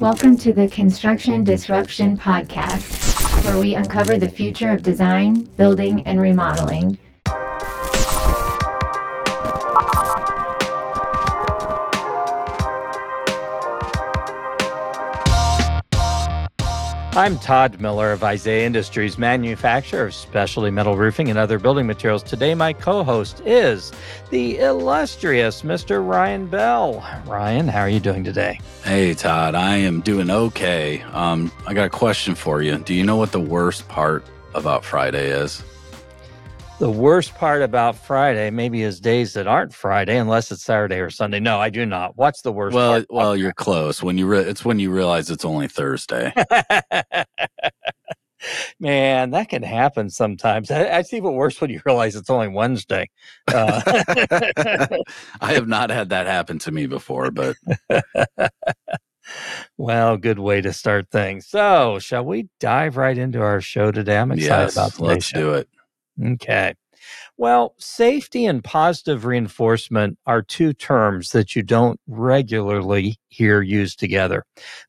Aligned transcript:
Welcome 0.00 0.36
to 0.38 0.52
the 0.52 0.68
Construction 0.68 1.42
Disruption 1.42 2.16
Podcast, 2.16 3.44
where 3.44 3.58
we 3.58 3.74
uncover 3.74 4.16
the 4.16 4.28
future 4.28 4.70
of 4.70 4.84
design, 4.84 5.42
building, 5.56 6.06
and 6.06 6.20
remodeling. 6.20 6.96
I'm 17.18 17.36
Todd 17.40 17.80
Miller 17.80 18.12
of 18.12 18.22
Isaiah 18.22 18.64
Industries, 18.64 19.18
manufacturer 19.18 20.06
of 20.06 20.14
specialty 20.14 20.70
metal 20.70 20.96
roofing 20.96 21.30
and 21.30 21.36
other 21.36 21.58
building 21.58 21.84
materials. 21.84 22.22
Today, 22.22 22.54
my 22.54 22.72
co 22.72 23.02
host 23.02 23.42
is 23.44 23.90
the 24.30 24.58
illustrious 24.58 25.62
Mr. 25.62 26.08
Ryan 26.08 26.46
Bell. 26.46 27.04
Ryan, 27.26 27.66
how 27.66 27.80
are 27.80 27.88
you 27.88 27.98
doing 27.98 28.22
today? 28.22 28.60
Hey, 28.84 29.14
Todd, 29.14 29.56
I 29.56 29.78
am 29.78 30.00
doing 30.00 30.30
okay. 30.30 31.02
Um, 31.12 31.50
I 31.66 31.74
got 31.74 31.86
a 31.86 31.90
question 31.90 32.36
for 32.36 32.62
you. 32.62 32.78
Do 32.78 32.94
you 32.94 33.02
know 33.02 33.16
what 33.16 33.32
the 33.32 33.40
worst 33.40 33.88
part 33.88 34.24
about 34.54 34.84
Friday 34.84 35.26
is? 35.26 35.64
The 36.78 36.88
worst 36.88 37.34
part 37.34 37.62
about 37.62 37.96
Friday 37.96 38.50
maybe 38.50 38.82
is 38.82 39.00
days 39.00 39.32
that 39.32 39.48
aren't 39.48 39.74
Friday, 39.74 40.16
unless 40.16 40.52
it's 40.52 40.62
Saturday 40.62 41.00
or 41.00 41.10
Sunday. 41.10 41.40
No, 41.40 41.58
I 41.58 41.70
do 41.70 41.84
not. 41.84 42.16
What's 42.16 42.42
the 42.42 42.52
worst? 42.52 42.72
Well, 42.72 42.92
part 42.92 43.06
well, 43.10 43.36
you're 43.36 43.52
close. 43.52 44.00
When 44.00 44.16
you 44.16 44.28
re- 44.28 44.44
it's 44.44 44.64
when 44.64 44.78
you 44.78 44.92
realize 44.92 45.28
it's 45.28 45.44
only 45.44 45.66
Thursday. 45.66 46.32
Man, 48.78 49.32
that 49.32 49.48
can 49.48 49.64
happen 49.64 50.08
sometimes. 50.08 50.70
I, 50.70 50.82
it's 50.82 51.12
even 51.12 51.32
worse 51.32 51.60
when 51.60 51.70
you 51.70 51.80
realize 51.84 52.14
it's 52.14 52.30
only 52.30 52.46
Wednesday. 52.46 53.10
Uh, 53.48 53.82
I 55.40 55.54
have 55.54 55.66
not 55.66 55.90
had 55.90 56.10
that 56.10 56.28
happen 56.28 56.60
to 56.60 56.70
me 56.70 56.86
before, 56.86 57.32
but 57.32 57.56
well, 59.76 60.16
good 60.16 60.38
way 60.38 60.60
to 60.60 60.72
start 60.72 61.10
things. 61.10 61.48
So, 61.48 61.98
shall 61.98 62.24
we 62.24 62.48
dive 62.60 62.96
right 62.96 63.18
into 63.18 63.42
our 63.42 63.60
show 63.60 63.90
today? 63.90 64.16
I'm 64.16 64.30
excited 64.30 64.66
yes, 64.66 64.76
about 64.76 64.92
today's 64.92 65.08
let's 65.08 65.24
show. 65.26 65.40
do 65.40 65.54
it. 65.54 65.68
Okay. 66.22 66.74
Well, 67.36 67.74
safety 67.78 68.44
and 68.46 68.62
positive 68.62 69.24
reinforcement 69.24 70.18
are 70.26 70.42
two 70.42 70.72
terms 70.72 71.32
that 71.32 71.54
you 71.54 71.62
don't 71.62 72.00
regularly 72.06 73.18
hear 73.28 73.62
used 73.62 73.98
together. 73.98 74.44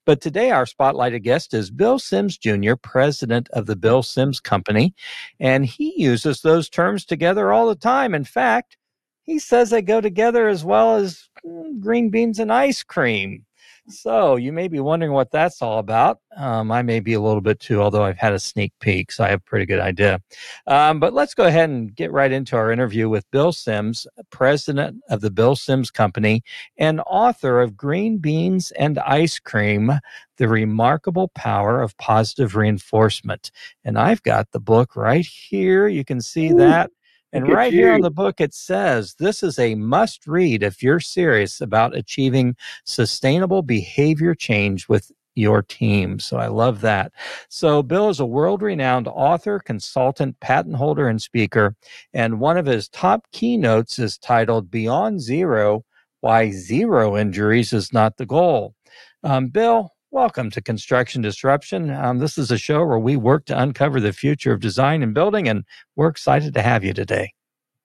But 0.05 0.22
today, 0.22 0.52
our 0.52 0.66
spotlighted 0.66 1.23
guest 1.23 1.53
is 1.53 1.69
Bill 1.69 2.00
Sims 2.00 2.38
Jr., 2.38 2.73
president 2.81 3.50
of 3.53 3.67
the 3.67 3.75
Bill 3.75 4.02
Sims 4.02 4.39
Company, 4.39 4.94
and 5.39 5.66
he 5.66 6.02
uses 6.02 6.41
those 6.41 6.69
terms 6.69 7.05
together 7.05 7.52
all 7.52 7.67
the 7.67 7.75
time. 7.75 8.16
In 8.16 8.23
fact, 8.25 8.77
he 9.23 9.38
says 9.38 9.69
they 9.69 9.83
go 9.83 10.02
together 10.02 10.47
as 10.47 10.66
well 10.66 10.95
as 10.95 11.30
mm, 11.45 11.80
green 11.80 12.09
beans 12.09 12.39
and 12.39 12.52
ice 12.52 12.81
cream. 12.81 13.45
So 13.89 14.35
you 14.35 14.51
may 14.51 14.67
be 14.67 14.79
wondering 14.79 15.11
what 15.11 15.31
that's 15.31 15.61
all 15.61 15.79
about. 15.79 16.19
Um, 16.37 16.71
I 16.71 16.81
may 16.81 16.99
be 16.99 17.13
a 17.13 17.19
little 17.19 17.41
bit 17.41 17.59
too, 17.59 17.81
although 17.81 18.03
I've 18.03 18.17
had 18.17 18.33
a 18.33 18.39
sneak 18.39 18.71
peek, 18.79 19.11
so 19.11 19.23
I 19.23 19.29
have 19.29 19.39
a 19.39 19.49
pretty 19.49 19.65
good 19.65 19.79
idea. 19.79 20.21
Um, 20.67 20.99
but 20.99 21.13
let's 21.13 21.33
go 21.33 21.45
ahead 21.45 21.69
and 21.69 21.93
get 21.93 22.11
right 22.11 22.31
into 22.31 22.55
our 22.55 22.71
interview 22.71 23.09
with 23.09 23.29
Bill 23.31 23.51
Sims, 23.51 24.07
president 24.29 25.01
of 25.09 25.21
the 25.21 25.31
Bill 25.31 25.55
Sims 25.55 25.91
Company 25.91 26.43
and 26.77 27.01
author 27.07 27.61
of 27.61 27.75
Green 27.75 28.17
Beans 28.17 28.71
and 28.71 28.99
Ice 28.99 29.39
Cream 29.39 29.91
The 30.37 30.47
Remarkable 30.47 31.29
Power 31.29 31.81
of 31.81 31.97
Positive 31.97 32.55
Reinforcement. 32.55 33.51
And 33.83 33.97
I've 33.97 34.23
got 34.23 34.51
the 34.51 34.59
book 34.59 34.95
right 34.95 35.25
here. 35.25 35.87
You 35.87 36.05
can 36.05 36.21
see 36.21 36.53
that. 36.53 36.91
And 37.31 37.47
look 37.47 37.55
right 37.55 37.73
here 37.73 37.94
on 37.94 38.02
the 38.02 38.11
book, 38.11 38.41
it 38.41 38.53
says 38.53 39.16
this 39.19 39.44
is 39.44 39.59
a 39.59 39.75
must 39.75 40.25
read 40.25 40.63
if 40.63 40.81
you're 40.81 40.99
serious 40.99 41.61
about 41.61 41.95
achieving 41.95 42.55
sustainable 42.85 43.61
behavior 43.61 44.33
change 44.33 44.88
with 44.89 45.11
your 45.35 45.61
team. 45.61 46.19
So 46.19 46.38
I 46.38 46.47
love 46.47 46.81
that. 46.81 47.11
So 47.47 47.81
Bill 47.81 48.09
is 48.09 48.19
a 48.19 48.25
world 48.25 48.61
renowned 48.61 49.07
author, 49.07 49.59
consultant, 49.59 50.39
patent 50.39 50.75
holder, 50.75 51.07
and 51.07 51.22
speaker. 51.22 51.75
And 52.13 52.39
one 52.39 52.57
of 52.57 52.66
his 52.66 52.90
top 52.90 53.25
keynotes 53.31 54.00
is 54.00 54.17
titled 54.17 54.69
Beyond 54.69 55.22
Zero 55.22 55.85
Why 56.22 56.51
Zero 56.51 57.16
Injuries 57.16 57.73
is 57.73 57.94
Not 57.94 58.17
the 58.17 58.25
Goal. 58.25 58.75
Um, 59.23 59.47
Bill, 59.47 59.94
welcome 60.12 60.50
to 60.50 60.62
Construction 60.62 61.22
Disruption. 61.22 61.92
Um, 61.92 62.18
this 62.18 62.38
is 62.38 62.50
a 62.50 62.58
show 62.58 62.84
where 62.84 62.97
we 62.97 63.16
work 63.16 63.46
to 63.46 63.62
uncover 63.62 64.00
the 64.00 64.12
future 64.12 64.52
of 64.52 64.59
design 64.59 65.03
and 65.03 65.14
building, 65.14 65.47
and 65.47 65.64
we're 65.96 66.08
excited 66.08 66.53
to 66.56 66.62
have 66.62 66.84
you 66.84 66.94
today. 66.94 67.31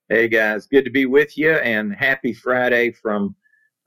Hey 0.09 0.29
guys, 0.29 0.67
good 0.67 0.85
to 0.85 0.91
be 0.91 1.05
with 1.05 1.37
you, 1.37 1.53
and 1.53 1.95
happy 1.95 2.33
Friday 2.33 2.93
from 2.93 3.37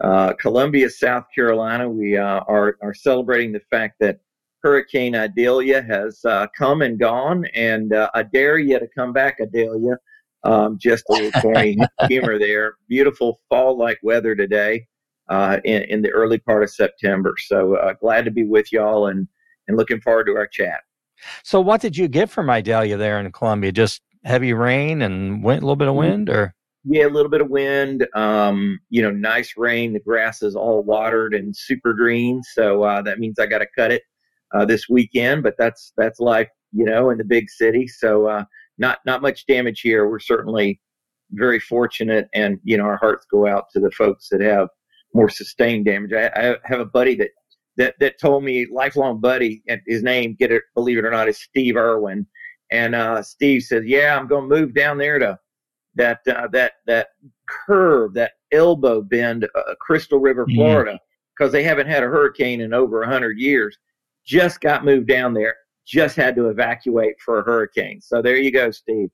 uh, 0.04 0.34
Columbia, 0.34 0.90
South 0.90 1.26
Carolina. 1.34 1.90
We 1.90 2.18
uh, 2.18 2.42
are 2.48 2.78
are 2.82 2.94
celebrating 2.94 3.54
the 3.54 3.62
fact 3.72 3.96
that 4.02 4.20
Hurricane 4.62 5.16
Idalia 5.16 5.82
has 5.82 6.24
uh, 6.24 6.46
come 6.56 6.84
and 6.84 7.00
gone, 7.00 7.46
and 7.56 7.94
uh, 7.94 8.10
I 8.14 8.24
dare 8.24 8.60
you 8.60 8.78
to 8.78 8.88
come 8.96 9.14
back, 9.14 9.38
Idalia. 9.42 9.98
Um, 10.44 10.78
just 10.80 11.06
a 11.10 11.14
little 11.14 11.32
corny 11.42 11.78
humor 12.08 12.38
there. 12.38 12.76
Beautiful 12.88 13.40
fall-like 13.50 14.00
weather 14.04 14.36
today 14.36 14.86
uh, 15.30 15.60
in, 15.64 15.84
in 15.84 16.02
the 16.02 16.12
early 16.12 16.38
part 16.38 16.64
of 16.64 16.70
September. 16.70 17.36
So 17.40 17.76
uh, 17.76 17.94
glad 17.94 18.26
to 18.26 18.32
be 18.32 18.44
with 18.44 18.72
y'all, 18.72 19.08
and 19.08 19.28
and 19.68 19.78
looking 19.78 20.02
forward 20.02 20.26
to 20.26 20.36
our 20.36 20.48
chat. 20.48 20.82
So, 21.44 21.60
what 21.60 21.82
did 21.82 21.98
you 21.98 22.08
get 22.08 22.30
from 22.30 22.50
Idalia 22.50 22.98
there 22.98 23.20
in 23.20 23.32
Columbia? 23.32 23.72
Just 23.72 24.02
heavy 24.24 24.54
rain 24.54 25.02
and 25.02 25.44
wind, 25.44 25.64
a 25.64 25.66
little 25.66 25.76
bit 25.76 25.88
of 25.88 25.96
wind, 25.96 26.30
or 26.30 26.54
Yeah, 26.84 27.08
a 27.08 27.10
little 27.10 27.32
bit 27.32 27.42
of 27.42 27.50
wind. 27.50 28.08
Um, 28.16 28.80
you 28.90 29.02
know, 29.02 29.12
nice 29.12 29.54
rain. 29.58 29.94
The 29.94 30.00
grass 30.00 30.42
is 30.42 30.56
all 30.56 30.84
watered 30.84 31.34
and 31.34 31.56
super 31.56 31.94
green, 31.94 32.42
so 32.44 32.84
uh, 32.84 33.02
that 33.04 33.20
means 33.20 33.40
I 33.40 33.46
got 33.46 33.60
to 33.60 33.68
cut 33.76 33.92
it 33.92 34.04
uh, 34.54 34.66
this 34.66 34.88
weekend. 34.90 35.44
But 35.44 35.56
that's 35.58 35.94
that's 35.98 36.20
life, 36.20 36.50
you 36.72 36.86
know, 36.86 37.10
in 37.10 37.18
the 37.18 37.26
big 37.26 37.50
city. 37.50 37.88
So 37.88 38.28
uh, 38.28 38.44
not 38.78 39.00
not 39.06 39.22
much 39.22 39.46
damage 39.48 39.82
here. 39.82 40.10
We're 40.10 40.20
certainly 40.20 40.80
very 41.32 41.60
fortunate, 41.60 42.28
and 42.34 42.60
you 42.64 42.78
know, 42.78 42.86
our 42.86 42.98
hearts 42.98 43.26
go 43.30 43.48
out 43.48 43.66
to 43.74 43.80
the 43.80 43.92
folks 43.92 44.30
that 44.30 44.42
have 44.42 44.70
more 45.14 45.30
sustained 45.30 45.86
damage. 45.86 46.14
I, 46.14 46.28
I 46.36 46.56
have 46.66 46.80
a 46.80 46.86
buddy 46.86 47.16
that 47.16 47.30
that 47.78 47.96
that 48.00 48.20
told 48.20 48.44
me 48.44 48.66
lifelong 48.72 49.20
buddy, 49.20 49.62
and 49.68 49.82
his 49.86 50.04
name, 50.04 50.36
get 50.40 50.52
it, 50.52 50.64
believe 50.76 50.98
it 50.98 51.06
or 51.06 51.12
not, 51.12 51.30
is 51.30 51.38
Steve 51.40 51.76
Irwin. 51.78 52.26
And 52.72 52.96
uh, 52.96 53.22
Steve 53.22 53.64
says 53.64 53.84
"Yeah, 53.86 54.18
I'm 54.18 54.28
going 54.28 54.50
to 54.50 54.56
move 54.56 54.74
down 54.74 54.98
there 54.98 55.20
to 55.20 55.40
that 55.96 56.20
uh, 56.28 56.48
that 56.54 56.74
that 56.86 57.10
curve, 57.48 58.14
that 58.16 58.34
elbow 58.52 59.02
bend, 59.02 59.48
uh, 59.56 59.76
Crystal 59.80 60.20
River, 60.20 60.46
Mhm. 60.48 60.56
Florida, 60.56 61.00
because 61.38 61.52
they 61.52 61.64
haven't 61.64 61.88
had 61.88 62.04
a 62.04 62.08
hurricane 62.08 62.62
in 62.62 62.74
over 62.74 63.04
hundred 63.04 63.38
years. 63.40 63.78
Just 64.26 64.60
got 64.60 64.84
moved 64.86 65.08
down 65.08 65.34
there. 65.34 65.56
Just 65.86 66.18
had 66.18 66.36
to 66.36 66.50
evacuate 66.50 67.16
for 67.24 67.40
a 67.40 67.44
hurricane. 67.44 68.02
So 68.02 68.22
there 68.22 68.38
you 68.38 68.52
go, 68.52 68.72
Steve. 68.72 69.10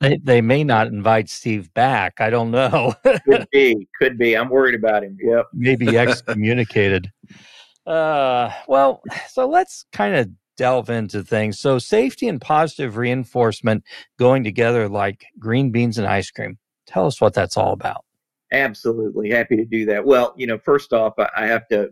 They, 0.00 0.18
they 0.22 0.40
may 0.40 0.64
not 0.64 0.86
invite 0.88 1.28
Steve 1.28 1.72
back. 1.74 2.14
I 2.20 2.30
don't 2.30 2.50
know. 2.50 2.94
Could 3.04 3.46
be, 3.52 3.88
could 4.00 4.18
be. 4.18 4.36
I'm 4.36 4.48
worried 4.48 4.74
about 4.74 5.04
him. 5.04 5.16
Yep. 5.20 5.46
Maybe 5.52 5.96
excommunicated. 5.96 7.10
Uh, 7.86 8.52
well, 8.68 9.00
so 9.30 9.48
let's 9.48 9.86
kind 9.92 10.14
of 10.14 10.28
delve 10.58 10.90
into 10.90 11.24
things. 11.24 11.58
So, 11.58 11.78
safety 11.78 12.28
and 12.28 12.38
positive 12.38 12.98
reinforcement 12.98 13.82
going 14.18 14.44
together 14.44 14.90
like 14.90 15.24
green 15.38 15.70
beans 15.70 15.96
and 15.96 16.06
ice 16.06 16.30
cream. 16.30 16.58
Tell 16.86 17.06
us 17.06 17.18
what 17.18 17.32
that's 17.32 17.56
all 17.56 17.72
about. 17.72 18.04
Absolutely 18.52 19.30
happy 19.30 19.56
to 19.56 19.64
do 19.64 19.86
that. 19.86 20.04
Well, 20.04 20.34
you 20.36 20.46
know, 20.46 20.58
first 20.58 20.92
off, 20.92 21.14
I, 21.18 21.46
have 21.46 21.66
to 21.68 21.88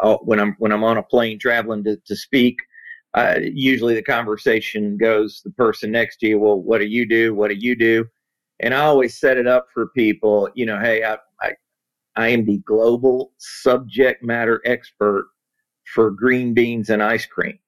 uh, 0.00 0.16
when 0.18 0.38
I'm 0.38 0.54
when 0.58 0.70
I'm 0.70 0.84
on 0.84 0.98
a 0.98 1.02
plane 1.02 1.40
traveling 1.40 1.82
to, 1.84 1.96
to 1.96 2.14
speak. 2.14 2.58
Uh, 3.14 3.38
usually, 3.42 3.94
the 3.94 4.02
conversation 4.02 4.96
goes 4.96 5.42
the 5.44 5.50
person 5.50 5.90
next 5.90 6.18
to 6.18 6.26
you. 6.26 6.38
Well, 6.38 6.60
what 6.60 6.78
do 6.78 6.86
you 6.86 7.06
do? 7.06 7.34
What 7.34 7.48
do 7.48 7.54
you 7.54 7.76
do? 7.76 8.06
And 8.60 8.72
I 8.72 8.80
always 8.80 9.18
set 9.18 9.36
it 9.36 9.46
up 9.46 9.66
for 9.74 9.88
people. 9.88 10.48
You 10.54 10.66
know, 10.66 10.78
hey, 10.78 11.04
I 11.04 11.18
I, 11.42 11.52
I 12.16 12.28
am 12.28 12.46
the 12.46 12.58
global 12.58 13.32
subject 13.38 14.22
matter 14.22 14.62
expert 14.64 15.26
for 15.92 16.10
green 16.10 16.54
beans 16.54 16.88
and 16.88 17.02
ice 17.02 17.26
cream, 17.26 17.58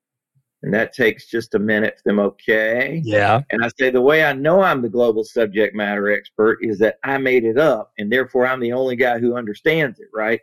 and 0.62 0.72
that 0.72 0.94
takes 0.94 1.26
just 1.26 1.54
a 1.54 1.58
minute 1.58 1.96
for 1.96 2.10
them. 2.10 2.20
Okay. 2.20 3.02
Yeah. 3.04 3.42
And 3.50 3.62
I 3.62 3.68
say 3.78 3.90
the 3.90 4.00
way 4.00 4.24
I 4.24 4.32
know 4.32 4.62
I'm 4.62 4.80
the 4.80 4.88
global 4.88 5.24
subject 5.24 5.74
matter 5.74 6.10
expert 6.10 6.60
is 6.62 6.78
that 6.78 6.98
I 7.04 7.18
made 7.18 7.44
it 7.44 7.58
up, 7.58 7.92
and 7.98 8.10
therefore 8.10 8.46
I'm 8.46 8.60
the 8.60 8.72
only 8.72 8.96
guy 8.96 9.18
who 9.18 9.36
understands 9.36 10.00
it, 10.00 10.08
right? 10.14 10.40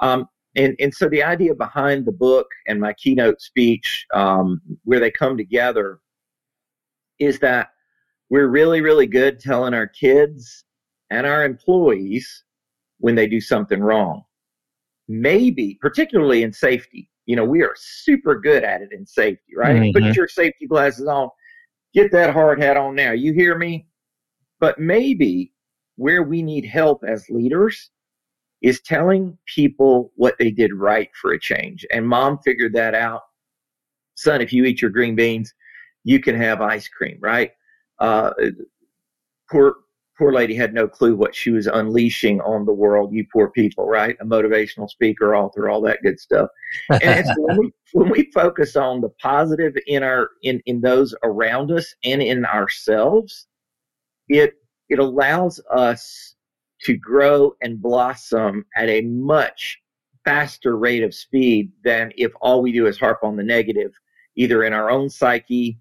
Um, 0.00 0.28
and 0.56 0.76
and 0.78 0.92
so 0.92 1.08
the 1.08 1.22
idea 1.22 1.54
behind 1.54 2.04
the 2.04 2.12
book 2.12 2.46
and 2.66 2.80
my 2.80 2.92
keynote 2.94 3.40
speech, 3.40 4.06
um, 4.14 4.60
where 4.84 5.00
they 5.00 5.10
come 5.10 5.36
together, 5.36 6.00
is 7.18 7.38
that 7.40 7.68
we're 8.30 8.48
really 8.48 8.80
really 8.80 9.06
good 9.06 9.40
telling 9.40 9.74
our 9.74 9.86
kids 9.86 10.64
and 11.10 11.26
our 11.26 11.44
employees 11.44 12.44
when 12.98 13.14
they 13.14 13.26
do 13.26 13.40
something 13.40 13.80
wrong. 13.80 14.22
Maybe, 15.08 15.78
particularly 15.80 16.42
in 16.42 16.52
safety, 16.52 17.10
you 17.26 17.36
know, 17.36 17.44
we 17.44 17.62
are 17.62 17.74
super 17.76 18.38
good 18.38 18.64
at 18.64 18.82
it 18.82 18.92
in 18.92 19.04
safety, 19.04 19.54
right? 19.56 19.92
Put 19.92 20.02
Mhm. 20.02 20.16
your 20.16 20.28
safety 20.28 20.66
glasses 20.66 21.06
on, 21.06 21.28
get 21.92 22.12
that 22.12 22.32
hard 22.32 22.60
hat 22.60 22.76
on 22.76 22.94
now. 22.94 23.12
You 23.12 23.32
hear 23.32 23.58
me? 23.58 23.86
But 24.60 24.78
maybe 24.78 25.52
where 25.96 26.22
we 26.22 26.42
need 26.42 26.64
help 26.64 27.04
as 27.04 27.28
leaders 27.28 27.90
is 28.62 28.80
telling 28.80 29.36
people 29.46 30.12
what 30.16 30.36
they 30.38 30.50
did 30.50 30.72
right 30.72 31.10
for 31.20 31.32
a 31.32 31.40
change. 31.40 31.84
And 31.92 32.06
mom 32.06 32.38
figured 32.44 32.74
that 32.74 32.94
out. 32.94 33.22
Son, 34.14 34.40
if 34.40 34.52
you 34.52 34.64
eat 34.64 34.80
your 34.80 34.90
green 34.90 35.16
beans, 35.16 35.52
you 36.04 36.20
can 36.20 36.36
have 36.36 36.60
ice 36.60 36.88
cream, 36.88 37.18
right? 37.20 37.50
Uh, 37.98 38.30
poor 39.50 39.76
poor 40.18 40.32
lady 40.32 40.54
had 40.54 40.74
no 40.74 40.86
clue 40.86 41.16
what 41.16 41.34
she 41.34 41.50
was 41.50 41.66
unleashing 41.66 42.40
on 42.42 42.64
the 42.64 42.72
world. 42.72 43.12
You 43.12 43.26
poor 43.32 43.50
people, 43.50 43.86
right? 43.86 44.16
A 44.20 44.24
motivational 44.24 44.88
speaker, 44.88 45.34
author, 45.34 45.68
all 45.68 45.80
that 45.82 46.02
good 46.02 46.20
stuff. 46.20 46.48
And 47.00 47.26
so 47.26 47.32
when 47.36 47.56
we 47.56 47.72
when 47.92 48.10
we 48.10 48.30
focus 48.32 48.76
on 48.76 49.00
the 49.00 49.08
positive 49.20 49.74
in 49.86 50.02
our 50.02 50.30
in 50.42 50.60
in 50.66 50.80
those 50.80 51.14
around 51.24 51.72
us 51.72 51.94
and 52.04 52.22
in 52.22 52.44
ourselves, 52.44 53.46
it 54.28 54.54
it 54.88 54.98
allows 54.98 55.60
us 55.74 56.36
to 56.84 56.96
grow 56.96 57.54
and 57.62 57.80
blossom 57.80 58.64
at 58.76 58.88
a 58.88 59.02
much 59.02 59.78
faster 60.24 60.76
rate 60.76 61.02
of 61.02 61.14
speed 61.14 61.70
than 61.84 62.12
if 62.16 62.32
all 62.40 62.62
we 62.62 62.72
do 62.72 62.86
is 62.86 62.98
harp 62.98 63.18
on 63.22 63.36
the 63.36 63.42
negative, 63.42 63.92
either 64.36 64.64
in 64.64 64.72
our 64.72 64.90
own 64.90 65.08
psyche 65.08 65.78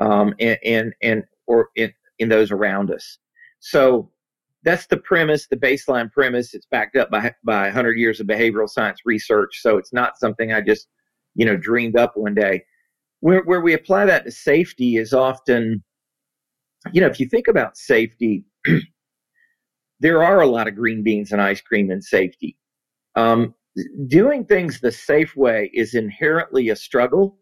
um, 0.00 0.34
and, 0.38 0.58
and, 0.64 0.94
and 1.02 1.24
or 1.46 1.68
in, 1.76 1.92
in 2.18 2.28
those 2.28 2.50
around 2.50 2.90
us. 2.90 3.18
So 3.60 4.10
that's 4.62 4.86
the 4.86 4.96
premise, 4.96 5.46
the 5.48 5.56
baseline 5.56 6.10
premise. 6.10 6.54
It's 6.54 6.66
backed 6.66 6.96
up 6.96 7.10
by 7.10 7.34
by 7.44 7.64
100 7.64 7.98
years 7.98 8.20
of 8.20 8.26
behavioral 8.26 8.68
science 8.68 9.00
research. 9.04 9.60
So 9.60 9.76
it's 9.76 9.92
not 9.92 10.18
something 10.18 10.52
I 10.52 10.60
just, 10.60 10.88
you 11.34 11.44
know, 11.44 11.56
dreamed 11.56 11.96
up 11.96 12.16
one 12.16 12.34
day. 12.34 12.64
Where 13.20 13.42
where 13.42 13.60
we 13.60 13.74
apply 13.74 14.06
that 14.06 14.24
to 14.24 14.30
safety 14.30 14.96
is 14.96 15.12
often, 15.12 15.82
you 16.92 17.00
know, 17.00 17.06
if 17.08 17.18
you 17.18 17.26
think 17.28 17.48
about 17.48 17.76
safety, 17.76 18.44
there 20.02 20.22
are 20.22 20.40
a 20.40 20.46
lot 20.46 20.68
of 20.68 20.74
green 20.74 21.02
beans 21.02 21.32
and 21.32 21.40
ice 21.40 21.60
cream 21.60 21.90
in 21.90 22.02
safety. 22.02 22.56
Um, 23.14 23.54
doing 24.08 24.44
things 24.44 24.80
the 24.80 24.92
safe 24.92 25.36
way 25.36 25.70
is 25.72 25.94
inherently 25.94 26.68
a 26.68 26.76
struggle 26.76 27.38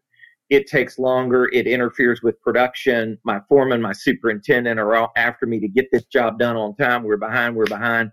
it 0.51 0.67
takes 0.67 0.99
longer. 0.99 1.49
It 1.53 1.69
interferes 1.69 2.23
with 2.23 2.41
production. 2.43 3.17
My 3.25 3.41
foreman, 3.49 3.81
my 3.81 3.93
superintendent 3.93 4.81
are 4.81 4.97
all 4.97 5.13
after 5.17 5.47
me 5.47 5.61
to 5.61 5.69
get 5.69 5.87
this 5.93 6.05
job 6.07 6.41
done 6.41 6.57
on 6.57 6.75
time. 6.75 7.05
We're 7.05 7.17
behind. 7.17 7.55
We're 7.55 7.67
behind. 7.67 8.11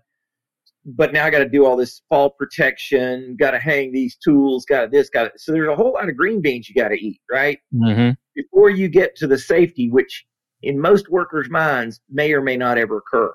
But 0.86 1.12
now 1.12 1.26
I 1.26 1.30
got 1.30 1.40
to 1.40 1.48
do 1.48 1.66
all 1.66 1.76
this 1.76 2.00
fall 2.08 2.30
protection. 2.30 3.36
Got 3.38 3.50
to 3.50 3.58
hang 3.58 3.92
these 3.92 4.16
tools. 4.16 4.64
Got 4.64 4.92
this. 4.92 5.10
Got 5.10 5.26
it. 5.26 5.32
So 5.36 5.50
there's 5.50 5.68
a 5.68 5.74
whole 5.74 5.94
lot 5.94 6.08
of 6.08 6.16
green 6.16 6.40
beans 6.40 6.68
you 6.68 6.76
got 6.76 6.88
to 6.88 7.04
eat, 7.04 7.20
right? 7.30 7.58
Mm-hmm. 7.74 8.12
Before 8.36 8.70
you 8.70 8.88
get 8.88 9.16
to 9.16 9.26
the 9.26 9.36
safety, 9.36 9.90
which 9.90 10.24
in 10.62 10.80
most 10.80 11.10
workers' 11.10 11.50
minds 11.50 12.00
may 12.08 12.32
or 12.32 12.40
may 12.40 12.56
not 12.56 12.78
ever 12.78 12.98
occur. 12.98 13.34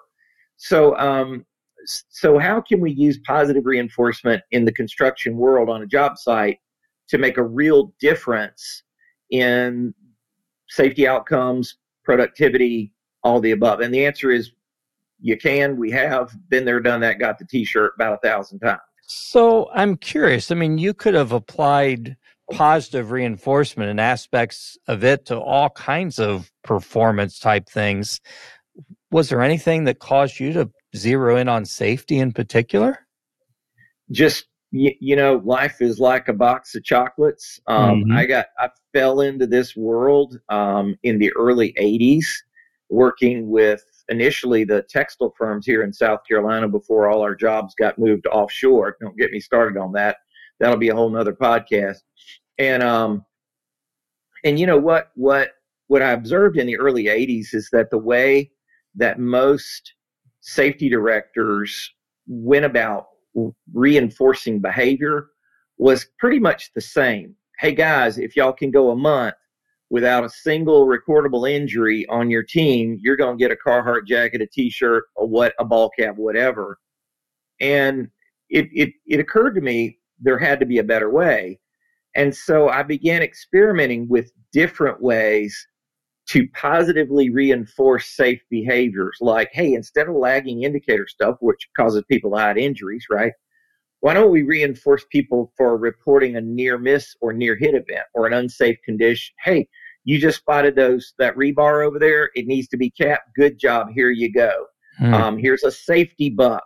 So, 0.58 0.98
um, 0.98 1.46
so 1.86 2.38
how 2.40 2.62
can 2.62 2.80
we 2.80 2.92
use 2.92 3.20
positive 3.26 3.66
reinforcement 3.66 4.42
in 4.52 4.66
the 4.66 4.72
construction 4.72 5.38
world 5.38 5.70
on 5.70 5.82
a 5.82 5.88
job 5.88 6.18
site 6.18 6.60
to 7.10 7.18
make 7.18 7.38
a 7.38 7.44
real 7.44 7.94
difference 8.00 8.84
in 9.30 9.94
safety 10.70 11.08
outcomes, 11.08 11.78
productivity, 12.04 12.94
all 13.24 13.42
the 13.42 13.52
above? 13.52 13.82
And 13.82 13.94
the 13.94 14.06
answer 14.06 14.32
is 14.32 14.52
you 15.20 15.38
can. 15.38 15.78
We 15.78 15.92
have 15.92 16.36
been 16.50 16.66
there, 16.66 16.80
done 16.80 17.02
that, 17.02 17.20
got 17.20 17.38
the 17.40 17.46
t 17.46 17.66
shirt 17.66 17.94
about 17.96 18.14
a 18.14 18.28
thousand 18.28 18.60
times. 18.60 18.82
So 19.06 19.70
I'm 19.74 19.98
curious. 19.98 20.52
I 20.52 20.56
mean, 20.56 20.78
you 20.78 20.94
could 20.94 21.14
have 21.14 21.32
applied 21.32 22.16
positive 22.52 23.12
reinforcement 23.12 23.90
and 23.90 24.00
aspects 24.00 24.78
of 24.88 25.04
it 25.04 25.26
to 25.26 25.40
all 25.40 25.70
kinds 25.72 26.20
of 26.20 26.52
performance 26.64 27.40
type 27.40 27.68
things. 27.70 28.20
Was 29.13 29.30
there 29.30 29.44
anything 29.44 29.83
that 29.83 30.00
caused 30.00 30.39
you 30.39 30.51
to 30.54 30.71
zero 30.95 31.38
in 31.38 31.48
on 31.48 31.65
safety 31.65 32.18
in 32.18 32.31
particular? 32.31 32.98
Just 34.10 34.48
you, 34.71 34.92
you 35.00 35.15
know, 35.15 35.39
life 35.45 35.83
is 35.83 36.00
like 36.00 36.30
a 36.30 36.33
box 36.33 36.74
of 36.74 36.83
chocolates. 36.83 37.60
Um, 37.68 38.06
mm-hmm. 38.06 38.18
I 38.18 38.25
got, 38.25 38.48
I 38.57 38.69
fell 38.92 39.21
into 39.21 39.45
this 39.45 39.75
world 39.75 40.39
um, 40.50 40.98
in 41.04 41.19
the 41.19 41.31
early 41.33 41.74
80s, 41.80 42.25
working 42.89 43.51
with 43.51 43.86
initially 44.10 44.63
the 44.63 44.81
textile 44.89 45.31
firms 45.38 45.68
here 45.68 45.83
in 45.83 45.94
South 45.94 46.21
Carolina 46.27 46.68
before 46.68 47.07
all 47.07 47.21
our 47.21 47.36
jobs 47.36 47.75
got 47.75 48.00
moved 48.00 48.25
offshore. 48.25 48.98
Don't 49.00 49.15
get 49.15 49.31
me 49.31 49.39
started 49.39 49.77
on 49.77 49.92
that. 49.92 50.18
That'll 50.60 50.77
be 50.77 50.89
a 50.89 50.95
whole 50.95 51.12
nother 51.12 51.33
podcast. 51.33 52.00
And, 52.57 52.81
um, 52.81 53.24
and 54.44 54.60
you 54.60 54.65
know 54.65 54.80
what, 54.80 55.12
what, 55.13 55.51
what 55.86 56.01
I 56.01 56.13
observed 56.13 56.57
in 56.57 56.65
the 56.65 56.80
early 56.80 57.04
80s 57.06 57.54
is 57.54 57.69
that 57.74 57.92
the 57.92 58.00
way 58.00 58.50
that 58.95 59.19
most 59.19 59.94
safety 60.42 60.90
directors 60.90 61.92
went 62.28 62.66
about 62.66 63.07
reinforcing 63.74 64.60
behavior 64.60 65.28
was 65.78 66.07
pretty 66.19 66.40
much 66.40 66.72
the 66.74 66.81
same. 66.81 67.36
Hey 67.60 67.74
guys, 67.74 68.18
if 68.18 68.36
y'all 68.36 68.54
can 68.54 68.72
go 68.72 68.92
a 68.92 68.95
month 68.95 69.36
without 69.90 70.24
a 70.24 70.30
single 70.30 70.88
recordable 70.88 71.50
injury 71.50 72.06
on 72.07 72.30
your 72.30 72.44
team, 72.44 72.98
you're 73.01 73.16
going 73.16 73.38
to 73.38 73.42
get 73.42 73.51
a 73.51 73.56
Carhartt 73.56 74.06
jacket, 74.07 74.42
a 74.42 74.48
T-shirt, 74.48 75.04
a 75.18 75.25
what, 75.25 75.54
a 75.60 75.66
ball 75.66 75.89
cap, 75.98 76.16
whatever. 76.18 76.80
And 77.60 78.10
it, 78.50 78.68
it 78.74 78.94
it 79.07 79.19
occurred 79.19 79.54
to 79.56 79.62
me 79.62 79.98
there 80.19 80.38
had 80.38 80.60
to 80.60 80.66
be 80.66 80.80
a 80.80 80.84
better 80.84 81.10
way, 81.10 81.60
and 82.16 82.36
so 82.36 82.69
I 82.69 82.84
began 82.84 83.24
experimenting 83.24 84.07
with 84.07 84.31
different 84.51 85.01
ways 85.01 85.68
to 86.25 86.48
positively 86.50 87.30
reinforce 87.30 88.08
safe 88.08 88.42
behaviors 88.50 89.18
like, 89.20 89.50
hey, 89.52 89.74
instead 89.74 90.08
of 90.08 90.16
lagging 90.16 90.64
indicator 90.64 91.08
stuff, 91.08 91.36
which 91.42 91.68
causes 91.75 92.04
people 92.10 92.31
to 92.31 92.38
hide 92.38 92.58
injuries, 92.58 93.06
right? 93.10 93.34
Why 94.00 94.14
don't 94.14 94.31
we 94.31 94.44
reinforce 94.44 95.06
people 95.12 95.52
for 95.58 95.78
reporting 95.78 96.36
a 96.36 96.42
near 96.42 96.78
miss 96.78 97.16
or 97.22 97.34
near 97.34 97.56
hit 97.56 97.74
event 97.74 98.06
or 98.14 98.28
an 98.28 98.34
unsafe 98.34 98.78
condition? 98.84 99.34
Hey, 99.40 99.68
you 100.04 100.20
just 100.20 100.40
spotted 100.40 100.75
those 100.75 101.14
that 101.20 101.36
rebar 101.36 101.86
over 101.86 102.00
there. 102.00 102.30
It 102.36 102.48
needs 102.48 102.68
to 102.70 102.78
be 102.78 102.90
capped. 102.90 103.34
Good 103.36 103.60
job. 103.60 103.88
Here 103.94 104.12
you 104.12 104.31
go. 104.31 104.66
Hmm. 104.98 105.14
Um, 105.14 105.38
here's 105.38 105.64
a 105.64 105.72
safety 105.72 106.30
buck. 106.30 106.66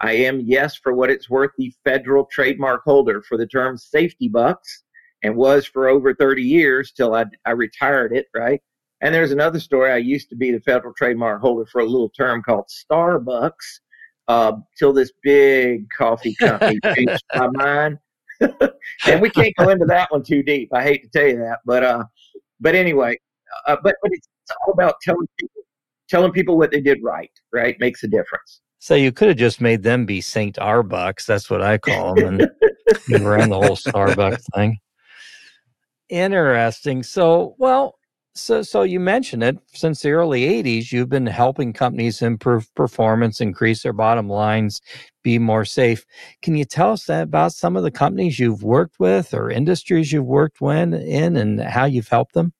I 0.00 0.12
am, 0.12 0.40
yes, 0.40 0.76
for 0.76 0.94
what 0.94 1.10
it's 1.10 1.28
worth, 1.28 1.50
the 1.58 1.72
federal 1.84 2.26
trademark 2.26 2.84
holder 2.84 3.20
for 3.22 3.36
the 3.36 3.46
term 3.46 3.76
safety 3.76 4.28
bucks 4.28 4.84
and 5.22 5.36
was 5.36 5.66
for 5.66 5.88
over 5.88 6.14
30 6.14 6.42
years 6.42 6.92
till 6.92 7.14
I, 7.14 7.24
I 7.44 7.50
retired 7.50 8.12
it, 8.12 8.26
right? 8.34 8.62
And 9.00 9.14
there's 9.14 9.30
another 9.30 9.60
story. 9.60 9.92
I 9.92 9.98
used 9.98 10.28
to 10.30 10.36
be 10.36 10.50
the 10.50 10.60
federal 10.60 10.92
trademark 10.94 11.40
holder 11.40 11.66
for 11.66 11.80
a 11.80 11.86
little 11.86 12.08
term 12.08 12.42
called 12.42 12.68
Starbucks 12.68 13.80
uh, 14.26 14.52
till 14.78 14.92
this 14.92 15.12
big 15.22 15.88
coffee 15.90 16.34
company 16.34 16.78
changed 16.94 17.22
my 17.34 17.48
mind. 17.52 17.98
and 18.40 19.20
we 19.20 19.30
can't 19.30 19.54
go 19.56 19.68
into 19.70 19.86
that 19.86 20.10
one 20.10 20.22
too 20.22 20.42
deep. 20.42 20.68
I 20.72 20.82
hate 20.82 21.02
to 21.02 21.08
tell 21.08 21.28
you 21.28 21.38
that, 21.38 21.58
but 21.64 21.82
uh, 21.82 22.04
but 22.60 22.74
anyway, 22.74 23.18
uh, 23.66 23.76
but 23.82 23.96
but 24.00 24.12
it's, 24.12 24.28
it's 24.44 24.56
all 24.64 24.72
about 24.72 24.94
telling 25.02 25.26
people 25.38 25.62
telling 26.08 26.32
people 26.32 26.56
what 26.56 26.70
they 26.70 26.80
did 26.80 27.02
right. 27.02 27.30
Right 27.52 27.78
makes 27.80 28.04
a 28.04 28.08
difference. 28.08 28.60
So 28.78 28.94
you 28.94 29.10
could 29.10 29.28
have 29.28 29.36
just 29.36 29.60
made 29.60 29.82
them 29.82 30.06
be 30.06 30.20
Saint 30.20 30.56
Arbucks. 30.58 31.26
That's 31.26 31.50
what 31.50 31.62
I 31.62 31.78
call 31.78 32.14
them, 32.14 32.40
and 32.40 32.50
you 33.08 33.28
ran 33.28 33.50
the 33.50 33.56
whole 33.56 33.76
Starbucks 33.76 34.44
thing. 34.54 34.78
Interesting. 36.08 37.02
So, 37.02 37.56
well, 37.58 37.97
so, 38.38 38.62
so 38.62 38.82
you 38.82 39.00
mentioned 39.00 39.42
it 39.42 39.58
since 39.72 40.02
the 40.02 40.12
early 40.12 40.42
80s, 40.62 40.92
you've 40.92 41.08
been 41.08 41.26
helping 41.26 41.72
companies 41.72 42.22
improve 42.22 42.72
performance, 42.74 43.40
increase 43.40 43.82
their 43.82 43.92
bottom 43.92 44.28
lines, 44.28 44.80
be 45.22 45.38
more 45.38 45.64
safe. 45.64 46.06
Can 46.42 46.54
you 46.54 46.64
tell 46.64 46.92
us 46.92 47.08
about 47.08 47.52
some 47.52 47.76
of 47.76 47.82
the 47.82 47.90
companies 47.90 48.38
you've 48.38 48.62
worked 48.62 49.00
with 49.00 49.34
or 49.34 49.50
industries 49.50 50.12
you've 50.12 50.24
worked 50.24 50.60
when, 50.60 50.94
in 50.94 51.36
and 51.36 51.60
how 51.60 51.84
you've 51.84 52.08
helped 52.08 52.34
them? 52.34 52.52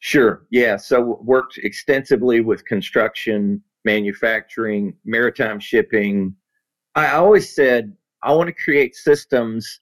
Sure. 0.00 0.46
Yeah. 0.50 0.76
So 0.76 1.20
worked 1.22 1.58
extensively 1.58 2.40
with 2.40 2.64
construction, 2.64 3.62
manufacturing, 3.84 4.96
maritime 5.04 5.60
shipping. 5.60 6.34
I 6.94 7.12
always 7.12 7.54
said 7.54 7.96
I 8.22 8.32
want 8.32 8.48
to 8.48 8.64
create 8.64 8.96
systems 8.96 9.80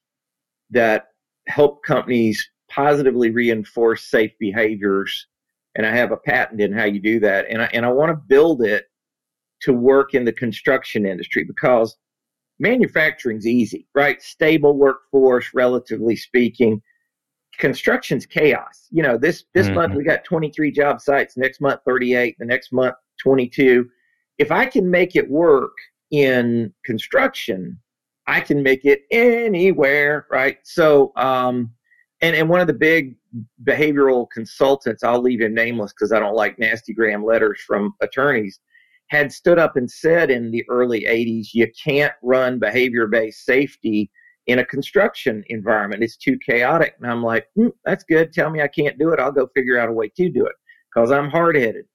that 0.69 1.07
help 1.47 1.83
companies 1.83 2.49
positively 2.69 3.31
reinforce 3.31 4.03
safe 4.03 4.31
behaviors. 4.39 5.27
And 5.75 5.85
I 5.85 5.95
have 5.95 6.11
a 6.11 6.17
patent 6.17 6.61
in 6.61 6.73
how 6.73 6.85
you 6.85 6.99
do 6.99 7.19
that. 7.21 7.45
And 7.49 7.61
I, 7.61 7.69
and 7.73 7.85
I 7.85 7.89
want 7.89 8.09
to 8.09 8.15
build 8.15 8.61
it 8.61 8.85
to 9.61 9.73
work 9.73 10.13
in 10.13 10.25
the 10.25 10.33
construction 10.33 11.05
industry 11.05 11.43
because 11.43 11.95
manufacturing's 12.59 13.47
easy, 13.47 13.87
right? 13.95 14.21
Stable 14.21 14.77
workforce, 14.77 15.53
relatively 15.53 16.15
speaking. 16.15 16.81
Construction's 17.57 18.25
chaos. 18.25 18.87
You 18.91 19.03
know, 19.03 19.17
this 19.17 19.45
this 19.53 19.67
mm-hmm. 19.67 19.75
month 19.75 19.95
we 19.95 20.03
got 20.03 20.23
23 20.23 20.71
job 20.71 21.01
sites, 21.01 21.35
next 21.35 21.59
month 21.61 21.81
38, 21.85 22.35
the 22.39 22.45
next 22.45 22.71
month 22.71 22.95
22. 23.21 23.89
If 24.37 24.51
I 24.51 24.65
can 24.65 24.89
make 24.89 25.15
it 25.15 25.29
work 25.29 25.73
in 26.11 26.73
construction, 26.85 27.77
I 28.27 28.39
can 28.39 28.63
make 28.63 28.85
it 28.85 29.01
anywhere, 29.11 30.27
right? 30.29 30.57
So 30.63 31.11
um, 31.15 31.71
and 32.21 32.35
and 32.35 32.49
one 32.49 32.61
of 32.61 32.67
the 32.67 32.73
big 32.73 33.15
behavioral 33.63 34.27
consultants, 34.31 35.03
I'll 35.03 35.21
leave 35.21 35.41
him 35.41 35.53
nameless 35.53 35.93
because 35.93 36.11
I 36.11 36.19
don't 36.19 36.35
like 36.35 36.59
nasty 36.59 36.93
gram 36.93 37.23
letters 37.23 37.61
from 37.65 37.93
attorneys. 38.01 38.59
had 39.07 39.31
stood 39.31 39.57
up 39.57 39.75
and 39.75 39.89
said 39.89 40.29
in 40.29 40.51
the 40.51 40.63
early 40.69 41.01
80s, 41.01 41.47
you 41.53 41.67
can't 41.83 42.13
run 42.21 42.59
behavior 42.59 43.07
based 43.07 43.45
safety 43.45 44.11
in 44.47 44.59
a 44.59 44.65
construction 44.65 45.43
environment. 45.47 46.03
It's 46.03 46.17
too 46.17 46.37
chaotic. 46.43 46.95
And 46.99 47.09
I'm 47.09 47.23
like, 47.23 47.47
hmm, 47.55 47.67
that's 47.85 48.03
good. 48.03 48.33
Tell 48.33 48.49
me 48.49 48.61
I 48.61 48.67
can't 48.67 48.97
do 48.97 49.11
it. 49.11 49.19
I'll 49.19 49.31
go 49.31 49.47
figure 49.55 49.79
out 49.79 49.89
a 49.89 49.93
way 49.93 50.09
to 50.09 50.29
do 50.29 50.45
it 50.45 50.55
because 50.93 51.11
I'm 51.11 51.29
hard 51.29 51.55
headed. 51.55 51.85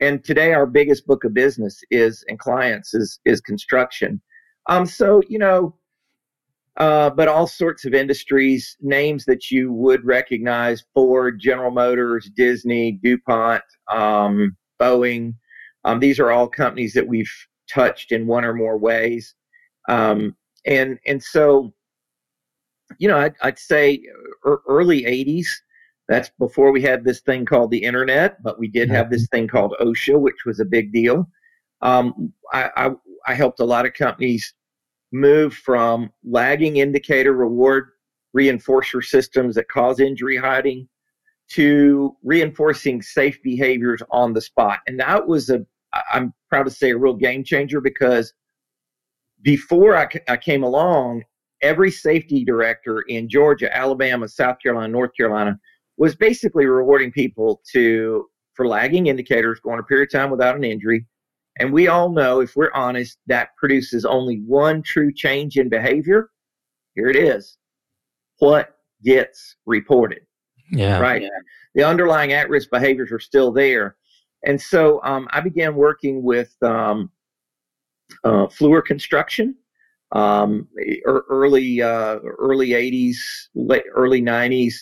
And 0.00 0.22
today, 0.22 0.52
our 0.52 0.66
biggest 0.66 1.06
book 1.06 1.24
of 1.24 1.32
business 1.34 1.80
is 1.90 2.24
and 2.28 2.38
clients 2.38 2.94
is 2.94 3.20
is 3.24 3.40
construction. 3.40 4.20
Um, 4.68 4.86
so 4.86 5.22
you 5.28 5.38
know, 5.38 5.76
uh, 6.76 7.10
but 7.10 7.28
all 7.28 7.46
sorts 7.46 7.84
of 7.84 7.94
industries, 7.94 8.76
names 8.80 9.24
that 9.26 9.50
you 9.50 9.72
would 9.72 10.04
recognize: 10.04 10.84
Ford, 10.94 11.38
General 11.40 11.70
Motors, 11.70 12.30
Disney, 12.36 12.92
DuPont, 13.02 13.62
um, 13.92 14.56
Boeing. 14.80 15.34
Um, 15.84 16.00
these 16.00 16.18
are 16.18 16.30
all 16.30 16.48
companies 16.48 16.94
that 16.94 17.06
we've 17.06 17.32
touched 17.68 18.12
in 18.12 18.26
one 18.26 18.44
or 18.44 18.54
more 18.54 18.78
ways, 18.78 19.34
um, 19.88 20.34
and 20.66 20.98
and 21.06 21.22
so, 21.22 21.72
you 22.98 23.06
know, 23.06 23.18
I'd, 23.18 23.34
I'd 23.42 23.58
say 23.58 24.02
early 24.44 25.04
'80s 25.04 25.46
that's 26.08 26.30
before 26.38 26.70
we 26.70 26.82
had 26.82 27.04
this 27.04 27.20
thing 27.20 27.44
called 27.44 27.70
the 27.70 27.82
internet, 27.82 28.42
but 28.42 28.58
we 28.58 28.68
did 28.68 28.90
have 28.90 29.10
this 29.10 29.26
thing 29.28 29.48
called 29.48 29.74
OSHA, 29.80 30.20
which 30.20 30.44
was 30.44 30.60
a 30.60 30.64
big 30.64 30.92
deal. 30.92 31.28
Um, 31.80 32.32
I, 32.52 32.70
I, 32.76 32.90
I 33.26 33.34
helped 33.34 33.60
a 33.60 33.64
lot 33.64 33.86
of 33.86 33.94
companies 33.94 34.54
move 35.12 35.54
from 35.54 36.10
lagging 36.24 36.78
indicator 36.78 37.32
reward 37.32 37.90
reinforcer 38.36 39.02
systems 39.02 39.54
that 39.54 39.68
cause 39.68 40.00
injury 40.00 40.36
hiding 40.36 40.88
to 41.50 42.16
reinforcing 42.24 43.00
safe 43.00 43.40
behaviors 43.42 44.02
on 44.10 44.32
the 44.32 44.40
spot. 44.40 44.80
And 44.86 44.98
that 44.98 45.26
was 45.26 45.50
a, 45.50 45.64
I'm 46.12 46.32
proud 46.48 46.64
to 46.64 46.70
say, 46.70 46.90
a 46.90 46.98
real 46.98 47.14
game 47.14 47.44
changer 47.44 47.80
because 47.80 48.32
before 49.42 49.96
I, 49.96 50.08
I 50.28 50.36
came 50.36 50.64
along, 50.64 51.22
every 51.62 51.90
safety 51.90 52.44
director 52.44 53.02
in 53.02 53.28
Georgia, 53.28 53.74
Alabama, 53.74 54.28
South 54.28 54.56
Carolina, 54.62 54.88
North 54.88 55.10
Carolina 55.16 55.58
was 55.96 56.16
basically 56.16 56.66
rewarding 56.66 57.12
people 57.12 57.60
to 57.72 58.26
for 58.54 58.66
lagging 58.66 59.08
indicators 59.08 59.60
going 59.60 59.78
a 59.78 59.82
period 59.82 60.08
of 60.08 60.12
time 60.12 60.30
without 60.30 60.56
an 60.56 60.64
injury. 60.64 61.06
And 61.58 61.72
we 61.72 61.88
all 61.88 62.08
know, 62.10 62.40
if 62.40 62.56
we're 62.56 62.72
honest, 62.74 63.18
that 63.26 63.56
produces 63.56 64.04
only 64.04 64.42
one 64.46 64.82
true 64.82 65.12
change 65.12 65.56
in 65.56 65.68
behavior. 65.68 66.30
Here 66.94 67.08
it 67.08 67.16
is. 67.16 67.58
What 68.38 68.76
gets 69.04 69.56
reported? 69.66 70.20
Yeah. 70.70 70.98
Right. 70.98 71.22
Yeah. 71.22 71.28
The 71.74 71.84
underlying 71.84 72.32
at 72.32 72.48
risk 72.48 72.70
behaviors 72.70 73.12
are 73.12 73.20
still 73.20 73.52
there. 73.52 73.96
And 74.44 74.60
so 74.60 75.00
um, 75.04 75.28
I 75.30 75.40
began 75.40 75.74
working 75.74 76.22
with 76.22 76.54
um, 76.62 77.10
uh, 78.24 78.46
Fluor 78.46 78.84
Construction, 78.84 79.54
um, 80.12 80.68
early 81.06 81.80
uh, 81.82 82.18
early 82.38 82.70
80s, 82.70 83.16
late, 83.54 83.84
early 83.94 84.22
90s, 84.22 84.74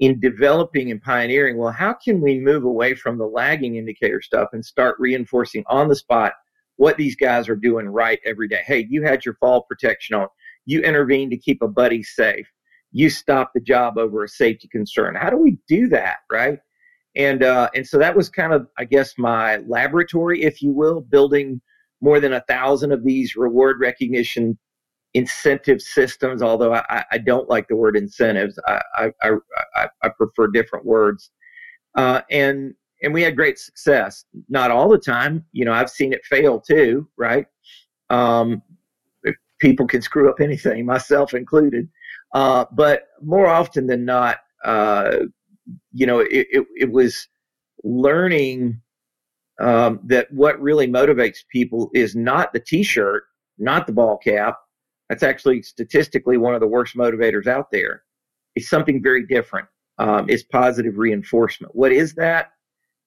in 0.00 0.20
developing 0.20 0.90
and 0.90 1.02
pioneering 1.02 1.56
well 1.56 1.72
how 1.72 1.92
can 1.92 2.20
we 2.20 2.38
move 2.38 2.64
away 2.64 2.94
from 2.94 3.16
the 3.16 3.26
lagging 3.26 3.76
indicator 3.76 4.20
stuff 4.20 4.48
and 4.52 4.64
start 4.64 4.96
reinforcing 4.98 5.64
on 5.68 5.88
the 5.88 5.96
spot 5.96 6.32
what 6.76 6.96
these 6.96 7.16
guys 7.16 7.48
are 7.48 7.56
doing 7.56 7.86
right 7.86 8.20
every 8.24 8.48
day? 8.48 8.62
Hey 8.64 8.86
you 8.88 9.02
had 9.02 9.24
your 9.24 9.34
fall 9.34 9.62
protection 9.62 10.14
on. 10.14 10.28
You 10.64 10.82
intervened 10.82 11.30
to 11.32 11.36
keep 11.36 11.62
a 11.62 11.68
buddy 11.68 12.02
safe. 12.02 12.46
You 12.92 13.10
stopped 13.10 13.54
the 13.54 13.60
job 13.60 13.98
over 13.98 14.24
a 14.24 14.28
safety 14.28 14.68
concern. 14.68 15.14
How 15.14 15.30
do 15.30 15.36
we 15.36 15.58
do 15.68 15.88
that 15.88 16.18
right? 16.30 16.58
And 17.14 17.42
uh, 17.42 17.70
and 17.74 17.86
so 17.86 17.98
that 17.98 18.14
was 18.14 18.28
kind 18.28 18.52
of 18.52 18.68
i 18.78 18.84
guess 18.84 19.14
my 19.16 19.58
laboratory 19.66 20.42
if 20.42 20.62
you 20.62 20.72
will 20.72 21.00
building 21.00 21.60
more 22.02 22.20
than 22.20 22.34
a 22.34 22.42
thousand 22.42 22.92
of 22.92 23.04
these 23.04 23.36
reward 23.36 23.80
recognition 23.80 24.58
incentive 25.16 25.80
systems, 25.80 26.42
although 26.42 26.74
I, 26.74 27.02
I 27.10 27.18
don't 27.18 27.48
like 27.48 27.68
the 27.68 27.76
word 27.76 27.96
incentives. 27.96 28.58
I, 28.66 28.80
I, 29.22 29.30
I, 29.74 29.88
I 30.02 30.08
prefer 30.10 30.48
different 30.48 30.84
words. 30.84 31.30
Uh, 31.96 32.20
and 32.30 32.74
and 33.02 33.12
we 33.12 33.22
had 33.22 33.34
great 33.34 33.58
success. 33.58 34.26
Not 34.48 34.70
all 34.70 34.88
the 34.88 34.98
time. 34.98 35.44
You 35.52 35.64
know, 35.64 35.72
I've 35.72 35.90
seen 35.90 36.12
it 36.12 36.24
fail 36.24 36.60
too, 36.60 37.08
right? 37.16 37.46
Um, 38.10 38.62
people 39.58 39.86
can 39.86 40.02
screw 40.02 40.28
up 40.28 40.40
anything, 40.40 40.84
myself 40.94 41.32
included. 41.32 41.88
Uh, 42.34 42.66
but 42.72 43.08
more 43.22 43.46
often 43.46 43.86
than 43.86 44.04
not, 44.04 44.38
uh, 44.64 45.18
you 45.92 46.06
know, 46.06 46.20
it, 46.20 46.46
it, 46.50 46.66
it 46.76 46.92
was 46.92 47.26
learning 47.84 48.80
um, 49.60 50.00
that 50.04 50.30
what 50.30 50.60
really 50.60 50.86
motivates 50.86 51.38
people 51.50 51.90
is 51.94 52.14
not 52.14 52.52
the 52.52 52.60
t-shirt, 52.60 53.24
not 53.58 53.86
the 53.86 53.92
ball 53.92 54.18
cap, 54.18 54.58
that's 55.08 55.22
actually 55.22 55.62
statistically 55.62 56.36
one 56.36 56.54
of 56.54 56.60
the 56.60 56.66
worst 56.66 56.96
motivators 56.96 57.46
out 57.46 57.70
there. 57.70 58.02
It's 58.54 58.68
something 58.68 59.02
very 59.02 59.26
different. 59.26 59.68
Um, 59.98 60.26
it's 60.28 60.42
positive 60.42 60.98
reinforcement. 60.98 61.74
What 61.74 61.92
is 61.92 62.14
that? 62.14 62.50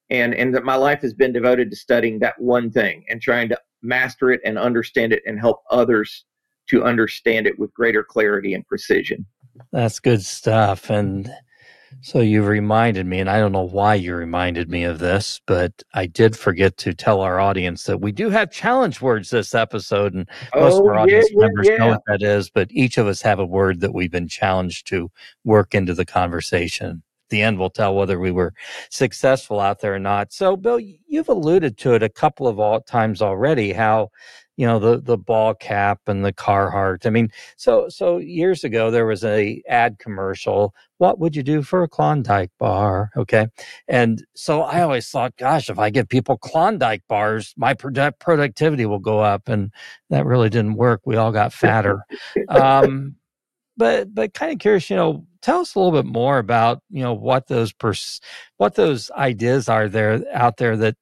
And 0.10 0.34
and 0.34 0.56
that 0.56 0.64
my 0.64 0.76
life 0.76 1.02
has 1.02 1.14
been 1.14 1.32
devoted 1.32 1.70
to 1.70 1.76
studying 1.76 2.20
that 2.20 2.40
one 2.40 2.72
thing 2.72 3.06
and 3.10 3.22
trying 3.22 3.50
to 3.50 3.60
master 3.82 4.32
it 4.32 4.42
and 4.44 4.58
understand 4.58 5.14
it 5.14 5.22
and 5.26 5.40
help 5.40 5.62
others 5.70 6.26
to 6.70 6.84
understand 6.84 7.48
it 7.48 7.58
with 7.60 7.74
greater 7.74 8.04
clarity 8.04 8.54
and 8.54 8.66
precision. 8.68 9.26
That's 9.72 10.00
good 10.00 10.24
stuff. 10.24 10.90
And 10.90 11.32
so 12.02 12.20
you 12.20 12.44
reminded 12.44 13.06
me, 13.06 13.20
and 13.20 13.30
I 13.30 13.40
don't 13.40 13.52
know 13.52 13.68
why 13.68 13.96
you 13.96 14.16
reminded 14.16 14.70
me 14.70 14.84
of 14.84 15.00
this, 15.00 15.42
but 15.46 15.84
I 15.94 16.06
did 16.06 16.38
forget 16.38 16.78
to 16.78 16.94
tell 16.94 17.22
our 17.22 17.40
audience 17.40 17.84
that 17.84 18.00
we 18.00 18.12
do 18.12 18.30
have 18.30 18.52
challenge 18.52 19.02
words 19.02 19.30
this 19.30 19.54
episode, 19.54 20.14
and 20.14 20.28
most 20.56 20.76
oh, 20.76 20.80
of 20.82 20.86
our 20.88 21.00
audience 21.00 21.30
yeah, 21.32 21.40
members 21.40 21.68
yeah. 21.68 21.78
know 21.78 21.88
what 21.90 22.02
that 22.08 22.22
is. 22.22 22.50
But 22.50 22.72
each 22.72 22.98
of 22.98 23.08
us 23.08 23.22
have 23.22 23.40
a 23.40 23.46
word 23.46 23.80
that 23.82 23.94
we've 23.94 24.12
been 24.12 24.28
challenged 24.28 24.88
to 24.88 25.12
work 25.44 25.76
into 25.76 25.94
the 25.94 26.06
conversation. 26.06 27.04
At 27.26 27.30
the 27.30 27.42
end, 27.42 27.60
we'll 27.60 27.70
tell 27.70 27.96
whether 27.96 28.20
we 28.20 28.32
were 28.32 28.54
successful 28.90 29.60
out 29.60 29.82
there 29.82 29.94
or 29.96 30.00
not. 30.00 30.34
So, 30.34 30.56
Bill, 30.56 30.80
you've 30.80 31.30
alluded 31.30 31.78
to 31.80 31.94
it 31.94 32.04
a 32.04 32.10
couple 32.10 32.48
of 32.48 32.86
times 32.86 33.22
already. 33.22 33.74
How 33.74 34.10
you 34.60 34.66
know 34.66 34.78
the 34.78 35.00
the 35.00 35.18
ball 35.18 35.54
cap 35.54 36.02
and 36.08 36.26
the 36.26 36.34
Carhartt. 36.34 37.06
I 37.06 37.12
mean, 37.12 37.32
so 37.56 37.88
so 37.88 38.18
years 38.18 38.66
ago 38.66 38.92
there 38.92 39.06
was 39.06 39.24
a 39.24 39.64
ad 39.70 40.00
commercial. 40.00 40.76
What 40.98 41.18
would 41.18 41.34
you 41.34 41.44
do 41.44 41.62
for 41.62 41.82
a 41.82 41.88
Klondike 41.88 42.52
bar? 42.60 43.10
Okay, 43.16 43.48
and 43.88 44.22
so 44.36 44.64
I 44.64 44.82
always 44.82 45.10
thought, 45.10 45.38
gosh, 45.38 45.70
if 45.70 45.80
I 45.80 45.90
give 45.90 46.10
people 46.10 46.38
Klondike 46.38 47.04
bars, 47.08 47.54
my 47.56 47.74
product 47.74 48.20
productivity 48.20 48.86
will 48.86 49.00
go 49.00 49.20
up, 49.22 49.48
and 49.48 49.72
that 50.10 50.26
really 50.26 50.50
didn't 50.50 50.74
work. 50.74 51.00
We 51.06 51.16
all 51.16 51.32
got 51.32 51.54
fatter. 51.54 52.04
um, 52.50 53.16
but 53.78 54.14
but 54.14 54.34
kind 54.34 54.52
of 54.52 54.60
curious, 54.60 54.90
you 54.90 54.98
know, 54.98 55.26
tell 55.42 55.62
us 55.62 55.74
a 55.74 55.80
little 55.80 55.94
bit 55.94 56.12
more 56.12 56.38
about 56.38 56.82
you 56.90 57.02
know 57.02 57.14
what 57.14 57.48
those 57.48 57.72
pers- 57.72 58.20
what 58.58 58.76
those 58.76 59.10
ideas 59.12 59.70
are 59.70 59.88
there 59.88 60.22
out 60.34 60.58
there 60.58 60.76
that 60.76 60.98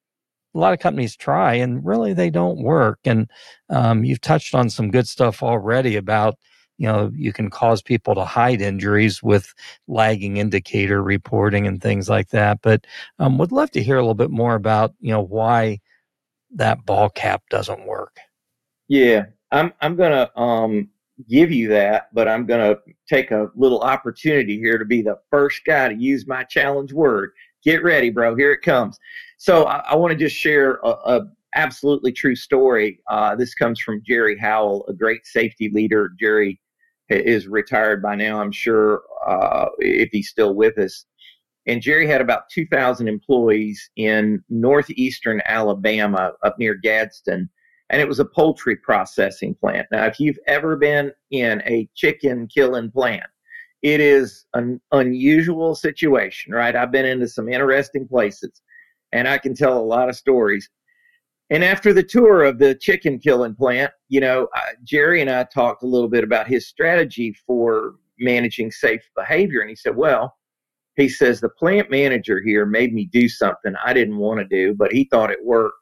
a 0.57 0.59
lot 0.59 0.73
of 0.73 0.79
companies 0.79 1.15
try 1.15 1.53
and 1.53 1.85
really 1.85 2.13
they 2.13 2.29
don't 2.29 2.57
work. 2.57 2.99
And 3.05 3.29
um, 3.69 4.03
you've 4.03 4.21
touched 4.21 4.55
on 4.55 4.69
some 4.69 4.89
good 4.89 5.07
stuff 5.07 5.43
already 5.43 5.95
about, 5.95 6.35
you 6.77 6.87
know, 6.87 7.11
you 7.15 7.31
can 7.31 7.49
cause 7.49 7.81
people 7.81 8.15
to 8.15 8.25
hide 8.25 8.61
injuries 8.61 9.21
with 9.21 9.53
lagging 9.87 10.37
indicator 10.37 11.03
reporting 11.03 11.67
and 11.67 11.81
things 11.81 12.09
like 12.09 12.29
that. 12.29 12.59
But 12.63 12.85
um, 13.19 13.37
would 13.37 13.51
love 13.51 13.71
to 13.71 13.83
hear 13.83 13.97
a 13.97 14.01
little 14.01 14.15
bit 14.15 14.31
more 14.31 14.55
about, 14.55 14.93
you 14.99 15.11
know, 15.11 15.21
why 15.21 15.79
that 16.51 16.85
ball 16.85 17.09
cap 17.09 17.43
doesn't 17.49 17.85
work. 17.85 18.17
Yeah, 18.87 19.25
I'm 19.51 19.73
I'm 19.81 19.95
gonna 19.95 20.31
um, 20.35 20.89
give 21.27 21.51
you 21.51 21.67
that, 21.69 22.07
but 22.13 22.27
I'm 22.27 22.45
gonna 22.45 22.77
take 23.07 23.31
a 23.31 23.51
little 23.55 23.81
opportunity 23.81 24.57
here 24.57 24.77
to 24.77 24.85
be 24.85 25.01
the 25.01 25.19
first 25.29 25.61
guy 25.65 25.89
to 25.89 25.95
use 25.95 26.25
my 26.25 26.43
challenge 26.43 26.93
word. 26.93 27.31
Get 27.63 27.83
ready, 27.83 28.09
bro. 28.09 28.35
Here 28.35 28.53
it 28.53 28.61
comes. 28.61 28.97
So 29.37 29.65
I, 29.65 29.77
I 29.89 29.95
want 29.95 30.11
to 30.11 30.17
just 30.17 30.35
share 30.35 30.79
a, 30.83 30.89
a, 30.89 31.21
absolutely 31.55 32.11
true 32.11 32.35
story. 32.35 32.99
Uh, 33.09 33.35
this 33.35 33.55
comes 33.55 33.79
from 33.79 34.03
Jerry 34.05 34.37
Howell, 34.37 34.85
a 34.89 34.93
great 34.93 35.25
safety 35.25 35.71
leader. 35.73 36.11
Jerry 36.19 36.59
is 37.09 37.47
retired 37.47 38.01
by 38.01 38.15
now, 38.15 38.39
I'm 38.39 38.51
sure, 38.51 39.01
uh, 39.25 39.67
if 39.79 40.09
he's 40.11 40.29
still 40.29 40.53
with 40.53 40.77
us. 40.77 41.05
And 41.65 41.81
Jerry 41.81 42.05
had 42.05 42.21
about 42.21 42.49
2,000 42.51 43.07
employees 43.07 43.89
in 43.95 44.43
northeastern 44.49 45.41
Alabama, 45.45 46.33
up 46.43 46.59
near 46.59 46.75
Gadsden, 46.75 47.49
and 47.89 48.01
it 48.01 48.07
was 48.07 48.19
a 48.19 48.25
poultry 48.25 48.75
processing 48.75 49.55
plant. 49.55 49.87
Now, 49.91 50.05
if 50.05 50.19
you've 50.19 50.39
ever 50.47 50.75
been 50.75 51.11
in 51.31 51.61
a 51.65 51.89
chicken 51.95 52.47
killing 52.47 52.91
plant, 52.91 53.25
it 53.81 53.99
is 53.99 54.45
an 54.53 54.81
unusual 54.91 55.75
situation, 55.75 56.53
right? 56.53 56.75
I've 56.75 56.91
been 56.91 57.05
into 57.05 57.27
some 57.27 57.47
interesting 57.47 58.07
places 58.07 58.61
and 59.11 59.27
I 59.27 59.37
can 59.37 59.53
tell 59.53 59.77
a 59.77 59.79
lot 59.79 60.09
of 60.09 60.15
stories. 60.15 60.69
And 61.49 61.63
after 61.63 61.93
the 61.93 62.03
tour 62.03 62.43
of 62.43 62.59
the 62.59 62.75
chicken 62.75 63.19
killing 63.19 63.55
plant, 63.55 63.91
you 64.09 64.19
know, 64.19 64.49
Jerry 64.83 65.21
and 65.21 65.29
I 65.29 65.45
talked 65.45 65.83
a 65.83 65.87
little 65.87 66.09
bit 66.09 66.23
about 66.23 66.47
his 66.47 66.67
strategy 66.67 67.33
for 67.45 67.95
managing 68.19 68.71
safe 68.71 69.01
behavior. 69.15 69.61
And 69.61 69.69
he 69.69 69.75
said, 69.75 69.95
well, 69.95 70.35
he 70.95 71.07
says, 71.07 71.39
the 71.39 71.49
plant 71.49 71.89
manager 71.89 72.41
here 72.41 72.65
made 72.65 72.93
me 72.93 73.05
do 73.05 73.29
something 73.29 73.73
I 73.83 73.93
didn't 73.93 74.17
want 74.17 74.39
to 74.39 74.45
do, 74.45 74.73
but 74.73 74.91
he 74.91 75.05
thought 75.05 75.31
it 75.31 75.45
worked. 75.45 75.75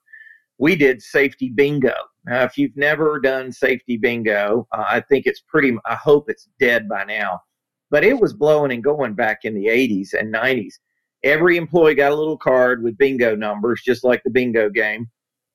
we 0.58 0.76
did 0.76 1.02
safety 1.02 1.50
bingo. 1.50 1.96
Now, 2.26 2.44
if 2.44 2.58
you've 2.58 2.76
never 2.76 3.20
done 3.20 3.52
safety 3.52 3.98
bingo, 3.98 4.68
uh, 4.72 4.86
I 4.88 5.00
think 5.02 5.26
it's 5.26 5.42
pretty, 5.42 5.76
I 5.86 5.96
hope 5.96 6.30
it's 6.30 6.50
dead 6.60 6.90
by 6.90 7.04
now, 7.06 7.42
but 7.92 8.04
it 8.04 8.20
was 8.20 8.34
blowing 8.34 8.72
and 8.72 8.84
going 8.84 9.14
back 9.14 9.40
in 9.44 9.54
the 9.54 9.68
80s 9.68 10.14
and 10.14 10.34
90s. 10.34 10.74
Every 11.26 11.58
employee 11.58 11.96
got 11.96 12.12
a 12.12 12.16
little 12.16 12.38
card 12.38 12.84
with 12.84 13.00
bingo 13.00 13.36
numbers, 13.36 13.82
just 13.84 14.04
like 14.04 14.22
the 14.24 14.30
bingo 14.30 14.70
game. 14.70 15.10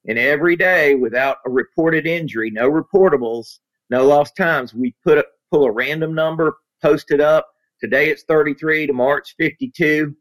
And 0.09 0.19
every 0.19 0.57
day, 0.57 0.97
without 0.97 1.37
a 1.47 1.51
reported 1.51 2.09
injury, 2.09 2.51
no 2.51 2.69
reportables, 2.69 3.61
no 3.89 4.05
lost 4.05 4.37
times, 4.37 4.75
we 4.75 4.97
put 5.05 5.19
a, 5.19 5.25
pull 5.53 5.65
a 5.65 5.71
random 5.71 6.13
number, 6.13 6.57
post 6.83 7.13
it 7.13 7.21
up. 7.21 7.47
Today 7.81 8.11
it's 8.11 8.25
33, 8.25 8.89
tomorrow 8.89 9.19
it's 9.19 9.35
52. 9.39 10.13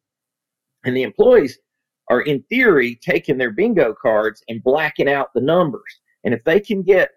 And 0.85 0.95
the 0.95 1.01
employees 1.03 1.57
are, 2.09 2.21
in 2.21 2.43
theory, 2.43 2.99
taking 3.01 3.39
their 3.39 3.51
bingo 3.51 3.95
cards 3.99 4.43
and 4.49 4.63
blacking 4.63 5.09
out 5.09 5.29
the 5.33 5.41
numbers. 5.41 5.99
And 6.25 6.33
if 6.33 6.43
they 6.43 6.59
can 6.59 6.83
get 6.83 7.09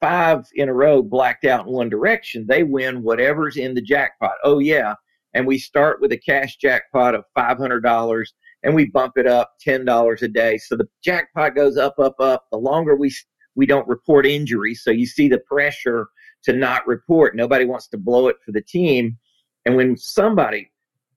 five 0.00 0.44
in 0.56 0.68
a 0.68 0.74
row 0.74 1.02
blacked 1.02 1.44
out 1.44 1.66
in 1.66 1.72
one 1.72 1.88
direction, 1.88 2.46
they 2.48 2.64
win 2.64 3.04
whatever's 3.04 3.56
in 3.56 3.74
the 3.74 3.80
jackpot. 3.80 4.34
Oh, 4.42 4.58
yeah. 4.58 4.94
And 5.34 5.46
we 5.46 5.58
start 5.58 6.00
with 6.00 6.12
a 6.12 6.16
cash 6.16 6.56
jackpot 6.56 7.14
of 7.14 7.24
$500 7.36 8.26
and 8.62 8.74
we 8.74 8.86
bump 8.86 9.14
it 9.16 9.26
up 9.26 9.52
$10 9.64 10.22
a 10.22 10.28
day. 10.28 10.58
So 10.58 10.76
the 10.76 10.88
jackpot 11.04 11.54
goes 11.54 11.76
up, 11.76 11.98
up, 11.98 12.18
up. 12.20 12.46
The 12.50 12.58
longer 12.58 12.96
we, 12.96 13.14
we 13.54 13.66
don't 13.66 13.86
report 13.86 14.26
injuries. 14.26 14.82
So 14.82 14.90
you 14.90 15.06
see 15.06 15.28
the 15.28 15.38
pressure 15.38 16.08
to 16.44 16.52
not 16.52 16.86
report. 16.86 17.36
Nobody 17.36 17.64
wants 17.64 17.88
to 17.88 17.98
blow 17.98 18.28
it 18.28 18.36
for 18.44 18.52
the 18.52 18.62
team. 18.62 19.18
And 19.64 19.76
when 19.76 19.96
somebody 19.96 20.70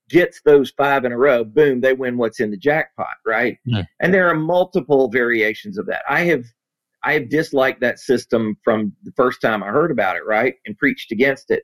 gets 0.10 0.42
those 0.42 0.72
five 0.72 1.06
in 1.06 1.12
a 1.12 1.18
row, 1.18 1.44
boom, 1.44 1.82
they 1.82 1.94
win 1.94 2.18
what's 2.18 2.40
in 2.40 2.52
the 2.52 2.58
jackpot, 2.58 3.16
right? 3.26 3.58
Yeah. 3.66 3.84
And 4.02 4.14
there 4.14 4.28
are 4.28 4.36
multiple 4.36 5.10
variations 5.10 5.78
of 5.78 5.86
that. 5.86 6.02
I 6.10 6.22
have 6.22 6.46
I 7.04 7.14
have 7.14 7.30
disliked 7.30 7.80
that 7.82 8.00
system 8.00 8.58
from 8.64 8.94
the 9.04 9.14
first 9.16 9.42
time 9.42 9.64
I 9.64 9.68
heard 9.68 9.92
about 9.92 10.18
it, 10.18 10.26
right? 10.26 10.56
And 10.66 10.78
preached 10.78 11.12
against 11.12 11.50
it. 11.50 11.64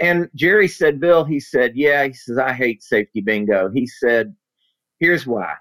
And 0.00 0.28
Jerry 0.34 0.68
said, 0.68 1.00
Bill, 1.00 1.24
he 1.24 1.38
said, 1.38 1.72
yeah, 1.76 2.04
he 2.06 2.12
says, 2.12 2.38
I 2.38 2.52
hate 2.52 2.82
safety 2.82 3.20
bingo. 3.20 3.70
He 3.70 3.86
said, 3.86 4.34
here's 4.98 5.26
why. 5.26 5.54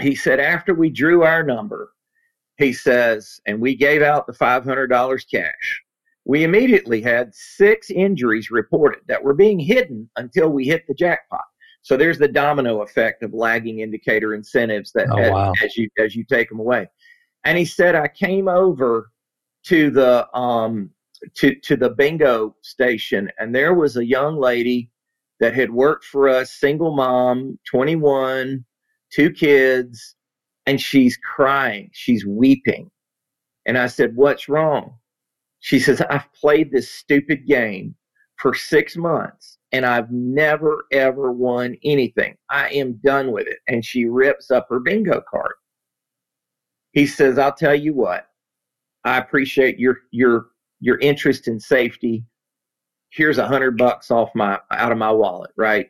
He 0.00 0.14
said, 0.14 0.40
after 0.40 0.74
we 0.74 0.90
drew 0.90 1.22
our 1.22 1.42
number, 1.42 1.92
he 2.56 2.72
says, 2.72 3.40
and 3.46 3.60
we 3.60 3.76
gave 3.76 4.02
out 4.02 4.26
the 4.26 4.32
$500 4.32 5.24
cash, 5.30 5.82
we 6.24 6.44
immediately 6.44 7.00
had 7.00 7.34
six 7.34 7.90
injuries 7.90 8.50
reported 8.50 9.00
that 9.06 9.22
were 9.22 9.34
being 9.34 9.58
hidden 9.58 10.10
until 10.16 10.50
we 10.50 10.64
hit 10.66 10.86
the 10.86 10.94
jackpot. 10.94 11.44
So 11.82 11.96
there's 11.96 12.18
the 12.18 12.28
domino 12.28 12.82
effect 12.82 13.22
of 13.22 13.32
lagging 13.32 13.80
indicator 13.80 14.34
incentives 14.34 14.92
that 14.92 15.08
oh, 15.10 15.16
as, 15.16 15.32
wow. 15.32 15.52
as, 15.62 15.76
you 15.76 15.88
as 15.96 16.14
you 16.14 16.24
take 16.24 16.48
them 16.48 16.60
away. 16.60 16.88
And 17.44 17.56
he 17.56 17.64
said 17.64 17.94
I 17.94 18.08
came 18.08 18.48
over 18.48 19.10
to 19.64 19.90
the 19.90 20.28
um 20.36 20.90
to 21.36 21.54
to 21.54 21.76
the 21.76 21.90
bingo 21.90 22.54
station 22.62 23.30
and 23.38 23.54
there 23.54 23.74
was 23.74 23.96
a 23.96 24.06
young 24.06 24.38
lady 24.38 24.90
that 25.40 25.54
had 25.54 25.70
worked 25.70 26.04
for 26.04 26.28
us, 26.28 26.52
single 26.52 26.94
mom, 26.94 27.58
21, 27.70 28.64
two 29.12 29.30
kids, 29.30 30.16
and 30.66 30.80
she's 30.80 31.16
crying, 31.16 31.90
she's 31.92 32.26
weeping. 32.26 32.90
And 33.66 33.78
I 33.78 33.86
said, 33.86 34.16
"What's 34.16 34.48
wrong?" 34.48 34.94
She 35.60 35.78
says, 35.80 36.00
I've 36.10 36.32
played 36.34 36.70
this 36.70 36.90
stupid 36.90 37.46
game 37.46 37.94
for 38.36 38.54
six 38.54 38.96
months 38.96 39.58
and 39.72 39.84
I've 39.84 40.10
never 40.10 40.84
ever 40.92 41.32
won 41.32 41.76
anything. 41.84 42.36
I 42.50 42.68
am 42.70 43.00
done 43.04 43.32
with 43.32 43.46
it. 43.46 43.58
And 43.66 43.84
she 43.84 44.06
rips 44.06 44.50
up 44.50 44.66
her 44.70 44.80
bingo 44.80 45.22
card. 45.28 45.54
He 46.92 47.06
says, 47.06 47.38
I'll 47.38 47.54
tell 47.54 47.74
you 47.74 47.94
what, 47.94 48.28
I 49.04 49.18
appreciate 49.18 49.78
your 49.78 49.98
your 50.10 50.46
your 50.80 50.98
interest 50.98 51.48
in 51.48 51.58
safety. 51.58 52.24
Here's 53.10 53.38
a 53.38 53.46
hundred 53.46 53.76
bucks 53.76 54.10
off 54.10 54.34
my 54.34 54.58
out 54.70 54.92
of 54.92 54.98
my 54.98 55.10
wallet, 55.10 55.50
right? 55.56 55.88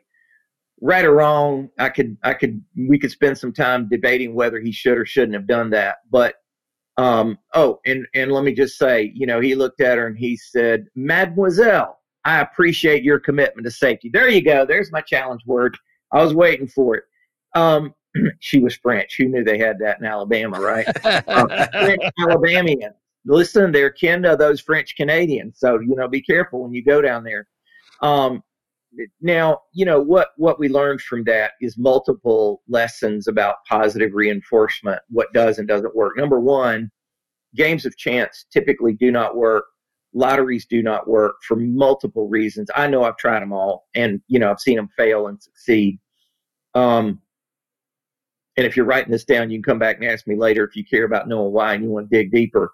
Right 0.81 1.05
or 1.05 1.15
wrong, 1.15 1.71
I 1.79 1.89
could 1.89 2.17
I 2.23 2.35
could 2.35 2.63
we 2.77 2.99
could 2.99 3.11
spend 3.11 3.37
some 3.37 3.53
time 3.53 3.89
debating 3.89 4.35
whether 4.35 4.61
he 4.61 4.73
should 4.73 4.99
or 4.99 5.07
shouldn't 5.07 5.35
have 5.35 5.47
done 5.47 5.71
that. 5.71 5.99
But 6.11 6.37
um, 6.99 7.39
oh, 7.55 7.81
and 7.87 8.07
and 8.15 8.33
let 8.33 8.45
me 8.45 8.53
just 8.53 8.77
say, 8.77 9.13
you 9.15 9.27
know, 9.27 9.41
he 9.41 9.55
looked 9.55 9.81
at 9.81 9.99
her 9.99 10.07
and 10.07 10.19
he 10.19 10.37
said, 10.37 10.87
"Mademoiselle, 10.97 11.99
I 12.25 12.41
appreciate 12.41 13.05
your 13.05 13.21
commitment 13.21 13.65
to 13.67 13.71
safety." 13.71 14.11
There 14.13 14.29
you 14.29 14.43
go. 14.43 14.67
There's 14.67 14.93
my 14.93 15.01
challenge 15.01 15.43
word. 15.47 15.77
I 16.13 16.23
was 16.23 16.35
waiting 16.35 16.67
for 16.67 16.97
it. 16.97 17.05
Um, 17.55 17.95
she 18.41 18.59
was 18.59 18.77
French. 18.77 19.17
Who 19.17 19.27
knew 19.27 19.45
they 19.45 19.59
had 19.59 19.79
that 19.79 20.01
in 20.01 20.07
Alabama, 20.07 20.61
right? 20.61 20.87
uh, 21.05 21.67
French 21.71 22.03
Alabamian. 22.21 22.93
Listen, 23.29 23.73
they're 23.73 23.91
kin 23.91 24.23
to 24.23 24.37
those 24.37 24.61
French 24.61 24.97
Canadians. 24.97 25.59
So 25.59 25.79
you 25.81 25.95
know, 25.95 26.09
be 26.09 26.23
careful 26.23 26.63
when 26.63 26.73
you 26.73 26.83
go 26.83 27.01
down 27.01 27.25
there. 27.25 27.47
Um, 28.01 28.43
now, 29.21 29.61
you 29.73 29.85
know 29.85 30.01
what 30.01 30.29
what 30.37 30.59
we 30.59 30.69
learned 30.69 31.03
from 31.03 31.25
that 31.25 31.53
is 31.61 31.77
multiple 31.77 32.63
lessons 32.69 33.29
about 33.29 33.57
positive 33.69 34.13
reinforcement, 34.15 35.01
what 35.11 35.33
does 35.35 35.59
and 35.59 35.69
doesn't 35.69 35.95
work. 35.95 36.17
Number 36.17 36.41
one, 36.41 36.91
games 37.55 37.85
of 37.85 37.97
chance 37.97 38.47
typically 38.51 38.95
do 38.95 39.11
not 39.11 39.37
work. 39.37 39.67
Lotteries 40.15 40.65
do 40.65 40.83
not 40.83 41.07
work 41.07 41.37
for 41.47 41.57
multiple 41.57 42.29
reasons. 42.29 42.71
I 42.75 42.89
know 42.89 43.05
I've 43.05 43.19
tried 43.19 43.41
them 43.41 43.53
all, 43.53 43.87
and 43.95 44.23
you 44.27 44.39
know 44.39 44.51
I've 44.51 44.61
seen 44.61 44.77
them 44.77 44.89
fail 44.97 45.27
and 45.27 45.41
succeed. 45.43 45.99
Um, 46.75 47.21
and 48.57 48.67
if 48.67 48.77
you're 48.77 48.87
writing 48.87 49.13
this 49.13 49.25
down, 49.25 49.51
you 49.51 49.59
can 49.59 49.63
come 49.63 49.79
back 49.79 49.97
and 49.97 50.05
ask 50.07 50.27
me 50.27 50.35
later 50.35 50.65
if 50.65 50.75
you 50.75 50.85
care 50.85 51.05
about 51.05 51.29
knowing 51.29 51.53
why 51.53 51.75
and 51.75 51.85
you 51.85 51.91
want 51.91 52.11
to 52.11 52.17
dig 52.17 52.33
deeper. 52.33 52.73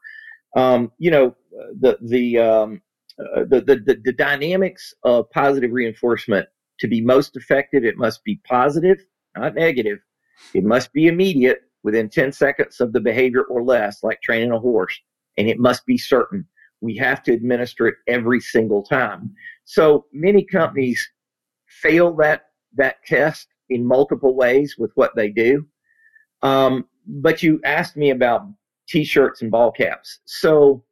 Um, 0.57 0.93
you 0.99 1.11
know, 1.11 1.35
the 1.81 1.99
the 2.01 2.39
um, 2.39 2.83
uh, 3.19 3.45
the, 3.49 3.61
the, 3.61 4.01
the, 4.03 4.13
dynamics 4.13 4.93
of 5.05 5.31
positive 5.31 5.71
reinforcement 5.71 6.49
to 6.81 6.89
be 6.89 7.01
most 7.01 7.37
effective, 7.37 7.85
it 7.85 7.97
must 7.97 8.25
be 8.25 8.41
positive, 8.45 8.99
not 9.37 9.55
negative. 9.55 10.01
It 10.53 10.65
must 10.65 10.93
be 10.93 11.07
immediate 11.07 11.61
within 11.85 12.09
10 12.09 12.33
seconds 12.33 12.81
of 12.81 12.93
the 12.93 13.01
behavior 13.01 13.43
or 13.45 13.63
less, 13.63 14.03
like 14.03 14.21
training 14.21 14.51
a 14.51 14.59
horse. 14.59 14.99
And 15.37 15.49
it 15.49 15.61
must 15.61 15.87
be 15.87 15.97
certain. 15.97 16.45
We 16.81 16.97
have 16.97 17.23
to 17.25 17.33
administer 17.33 17.87
it 17.87 17.95
every 18.09 18.41
single 18.41 18.83
time. 18.83 19.33
So 19.65 20.07
many 20.13 20.45
companies 20.45 21.09
fail 21.69 22.15
that, 22.17 22.47
that 22.75 22.97
test 23.07 23.47
in 23.71 23.87
multiple 23.87 24.35
ways 24.35 24.75
with 24.77 24.91
what 24.97 25.15
they 25.15 25.29
do. 25.29 25.67
Um, 26.43 26.89
but 27.07 27.45
you 27.45 27.61
asked 27.65 27.97
me 27.97 28.11
about 28.11 28.43
t 28.89 29.05
shirts 29.05 29.43
and 29.43 29.51
ball 29.51 29.71
caps. 29.71 30.21
So 30.25 30.83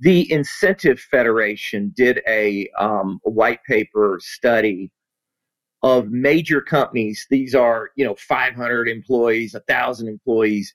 the 0.00 0.30
Incentive 0.32 0.98
Federation 0.98 1.92
did 1.96 2.22
a, 2.26 2.68
um, 2.78 3.20
a 3.26 3.30
white 3.30 3.62
paper 3.64 4.18
study 4.20 4.90
of 5.82 6.10
major 6.10 6.60
companies. 6.60 7.26
These 7.30 7.54
are, 7.54 7.90
you 7.96 8.04
know, 8.04 8.16
500 8.16 8.88
employees, 8.88 9.54
1,000 9.54 10.08
employees. 10.08 10.74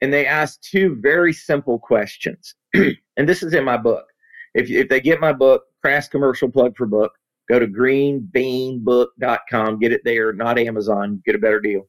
And 0.00 0.12
they 0.12 0.26
asked 0.26 0.62
two 0.62 0.96
very 1.00 1.32
simple 1.32 1.78
questions. 1.78 2.54
and 2.74 3.28
this 3.28 3.42
is 3.42 3.54
in 3.54 3.64
my 3.64 3.76
book. 3.76 4.06
If, 4.54 4.70
if 4.70 4.88
they 4.88 5.00
get 5.00 5.20
my 5.20 5.32
book, 5.32 5.64
crass 5.82 6.08
commercial 6.08 6.50
plug 6.50 6.76
for 6.76 6.86
book, 6.86 7.12
go 7.48 7.58
to 7.58 7.66
greenbeanbook.com, 7.66 9.78
get 9.78 9.92
it 9.92 10.02
there, 10.04 10.32
not 10.32 10.58
Amazon, 10.58 11.22
get 11.26 11.34
a 11.34 11.38
better 11.38 11.60
deal. 11.60 11.88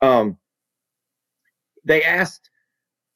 Um, 0.00 0.38
they 1.84 2.04
asked 2.04 2.49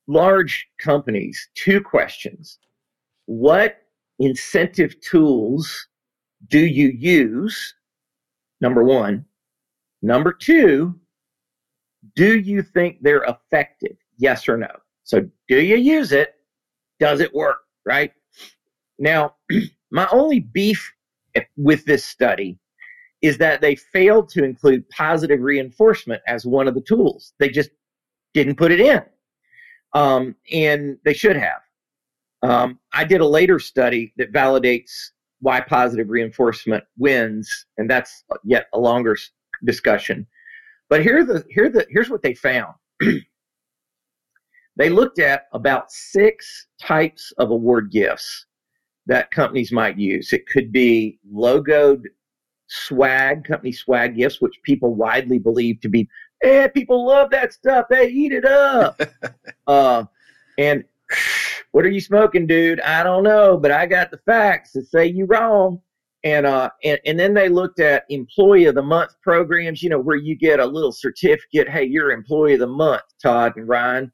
large 0.07 0.69
companies 0.79 1.49
two 1.55 1.81
questions 1.81 2.59
what 3.27 3.79
incentive 4.19 5.01
tools 5.01 5.89
do 6.49 6.59
you 6.59 6.89
use? 6.89 7.75
Number 8.61 8.85
one. 8.85 9.25
Number 10.03 10.33
two, 10.33 10.99
do 12.15 12.39
you 12.39 12.63
think 12.63 12.99
they're 13.01 13.25
effective? 13.25 13.97
Yes 14.19 14.49
or 14.49 14.57
no? 14.57 14.69
So, 15.05 15.29
do 15.49 15.61
you 15.61 15.77
use 15.77 16.13
it? 16.13 16.35
Does 17.01 17.21
it 17.21 17.35
work? 17.35 17.59
Right? 17.87 18.13
Now, 18.99 19.35
my 19.91 20.07
only 20.13 20.41
beef 20.41 20.93
with 21.57 21.85
this 21.85 22.05
study 22.05 22.59
is 23.23 23.39
that 23.39 23.61
they 23.61 23.75
failed 23.75 24.29
to 24.29 24.45
include 24.45 24.89
positive 24.91 25.41
reinforcement 25.41 26.23
as 26.27 26.45
one 26.45 26.69
of 26.69 26.75
the 26.75 26.81
tools. 26.83 27.33
They 27.39 27.49
just 27.49 27.71
didn't 28.35 28.57
put 28.57 28.71
it 28.71 28.81
in. 28.81 29.03
Um, 29.95 30.35
and 30.53 30.99
they 31.05 31.15
should 31.15 31.37
have. 31.37 31.61
Um, 32.43 32.79
I 32.93 33.05
did 33.05 33.21
a 33.21 33.27
later 33.27 33.59
study 33.59 34.13
that 34.19 34.33
validates 34.33 34.91
why 35.41 35.61
positive 35.61 36.11
reinforcement 36.11 36.85
wins, 36.99 37.67
and 37.79 37.89
that's 37.89 38.25
yet 38.45 38.67
a 38.73 38.79
longer 38.79 39.17
discussion. 39.65 40.27
But 40.91 41.03
here 41.03 41.25
the 41.25 41.45
here 41.49 41.71
the 41.71 41.87
here's 41.89 42.11
what 42.11 42.23
they 42.23 42.35
found. 42.35 42.75
they 44.77 44.91
looked 44.91 45.19
at 45.19 45.47
about 45.53 45.91
six 45.91 46.67
types 46.81 47.33
of 47.39 47.51
award 47.51 47.91
gifts 47.91 48.47
that 49.07 49.31
companies 49.31 49.73
might 49.73 49.99
use. 49.99 50.33
It 50.33 50.47
could 50.47 50.73
be 50.73 51.19
logoed 51.33 52.05
swag, 52.69 53.45
company 53.45 53.73
swag 53.73 54.17
gifts, 54.17 54.41
which 54.41 54.61
people 54.63 54.95
widely 54.95 55.39
believe 55.39 55.81
to 55.81 55.89
be 55.89 56.09
Yeah, 56.45 56.69
people 56.69 57.07
love 57.07 57.31
that 57.31 57.55
stuff. 57.55 57.87
They 57.89 58.09
eat 58.09 58.33
it 58.33 58.45
up. 58.45 59.01
uh, 59.67 60.05
and 60.59 60.85
what 61.73 61.85
are 61.85 61.91
you 61.91 62.01
smoking, 62.01 62.47
dude? 62.47 62.81
I 62.83 63.03
don't 63.03 63.25
know, 63.25 63.57
but 63.57 63.71
I 63.71 63.87
got 63.87 64.11
the 64.11 64.19
facts 64.19 64.73
to 64.73 64.85
say 64.85 65.07
you 65.07 65.25
wrong. 65.25 65.81
And 66.23 66.47
uh, 66.47 66.71
and, 66.83 66.99
and 67.05 67.19
then 67.19 67.35
they 67.35 67.49
looked 67.49 67.81
at 67.81 68.05
employee 68.09 68.65
of 68.67 68.75
the 68.75 68.83
month 68.83 69.11
programs, 69.23 69.83
you 69.83 69.91
know, 69.91 69.99
where 69.99 70.17
you 70.17 70.35
get 70.37 70.61
a 70.61 70.65
little 70.67 70.93
certificate. 70.93 71.69
Hey, 71.69 71.85
you're 71.85 72.13
employee 72.13 72.55
of 72.55 72.61
the 72.61 72.67
month, 72.67 73.03
Todd 73.23 73.55
and 73.57 73.69
Ryan. 73.69 74.11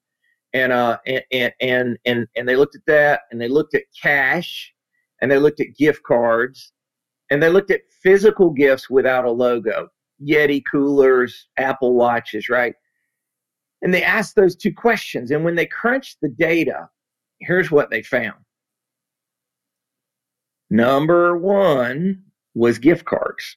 And 0.53 0.73
uh, 0.73 0.99
and 1.07 1.53
and 1.61 1.99
and 2.05 2.27
and 2.37 2.49
they 2.49 2.57
looked 2.57 2.75
at 2.75 2.85
that, 2.87 3.23
and 3.31 3.41
they 3.41 3.47
looked 3.47 3.75
at 3.75 3.83
cash, 4.01 4.75
and 5.23 5.31
they 5.31 5.39
looked 5.39 5.61
at 5.61 5.77
gift 5.77 6.03
cards, 6.03 6.73
and 7.31 7.41
they 7.41 7.49
looked 7.49 7.71
at 7.71 7.83
physical 8.03 8.51
gifts 8.51 8.91
without 8.91 9.25
a 9.25 9.31
logo, 9.31 9.89
Yeti 10.23 10.63
coolers, 10.71 11.49
Apple 11.57 11.95
watches, 11.95 12.49
right? 12.49 12.75
And 13.83 13.95
they 13.95 14.03
asked 14.03 14.37
those 14.37 14.57
two 14.57 14.73
questions. 14.73 15.31
And 15.31 15.45
when 15.45 15.55
they 15.55 15.67
crunched 15.67 16.19
the 16.21 16.29
data, 16.29 16.89
here's 17.41 17.71
what 17.71 17.91
they 17.91 18.03
found. 18.03 18.37
Number 20.71 21.37
one 21.37 22.23
was 22.55 22.79
gift 22.79 23.05
cards. 23.05 23.57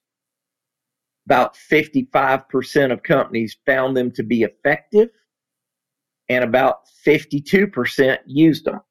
About 1.25 1.55
55% 1.55 2.91
of 2.91 3.03
companies 3.03 3.57
found 3.65 3.95
them 3.95 4.11
to 4.11 4.23
be 4.23 4.43
effective, 4.43 5.09
and 6.27 6.43
about 6.43 6.79
52% 7.05 8.17
used 8.25 8.65
them. 8.65 8.81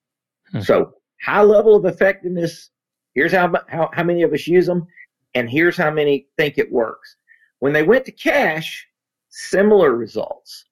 Hmm. 0.50 0.60
So, 0.60 0.94
high 1.22 1.42
level 1.42 1.76
of 1.76 1.84
effectiveness. 1.84 2.70
Here's 3.14 3.32
how, 3.32 3.52
how, 3.68 3.90
how 3.92 4.02
many 4.02 4.22
of 4.22 4.32
us 4.32 4.46
use 4.46 4.66
them, 4.66 4.86
and 5.34 5.50
here's 5.50 5.76
how 5.76 5.90
many 5.90 6.28
think 6.38 6.56
it 6.56 6.72
works. 6.72 7.16
When 7.62 7.72
they 7.72 7.84
went 7.84 8.04
to 8.06 8.12
cash, 8.12 8.84
similar 9.28 9.94
results 9.94 10.64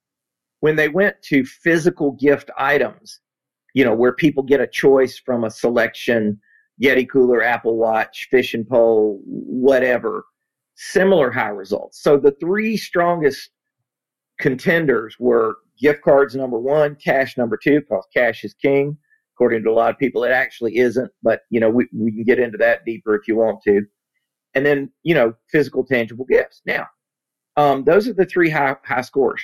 when 0.58 0.74
they 0.74 0.88
went 0.88 1.22
to 1.22 1.44
physical 1.44 2.10
gift 2.10 2.50
items, 2.58 3.20
you 3.74 3.84
know, 3.84 3.94
where 3.94 4.12
people 4.12 4.42
get 4.42 4.60
a 4.60 4.66
choice 4.66 5.16
from 5.16 5.44
a 5.44 5.50
selection, 5.52 6.40
Yeti 6.82 7.08
cooler, 7.08 7.44
Apple 7.44 7.76
Watch, 7.76 8.26
fishing 8.28 8.64
pole, 8.64 9.20
whatever, 9.24 10.24
similar 10.74 11.30
high 11.30 11.50
results. 11.50 12.02
So 12.02 12.16
the 12.16 12.34
three 12.40 12.76
strongest 12.76 13.50
contenders 14.40 15.14
were 15.20 15.58
gift 15.78 16.02
cards 16.02 16.34
number 16.34 16.58
one, 16.58 16.96
cash 16.96 17.36
number 17.36 17.56
two, 17.56 17.82
because 17.82 18.04
cash 18.12 18.42
is 18.42 18.54
king. 18.54 18.98
According 19.36 19.62
to 19.62 19.70
a 19.70 19.72
lot 19.72 19.90
of 19.90 19.98
people, 19.98 20.24
it 20.24 20.32
actually 20.32 20.78
isn't, 20.78 21.12
but 21.22 21.42
you 21.50 21.60
know, 21.60 21.70
we, 21.70 21.86
we 21.94 22.10
can 22.10 22.24
get 22.24 22.40
into 22.40 22.58
that 22.58 22.84
deeper 22.84 23.14
if 23.14 23.28
you 23.28 23.36
want 23.36 23.62
to. 23.62 23.86
And 24.54 24.66
then, 24.66 24.90
you 25.02 25.14
know, 25.14 25.34
physical 25.48 25.84
tangible 25.84 26.24
gifts. 26.24 26.62
Now, 26.66 26.86
um, 27.56 27.84
those 27.84 28.08
are 28.08 28.12
the 28.12 28.26
three 28.26 28.50
high 28.50 28.76
high 28.84 29.02
scores. 29.02 29.42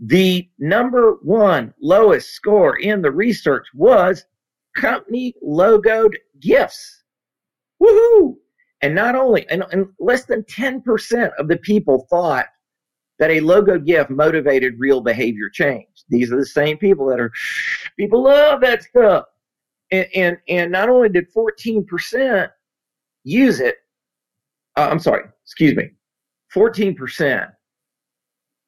The 0.00 0.48
number 0.58 1.18
one 1.22 1.74
lowest 1.80 2.30
score 2.30 2.78
in 2.78 3.02
the 3.02 3.10
research 3.10 3.66
was 3.74 4.24
company 4.76 5.34
logoed 5.44 6.14
gifts. 6.40 7.02
Woohoo! 7.82 8.36
And 8.80 8.94
not 8.94 9.16
only, 9.16 9.48
and, 9.50 9.64
and 9.72 9.88
less 9.98 10.24
than 10.24 10.44
10% 10.44 11.30
of 11.38 11.48
the 11.48 11.56
people 11.56 12.06
thought 12.08 12.46
that 13.18 13.30
a 13.30 13.40
logo 13.40 13.78
gift 13.78 14.10
motivated 14.10 14.78
real 14.78 15.00
behavior 15.00 15.48
change. 15.52 15.88
These 16.08 16.32
are 16.32 16.38
the 16.38 16.46
same 16.46 16.78
people 16.78 17.06
that 17.06 17.18
are, 17.18 17.32
people 17.98 18.22
love 18.22 18.60
that 18.60 18.84
stuff. 18.84 19.24
And, 19.90 20.06
and, 20.14 20.36
and 20.48 20.70
not 20.70 20.88
only 20.88 21.08
did 21.08 21.32
14% 21.34 22.48
use 23.24 23.58
it, 23.58 23.76
uh, 24.78 24.88
I'm 24.90 25.00
sorry, 25.00 25.24
excuse 25.44 25.74
me, 25.74 25.90
14% 26.54 27.50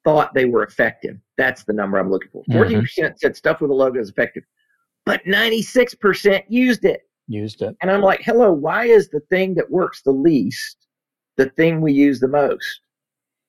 thought 0.03 0.33
they 0.33 0.45
were 0.45 0.63
effective. 0.63 1.17
That's 1.37 1.63
the 1.63 1.73
number 1.73 1.97
I'm 1.97 2.11
looking 2.11 2.29
for. 2.31 2.43
14% 2.45 2.67
mm-hmm. 2.69 3.11
said 3.17 3.35
stuff 3.35 3.61
with 3.61 3.71
a 3.71 3.73
logo 3.73 3.99
is 3.99 4.09
effective, 4.09 4.43
but 5.05 5.23
96% 5.25 6.43
used 6.49 6.85
it. 6.85 7.01
Used 7.27 7.61
it. 7.61 7.75
And 7.81 7.89
I'm 7.89 8.01
like, 8.01 8.21
hello, 8.23 8.51
why 8.51 8.85
is 8.85 9.09
the 9.09 9.21
thing 9.29 9.55
that 9.55 9.69
works 9.69 10.01
the 10.01 10.11
least 10.11 10.77
the 11.37 11.49
thing 11.51 11.79
we 11.79 11.93
use 11.93 12.19
the 12.19 12.27
most? 12.27 12.81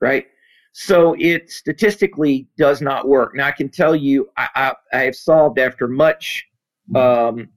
Right? 0.01 0.27
So 0.73 1.17
it 1.19 1.51
statistically 1.51 2.49
does 2.57 2.81
not 2.81 3.09
work. 3.09 3.35
Now 3.35 3.47
I 3.47 3.53
can 3.53 3.69
tell 3.69 3.97
you, 3.97 4.31
I, 4.37 4.49
I, 4.55 4.73
I 4.93 5.03
have 5.03 5.17
solved 5.17 5.59
after 5.59 5.89
much, 5.89 6.47
um, 6.95 7.49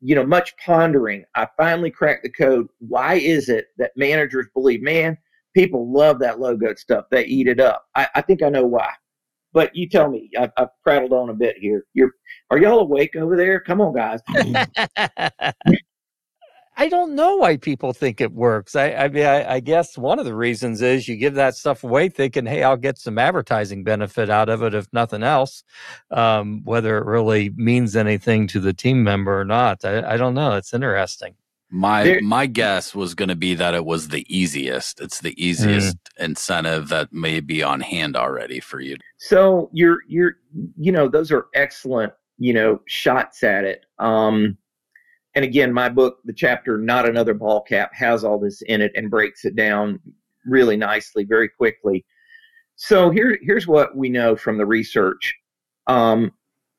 you 0.00 0.14
know, 0.14 0.24
much 0.24 0.56
pondering. 0.58 1.24
I 1.34 1.48
finally 1.56 1.90
cracked 1.90 2.22
the 2.22 2.30
code. 2.30 2.68
Why 2.78 3.14
is 3.14 3.48
it 3.48 3.66
that 3.78 3.92
managers 3.96 4.46
believe, 4.54 4.82
man, 4.82 5.16
people 5.54 5.92
love 5.92 6.18
that 6.20 6.40
logo 6.40 6.74
stuff. 6.74 7.06
They 7.10 7.24
eat 7.24 7.48
it 7.48 7.60
up. 7.60 7.86
I, 7.94 8.08
I 8.14 8.22
think 8.22 8.42
I 8.42 8.48
know 8.48 8.66
why. 8.66 8.90
But 9.52 9.74
you 9.74 9.88
tell 9.88 10.10
me. 10.10 10.30
I, 10.38 10.50
have 10.56 10.70
prattled 10.84 11.12
on 11.12 11.30
a 11.30 11.34
bit 11.34 11.56
here. 11.58 11.84
You're 11.94 12.12
are 12.50 12.58
y'all 12.58 12.80
awake 12.80 13.16
over 13.16 13.36
there? 13.36 13.60
Come 13.60 13.80
on, 13.80 13.94
guys. 13.94 14.20
I 16.80 16.88
don't 16.88 17.16
know 17.16 17.34
why 17.36 17.56
people 17.56 17.92
think 17.92 18.20
it 18.20 18.32
works. 18.32 18.76
I, 18.76 18.92
I 18.92 19.08
mean, 19.08 19.26
I, 19.26 19.54
I, 19.54 19.60
guess 19.60 19.98
one 19.98 20.20
of 20.20 20.24
the 20.24 20.34
reasons 20.34 20.80
is 20.80 21.08
you 21.08 21.16
give 21.16 21.34
that 21.34 21.56
stuff 21.56 21.82
away 21.82 22.08
thinking, 22.08 22.46
hey, 22.46 22.62
I'll 22.62 22.76
get 22.76 22.98
some 22.98 23.18
advertising 23.18 23.82
benefit 23.82 24.30
out 24.30 24.48
of 24.48 24.62
it, 24.62 24.74
if 24.74 24.86
nothing 24.92 25.24
else. 25.24 25.64
Um, 26.12 26.62
whether 26.62 26.96
it 26.96 27.04
really 27.04 27.50
means 27.56 27.96
anything 27.96 28.46
to 28.48 28.60
the 28.60 28.72
team 28.72 29.02
member 29.02 29.40
or 29.40 29.44
not, 29.44 29.84
I, 29.84 30.14
I 30.14 30.16
don't 30.16 30.34
know. 30.34 30.52
It's 30.52 30.72
interesting. 30.72 31.34
My 31.68 32.04
there, 32.04 32.20
my 32.22 32.46
guess 32.46 32.94
was 32.94 33.12
going 33.12 33.28
to 33.28 33.36
be 33.36 33.54
that 33.56 33.74
it 33.74 33.84
was 33.84 34.08
the 34.08 34.24
easiest. 34.34 35.00
It's 35.00 35.20
the 35.20 35.34
easiest 35.44 35.96
mm. 35.96 36.24
incentive 36.24 36.88
that 36.90 37.12
may 37.12 37.40
be 37.40 37.60
on 37.60 37.80
hand 37.80 38.16
already 38.16 38.60
for 38.60 38.80
you. 38.80 38.96
So 39.18 39.68
you're 39.74 39.98
you're 40.06 40.36
you 40.78 40.92
know 40.92 41.08
those 41.08 41.30
are 41.30 41.48
excellent 41.54 42.14
you 42.38 42.54
know 42.54 42.80
shots 42.86 43.42
at 43.42 43.64
it. 43.64 43.84
Um, 43.98 44.56
and 45.38 45.44
again, 45.44 45.72
my 45.72 45.88
book, 45.88 46.18
the 46.24 46.32
chapter 46.32 46.76
"Not 46.78 47.08
Another 47.08 47.32
Ball 47.32 47.60
Cap," 47.60 47.94
has 47.94 48.24
all 48.24 48.40
this 48.40 48.60
in 48.62 48.80
it 48.80 48.90
and 48.96 49.08
breaks 49.08 49.44
it 49.44 49.54
down 49.54 50.00
really 50.44 50.76
nicely, 50.76 51.22
very 51.22 51.48
quickly. 51.48 52.04
So 52.74 53.08
here 53.10 53.38
here's 53.40 53.68
what 53.68 53.96
we 53.96 54.08
know 54.08 54.34
from 54.34 54.58
the 54.58 54.66
research. 54.66 55.32
Um, 55.86 56.32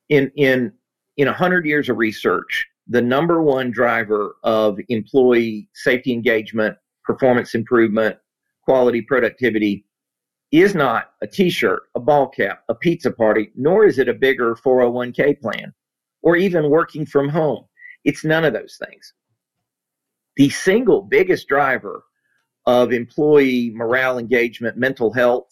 in 0.09 0.29
in 0.35 0.73
in 1.15 1.29
a 1.29 1.33
hundred 1.33 1.65
years 1.65 1.87
of 1.87 1.95
research, 1.95 2.67
the 2.89 3.01
number 3.01 3.41
one 3.41 3.71
driver 3.71 4.35
of 4.43 4.77
employee 4.89 5.69
safety 5.73 6.11
engagement, 6.11 6.75
performance 7.05 7.55
improvement, 7.55 8.17
quality 8.65 9.01
productivity 9.01 9.85
is 10.51 10.75
not 10.75 11.11
a 11.21 11.27
t-shirt, 11.27 11.83
a 11.95 12.01
ball 12.01 12.27
cap, 12.27 12.63
a 12.67 12.75
pizza 12.75 13.09
party, 13.09 13.53
nor 13.55 13.85
is 13.85 13.99
it 13.99 14.09
a 14.09 14.13
bigger 14.13 14.53
401k 14.53 15.39
plan 15.39 15.73
or 16.23 16.35
even 16.35 16.69
working 16.69 17.05
from 17.05 17.29
home. 17.29 17.63
It's 18.09 18.25
none 18.25 18.43
of 18.43 18.53
those 18.53 18.79
things. 18.83 19.13
The 20.35 20.49
single 20.49 21.03
biggest 21.03 21.47
driver 21.47 22.05
of 22.65 22.91
employee 22.91 23.71
morale 23.75 24.17
engagement, 24.17 24.77
mental 24.77 25.13
health 25.13 25.51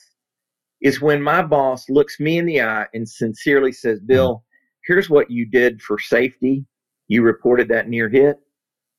is 0.81 0.99
when 0.99 1.21
my 1.21 1.43
boss 1.43 1.87
looks 1.87 2.19
me 2.19 2.39
in 2.39 2.47
the 2.47 2.63
eye 2.63 2.87
and 2.95 3.07
sincerely 3.07 3.71
says, 3.71 3.99
Bill, 3.99 4.43
here's 4.87 5.07
what 5.07 5.29
you 5.29 5.45
did 5.45 5.83
for 5.83 5.99
safety 5.99 6.65
you 7.07 7.21
reported 7.21 7.67
that 7.67 7.89
near 7.89 8.09
hit. 8.09 8.37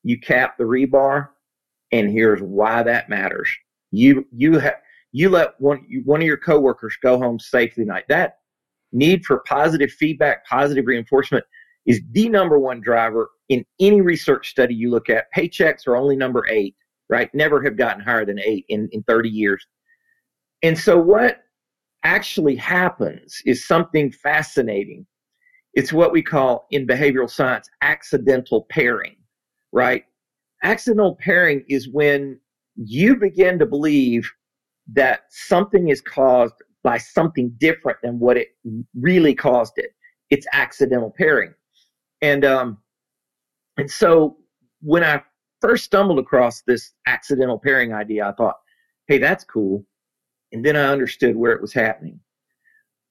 You 0.05 0.21
capped 0.21 0.59
the 0.59 0.65
rebar, 0.65 1.31
and 1.91 2.09
here's 2.09 2.41
why 2.41 2.85
that 2.85 3.09
matters. 3.09 3.49
You 3.91 4.25
you 4.31 4.61
have 4.61 4.77
you 5.11 5.31
let 5.31 5.61
one 5.61 5.85
one 6.05 6.21
of 6.21 6.27
your 6.29 6.37
coworkers 6.37 6.97
go 7.03 7.19
home 7.19 7.41
safely 7.41 7.85
tonight. 7.85 8.05
That 8.09 8.39
need 8.93 9.25
for 9.25 9.41
positive 9.41 9.91
feedback, 9.91 10.47
positive 10.47 10.87
reinforcement 10.87 11.45
is 11.87 12.01
the 12.13 12.29
number 12.29 12.61
one 12.61 12.81
driver 12.81 13.31
in 13.49 13.65
any 13.81 14.01
research 14.01 14.51
study 14.51 14.75
you 14.75 14.91
look 14.91 15.09
at. 15.09 15.27
Paychecks 15.37 15.87
are 15.87 15.97
only 15.97 16.17
number 16.17 16.47
eight, 16.51 16.75
right? 17.09 17.33
Never 17.35 17.63
have 17.63 17.77
gotten 17.77 18.03
higher 18.03 18.25
than 18.25 18.39
eight 18.41 18.65
in, 18.69 18.89
in 18.93 19.03
30 19.05 19.29
years. 19.29 19.67
And 20.63 20.79
so 20.79 20.99
what 20.99 21.39
actually 22.05 22.57
happens 22.57 23.41
is 23.47 23.67
something 23.67 24.13
fascinating 24.13 25.07
it's 25.79 25.93
what 25.93 26.11
we 26.13 26.23
call 26.23 26.67
in 26.73 26.89
behavioral 26.89 27.31
science 27.31 27.69
accidental 27.83 28.67
pairing, 28.69 29.15
right? 29.71 30.05
Accidental 30.65 31.17
pairing 31.21 31.65
is 31.69 31.89
when 31.89 32.41
you 32.75 33.15
begin 33.15 33.61
to 33.61 33.67
believe 33.67 34.29
that 34.93 35.21
something 35.31 35.89
is 35.89 36.01
caused 36.01 36.55
by 36.83 36.99
something 36.99 37.55
different 37.59 37.99
than 38.03 38.19
what 38.19 38.37
it 38.37 38.49
really 38.99 39.37
caused 39.37 39.75
it. 39.77 39.91
It's 40.31 40.47
accidental 40.53 41.15
pairing. 41.17 41.55
And 42.23 42.45
um 42.45 42.79
and 43.79 43.91
so 43.91 44.37
when 44.81 45.03
I 45.03 45.23
first 45.61 45.85
stumbled 45.85 46.19
across 46.19 46.63
this 46.63 46.93
accidental 47.07 47.59
pairing 47.59 47.93
idea, 47.93 48.29
I 48.29 48.33
thought, 48.33 48.57
hey, 49.07 49.19
that's 49.19 49.45
cool. 49.45 49.85
And 50.53 50.65
then 50.65 50.77
I 50.77 50.85
understood 50.85 51.37
where 51.37 51.53
it 51.53 51.61
was 51.61 51.73
happening 51.73 52.21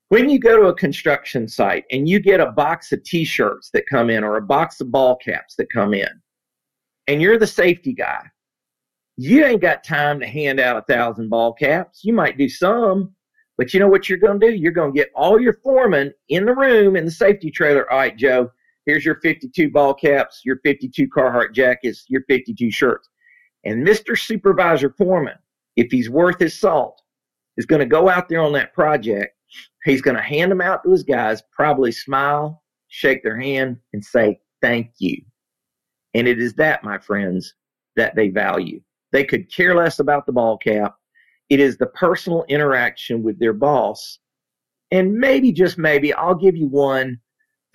when 0.09 0.29
you 0.29 0.39
go 0.39 0.57
to 0.57 0.67
a 0.67 0.75
construction 0.75 1.47
site 1.47 1.83
and 1.91 2.07
you 2.07 2.19
get 2.19 2.39
a 2.39 2.51
box 2.51 2.91
of 2.91 3.03
t-shirts 3.03 3.69
that 3.73 3.87
come 3.89 4.09
in 4.09 4.23
or 4.23 4.37
a 4.37 4.41
box 4.41 4.79
of 4.79 4.91
ball 4.91 5.17
caps 5.17 5.55
that 5.55 5.71
come 5.71 5.93
in 5.93 6.07
and 7.07 7.21
you're 7.21 7.37
the 7.37 7.47
safety 7.47 7.93
guy 7.93 8.23
you 9.17 9.43
ain't 9.43 9.61
got 9.61 9.83
time 9.83 10.19
to 10.19 10.27
hand 10.27 10.59
out 10.59 10.77
a 10.77 10.81
thousand 10.93 11.29
ball 11.29 11.53
caps 11.53 12.03
you 12.03 12.13
might 12.13 12.37
do 12.37 12.47
some 12.47 13.13
But 13.57 13.73
you 13.73 13.79
know 13.79 13.87
what 13.87 14.07
you're 14.07 14.19
going 14.19 14.39
to 14.39 14.47
do? 14.51 14.55
You're 14.55 14.71
going 14.71 14.93
to 14.93 14.97
get 14.97 15.09
all 15.15 15.39
your 15.39 15.53
foremen 15.63 16.13
in 16.29 16.45
the 16.45 16.53
room 16.53 16.95
in 16.95 17.05
the 17.05 17.11
safety 17.11 17.49
trailer. 17.49 17.91
All 17.91 17.97
right, 17.97 18.15
Joe, 18.15 18.51
here's 18.87 19.05
your 19.05 19.19
52 19.21 19.69
ball 19.69 19.93
caps, 19.93 20.41
your 20.43 20.59
52 20.63 21.07
Carhartt 21.09 21.53
jackets, 21.53 22.05
your 22.07 22.23
52 22.27 22.71
shirts. 22.71 23.07
And 23.63 23.85
Mr. 23.85 24.17
Supervisor 24.17 24.95
Foreman, 24.97 25.37
if 25.75 25.91
he's 25.91 26.09
worth 26.09 26.39
his 26.39 26.59
salt, 26.59 26.99
is 27.57 27.65
going 27.65 27.81
to 27.81 27.85
go 27.85 28.09
out 28.09 28.29
there 28.29 28.41
on 28.41 28.53
that 28.53 28.73
project. 28.73 29.35
He's 29.83 30.01
going 30.01 30.15
to 30.15 30.23
hand 30.23 30.51
them 30.51 30.61
out 30.61 30.83
to 30.83 30.91
his 30.91 31.03
guys, 31.03 31.43
probably 31.51 31.91
smile, 31.91 32.63
shake 32.87 33.23
their 33.23 33.39
hand, 33.39 33.77
and 33.93 34.03
say, 34.03 34.39
Thank 34.61 34.93
you. 34.97 35.21
And 36.15 36.27
it 36.27 36.39
is 36.39 36.53
that, 36.55 36.83
my 36.83 36.97
friends, 36.97 37.53
that 37.95 38.15
they 38.15 38.29
value. 38.29 38.81
They 39.11 39.23
could 39.23 39.53
care 39.53 39.75
less 39.75 39.99
about 39.99 40.25
the 40.25 40.31
ball 40.31 40.57
cap. 40.57 40.95
It 41.49 41.59
is 41.59 41.77
the 41.77 41.87
personal 41.87 42.43
interaction 42.49 43.21
with 43.21 43.37
their 43.39 43.53
boss. 43.53 44.17
And 44.91 45.13
maybe, 45.13 45.51
just 45.51 45.77
maybe, 45.77 46.13
I'll 46.13 46.35
give 46.35 46.55
you 46.55 46.67
one. 46.67 47.19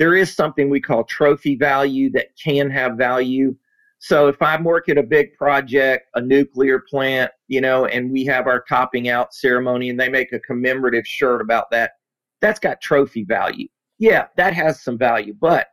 There 0.03 0.17
is 0.17 0.35
something 0.35 0.69
we 0.69 0.81
call 0.81 1.05
trophy 1.05 1.55
value 1.55 2.11
that 2.11 2.37
can 2.37 2.69
have 2.71 2.97
value. 2.97 3.55
So 4.01 4.27
if 4.27 4.43
I'm 4.43 4.65
working 4.65 4.99
a 4.99 5.03
big 5.05 5.33
project, 5.35 6.09
a 6.17 6.21
nuclear 6.21 6.81
plant, 6.81 7.31
you 7.47 7.61
know, 7.61 7.87
and 7.87 8.11
we 8.11 8.25
have 8.25 8.49
our 8.49 8.65
topping 8.69 9.09
out 9.09 9.33
ceremony 9.33 9.91
and 9.91 10.01
they 10.01 10.09
make 10.09 10.33
a 10.33 10.41
commemorative 10.41 11.07
shirt 11.07 11.41
about 11.41 11.71
that, 11.71 11.93
that's 12.41 12.59
got 12.59 12.81
trophy 12.81 13.23
value. 13.23 13.69
Yeah, 14.01 14.27
that 14.37 14.55
has 14.55 14.83
some 14.83 14.99
value. 14.99 15.37
But 15.41 15.69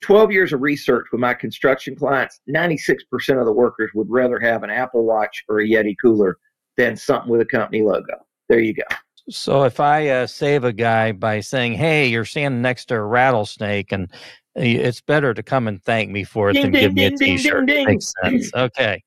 12 0.00 0.32
years 0.32 0.52
of 0.52 0.60
research 0.60 1.06
with 1.12 1.20
my 1.20 1.32
construction 1.32 1.94
clients, 1.94 2.40
96% 2.52 3.38
of 3.38 3.46
the 3.46 3.52
workers 3.52 3.92
would 3.94 4.10
rather 4.10 4.40
have 4.40 4.64
an 4.64 4.70
Apple 4.70 5.04
Watch 5.04 5.44
or 5.48 5.60
a 5.60 5.64
Yeti 5.64 5.94
cooler 6.02 6.38
than 6.76 6.96
something 6.96 7.30
with 7.30 7.40
a 7.40 7.46
company 7.46 7.82
logo. 7.82 8.16
There 8.48 8.58
you 8.58 8.74
go. 8.74 8.96
So 9.30 9.64
if 9.64 9.78
I 9.80 10.08
uh, 10.08 10.26
save 10.26 10.64
a 10.64 10.72
guy 10.72 11.12
by 11.12 11.40
saying, 11.40 11.74
"Hey, 11.74 12.08
you're 12.08 12.24
standing 12.24 12.60
next 12.62 12.86
to 12.86 12.96
a 12.96 13.02
rattlesnake," 13.02 13.92
and 13.92 14.10
it's 14.54 15.00
better 15.00 15.32
to 15.32 15.42
come 15.42 15.68
and 15.68 15.82
thank 15.84 16.10
me 16.10 16.24
for 16.24 16.50
it 16.50 16.54
Ding, 16.54 16.62
than 16.64 16.72
ding, 16.72 16.80
give 16.82 16.94
me 16.94 17.04
a 17.04 17.10
ding, 17.10 17.36
T-shirt. 17.38 17.66
Makes 17.66 18.12
sense. 18.22 18.50
Okay, 18.56 19.02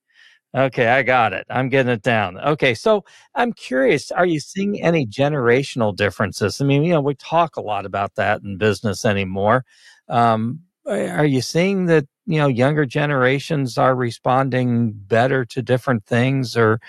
okay, 0.56 0.88
I 0.88 1.04
got 1.04 1.34
it. 1.34 1.46
I'm 1.50 1.70
getting 1.70 1.92
it 1.92 2.02
down. 2.04 2.40
Okay, 2.40 2.74
so 2.76 3.04
I'm 3.36 3.54
curious: 3.54 4.12
Are 4.12 4.26
you 4.26 4.40
seeing 4.40 4.82
any 4.82 5.06
generational 5.08 5.96
differences? 5.96 6.62
I 6.62 6.66
mean, 6.66 6.84
you 6.84 6.94
know, 6.94 7.02
we 7.02 7.16
talk 7.16 7.58
a 7.58 7.62
lot 7.62 7.86
about 7.86 8.16
that 8.16 8.42
in 8.44 8.58
business 8.58 9.06
anymore. 9.06 9.66
Um, 10.10 10.62
are 10.88 11.26
you 11.26 11.42
seeing 11.42 11.88
that 11.88 12.06
you 12.26 12.40
know 12.40 12.48
younger 12.48 12.86
generations 12.86 13.78
are 13.78 13.96
responding 13.96 14.94
better 14.94 15.46
to 15.46 15.62
different 15.62 16.06
things, 16.06 16.56
or 16.58 16.80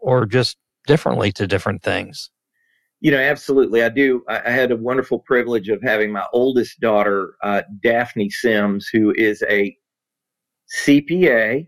or 0.00 0.26
just 0.26 0.56
differently 0.86 1.32
to 1.32 1.46
different 1.46 1.82
things? 1.82 2.30
You 3.00 3.10
know, 3.10 3.18
absolutely. 3.18 3.82
I 3.82 3.88
do. 3.88 4.24
I, 4.28 4.40
I 4.46 4.50
had 4.50 4.70
a 4.70 4.76
wonderful 4.76 5.18
privilege 5.18 5.68
of 5.68 5.82
having 5.82 6.10
my 6.10 6.24
oldest 6.32 6.80
daughter, 6.80 7.34
uh, 7.42 7.62
Daphne 7.82 8.30
Sims, 8.30 8.88
who 8.88 9.12
is 9.16 9.42
a 9.48 9.76
CPA, 10.74 11.66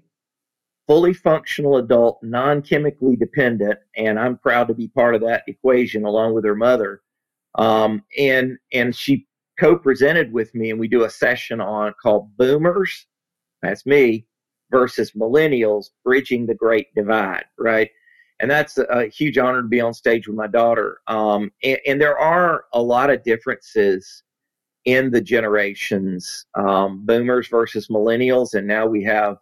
fully 0.86 1.12
functional 1.12 1.76
adult, 1.76 2.18
non 2.22 2.62
chemically 2.62 3.16
dependent, 3.16 3.78
and 3.96 4.18
I'm 4.18 4.38
proud 4.38 4.68
to 4.68 4.74
be 4.74 4.88
part 4.88 5.14
of 5.14 5.20
that 5.22 5.42
equation 5.46 6.04
along 6.04 6.34
with 6.34 6.44
her 6.44 6.54
mother. 6.54 7.02
Um, 7.56 8.02
and 8.18 8.56
and 8.72 8.94
she 8.94 9.26
co-presented 9.58 10.32
with 10.32 10.54
me, 10.54 10.70
and 10.70 10.80
we 10.80 10.88
do 10.88 11.04
a 11.04 11.10
session 11.10 11.60
on 11.60 11.94
called 12.00 12.34
Boomers. 12.36 13.06
That's 13.62 13.84
me 13.84 14.26
versus 14.70 15.12
Millennials, 15.12 15.90
bridging 16.04 16.46
the 16.46 16.54
great 16.54 16.94
divide. 16.94 17.44
Right 17.58 17.90
and 18.40 18.51
that's 18.51 18.79
a, 18.79 19.07
huge 19.07 19.38
honor 19.38 19.62
to 19.62 19.68
be 19.68 19.81
on 19.81 19.94
stage 19.94 20.27
with 20.27 20.37
my 20.37 20.46
daughter. 20.46 21.01
Um, 21.07 21.51
and, 21.62 21.79
and, 21.87 22.01
there 22.01 22.18
are 22.18 22.64
a 22.72 22.83
lot 22.83 23.11
of 23.11 23.22
differences 23.22 24.22
in 24.85 25.11
the 25.11 25.20
generations, 25.20 26.46
um, 26.55 27.05
boomers 27.07 27.49
versus 27.49 27.88
millennials, 27.88 28.55
and 28.55 28.66
now 28.66 28.87
we 28.87 29.03
have 29.05 29.38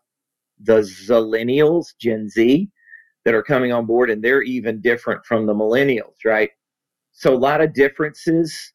the 0.62 0.78
zillennials, 0.78 1.94
Gen 2.00 2.28
Z, 2.28 2.70
that 3.24 3.34
are 3.34 3.42
coming 3.42 3.72
on 3.72 3.84
board, 3.84 4.10
and 4.10 4.22
they're 4.22 4.42
even 4.42 4.80
different 4.80 5.24
from 5.24 5.46
the 5.46 5.54
millennials, 5.54 6.24
right? 6.24 6.50
So 7.12 7.34
a 7.34 7.36
lot 7.36 7.60
of 7.60 7.74
differences 7.74 8.72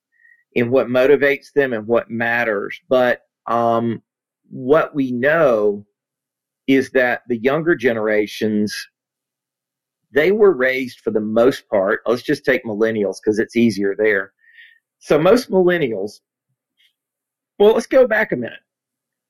in 0.54 0.70
what 0.70 0.88
motivates 0.88 1.52
them 1.54 1.74
and 1.74 1.88
what 1.88 2.10
matters, 2.10 2.80
but 2.90 3.22
um, 3.48 4.04
what 4.50 4.94
we 4.94 5.12
know 5.12 5.86
is 6.68 6.92
that 6.92 7.22
the 7.28 7.38
younger 7.38 7.76
generations 7.76 8.88
they 10.12 10.32
were 10.32 10.52
raised 10.52 11.00
for 11.02 11.12
the 11.12 11.20
most 11.20 11.68
part. 11.70 12.02
Let's 12.06 12.24
just 12.24 12.46
take 12.46 12.64
millennials 12.66 13.18
because 13.24 13.40
it's 13.40 13.56
easier 13.56 13.96
there. 13.98 14.34
So 15.00 15.20
most 15.20 15.50
millennials, 15.50 16.20
well, 17.58 17.74
let's 17.74 17.88
go 17.88 18.08
back 18.08 18.32
a 18.32 18.36
minute. 18.36 18.60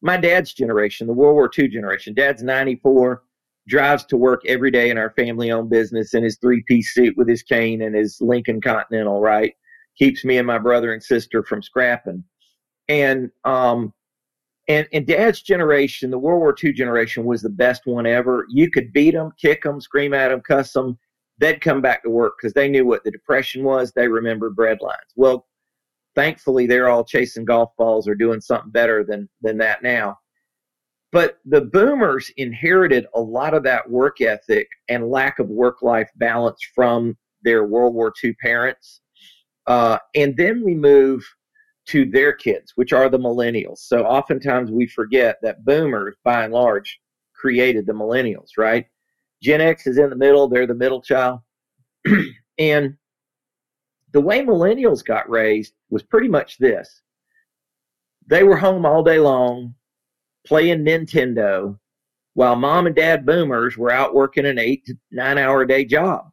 My 0.01 0.17
dad's 0.17 0.53
generation, 0.53 1.07
the 1.07 1.13
World 1.13 1.35
War 1.35 1.49
II 1.57 1.67
generation, 1.67 2.13
dad's 2.13 2.41
94, 2.41 3.23
drives 3.67 4.05
to 4.05 4.17
work 4.17 4.41
every 4.45 4.71
day 4.71 4.89
in 4.89 4.97
our 4.97 5.11
family 5.11 5.51
owned 5.51 5.69
business 5.69 6.13
in 6.13 6.23
his 6.23 6.37
three 6.37 6.63
piece 6.67 6.93
suit 6.93 7.15
with 7.17 7.27
his 7.27 7.43
cane 7.43 7.81
and 7.81 7.95
his 7.95 8.19
Lincoln 8.21 8.61
Continental, 8.61 9.19
right? 9.19 9.53
Keeps 9.97 10.23
me 10.23 10.37
and 10.37 10.47
my 10.47 10.57
brother 10.57 10.93
and 10.93 11.03
sister 11.03 11.43
from 11.43 11.61
scrapping. 11.61 12.23
And 12.87 13.29
um, 13.43 13.93
and, 14.69 14.87
and 14.93 15.07
dad's 15.07 15.41
generation, 15.41 16.11
the 16.11 16.19
World 16.19 16.39
War 16.39 16.55
II 16.63 16.71
generation, 16.73 17.25
was 17.25 17.41
the 17.41 17.49
best 17.49 17.87
one 17.87 18.05
ever. 18.05 18.45
You 18.49 18.69
could 18.69 18.93
beat 18.93 19.15
them, 19.15 19.31
kick 19.41 19.63
them, 19.63 19.81
scream 19.81 20.13
at 20.13 20.29
them, 20.29 20.41
cuss 20.41 20.71
them. 20.73 20.97
They'd 21.39 21.59
come 21.59 21.81
back 21.81 22.03
to 22.03 22.09
work 22.11 22.33
because 22.37 22.53
they 22.53 22.69
knew 22.69 22.85
what 22.85 23.03
the 23.03 23.09
depression 23.09 23.63
was. 23.63 23.91
They 23.91 24.07
remembered 24.07 24.55
breadlines. 24.55 25.09
Well, 25.15 25.47
thankfully, 26.15 26.67
they're 26.67 26.87
all 26.87 27.03
chasing 27.03 27.45
golf 27.45 27.71
balls 27.77 28.07
or 28.07 28.13
doing 28.13 28.41
something 28.41 28.71
better 28.71 29.03
than 29.03 29.27
than 29.41 29.57
that 29.57 29.81
now. 29.81 30.19
But 31.11 31.39
the 31.45 31.61
boomers 31.61 32.31
inherited 32.37 33.07
a 33.15 33.19
lot 33.19 33.55
of 33.55 33.63
that 33.63 33.89
work 33.89 34.21
ethic 34.21 34.67
and 34.87 35.09
lack 35.09 35.39
of 35.39 35.49
work 35.49 35.81
life 35.81 36.09
balance 36.17 36.59
from 36.75 37.17
their 37.41 37.65
World 37.65 37.95
War 37.95 38.13
II 38.23 38.33
parents. 38.33 39.01
Uh, 39.65 39.97
and 40.13 40.37
then 40.37 40.63
we 40.63 40.75
move 40.75 41.23
to 41.89 42.05
their 42.05 42.33
kids, 42.33 42.73
which 42.75 42.93
are 42.93 43.09
the 43.09 43.19
millennials. 43.19 43.79
So 43.79 44.05
oftentimes 44.05 44.71
we 44.71 44.87
forget 44.87 45.37
that 45.41 45.65
boomers, 45.65 46.15
by 46.23 46.43
and 46.43 46.53
large, 46.53 46.99
created 47.33 47.85
the 47.85 47.93
millennials, 47.93 48.49
right? 48.57 48.85
Gen 49.41 49.61
X 49.61 49.87
is 49.87 49.97
in 49.97 50.09
the 50.09 50.15
middle, 50.15 50.47
they're 50.47 50.67
the 50.67 50.75
middle 50.75 51.01
child. 51.01 51.39
and 52.59 52.95
the 54.11 54.21
way 54.21 54.41
millennials 54.41 55.03
got 55.03 55.29
raised 55.29 55.73
was 55.89 56.03
pretty 56.03 56.27
much 56.27 56.57
this 56.57 57.01
they 58.29 58.43
were 58.43 58.57
home 58.57 58.85
all 58.85 59.03
day 59.03 59.19
long 59.19 59.73
playing 60.45 60.85
Nintendo 60.85 61.77
while 62.35 62.55
mom 62.55 62.87
and 62.87 62.95
dad 62.95 63.25
boomers 63.25 63.75
were 63.75 63.91
out 63.91 64.13
working 64.13 64.45
an 64.45 64.59
eight 64.59 64.85
to 64.85 64.97
nine 65.11 65.37
hour 65.37 65.63
a 65.63 65.67
day 65.67 65.83
job. 65.83 66.29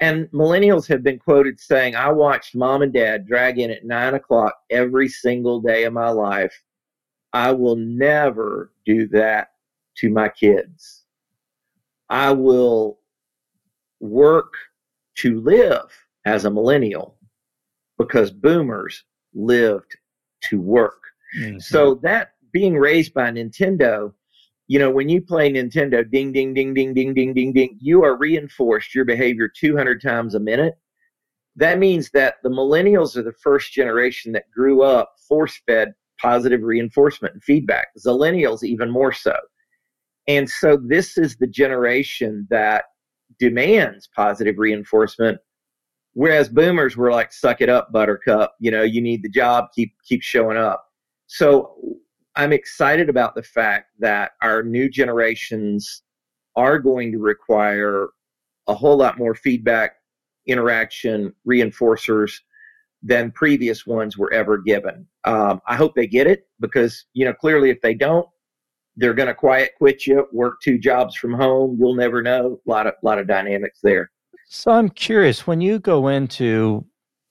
And 0.00 0.26
millennials 0.28 0.86
have 0.88 1.02
been 1.02 1.18
quoted 1.18 1.58
saying, 1.58 1.96
I 1.96 2.12
watched 2.12 2.54
mom 2.54 2.82
and 2.82 2.92
dad 2.92 3.26
drag 3.26 3.58
in 3.58 3.70
at 3.70 3.84
nine 3.84 4.14
o'clock 4.14 4.54
every 4.70 5.08
single 5.08 5.60
day 5.60 5.84
of 5.84 5.92
my 5.92 6.10
life. 6.10 6.62
I 7.32 7.52
will 7.52 7.76
never 7.76 8.72
do 8.86 9.08
that 9.08 9.48
to 9.96 10.10
my 10.10 10.28
kids. 10.28 11.04
I 12.08 12.32
will 12.32 13.00
work 14.00 14.54
to 15.16 15.40
live 15.40 15.90
as 16.24 16.44
a 16.44 16.50
millennial 16.50 17.18
because 17.98 18.30
boomers 18.30 19.04
lived 19.34 19.96
to 20.44 20.60
work. 20.60 21.02
Mm-hmm. 21.38 21.58
So 21.58 21.96
that 22.02 22.34
being 22.52 22.76
raised 22.76 23.12
by 23.12 23.30
Nintendo 23.30 24.12
you 24.68 24.78
know, 24.78 24.90
when 24.90 25.08
you 25.08 25.22
play 25.22 25.50
Nintendo, 25.50 26.08
ding, 26.08 26.30
ding, 26.30 26.52
ding, 26.52 26.74
ding, 26.74 26.92
ding, 26.92 27.14
ding, 27.14 27.32
ding, 27.32 27.52
ding, 27.54 27.78
you 27.80 28.04
are 28.04 28.18
reinforced 28.18 28.94
your 28.94 29.06
behavior 29.06 29.48
200 29.48 30.00
times 30.00 30.34
a 30.34 30.40
minute. 30.40 30.74
That 31.56 31.78
means 31.78 32.10
that 32.10 32.34
the 32.42 32.50
millennials 32.50 33.16
are 33.16 33.22
the 33.22 33.32
first 33.32 33.72
generation 33.72 34.30
that 34.32 34.50
grew 34.50 34.82
up 34.82 35.14
force 35.26 35.60
fed 35.66 35.94
positive 36.20 36.62
reinforcement 36.62 37.34
and 37.34 37.42
feedback. 37.42 37.88
Zillennials, 37.98 38.62
even 38.62 38.90
more 38.90 39.12
so. 39.12 39.34
And 40.28 40.48
so, 40.48 40.76
this 40.76 41.16
is 41.16 41.36
the 41.36 41.46
generation 41.46 42.46
that 42.50 42.84
demands 43.38 44.08
positive 44.14 44.58
reinforcement. 44.58 45.38
Whereas 46.12 46.48
boomers 46.50 46.96
were 46.96 47.10
like, 47.10 47.32
suck 47.32 47.62
it 47.62 47.70
up, 47.70 47.90
buttercup. 47.92 48.54
You 48.60 48.70
know, 48.70 48.82
you 48.82 49.00
need 49.00 49.22
the 49.22 49.28
job, 49.30 49.66
keep 49.74 49.94
keep 50.06 50.22
showing 50.22 50.58
up. 50.58 50.84
So 51.26 51.98
I'm 52.38 52.52
excited 52.52 53.08
about 53.08 53.34
the 53.34 53.42
fact 53.42 53.90
that 53.98 54.30
our 54.42 54.62
new 54.62 54.88
generations 54.88 56.02
are 56.54 56.78
going 56.78 57.10
to 57.10 57.18
require 57.18 58.10
a 58.68 58.74
whole 58.74 58.96
lot 58.96 59.18
more 59.18 59.34
feedback, 59.34 59.96
interaction, 60.46 61.34
reinforcers 61.46 62.32
than 63.02 63.32
previous 63.32 63.88
ones 63.88 64.16
were 64.16 64.32
ever 64.32 64.56
given. 64.56 65.04
Um, 65.24 65.60
I 65.66 65.74
hope 65.74 65.96
they 65.96 66.06
get 66.06 66.28
it 66.28 66.46
because, 66.60 67.06
you 67.12 67.24
know, 67.24 67.32
clearly 67.32 67.70
if 67.70 67.80
they 67.80 67.94
don't, 67.94 68.26
they're 68.96 69.14
going 69.14 69.26
to 69.26 69.34
quiet 69.34 69.72
quit 69.76 70.06
you, 70.06 70.28
work 70.32 70.60
two 70.62 70.78
jobs 70.78 71.16
from 71.16 71.34
home. 71.34 71.76
You'll 71.78 71.96
never 71.96 72.22
know. 72.22 72.60
A 72.64 72.70
lot 72.70 72.86
of 72.86 72.94
lot 73.02 73.18
of 73.18 73.26
dynamics 73.26 73.80
there. 73.82 74.12
So 74.46 74.70
I'm 74.70 74.90
curious 74.90 75.44
when 75.46 75.60
you 75.60 75.80
go 75.80 76.06
into 76.06 76.84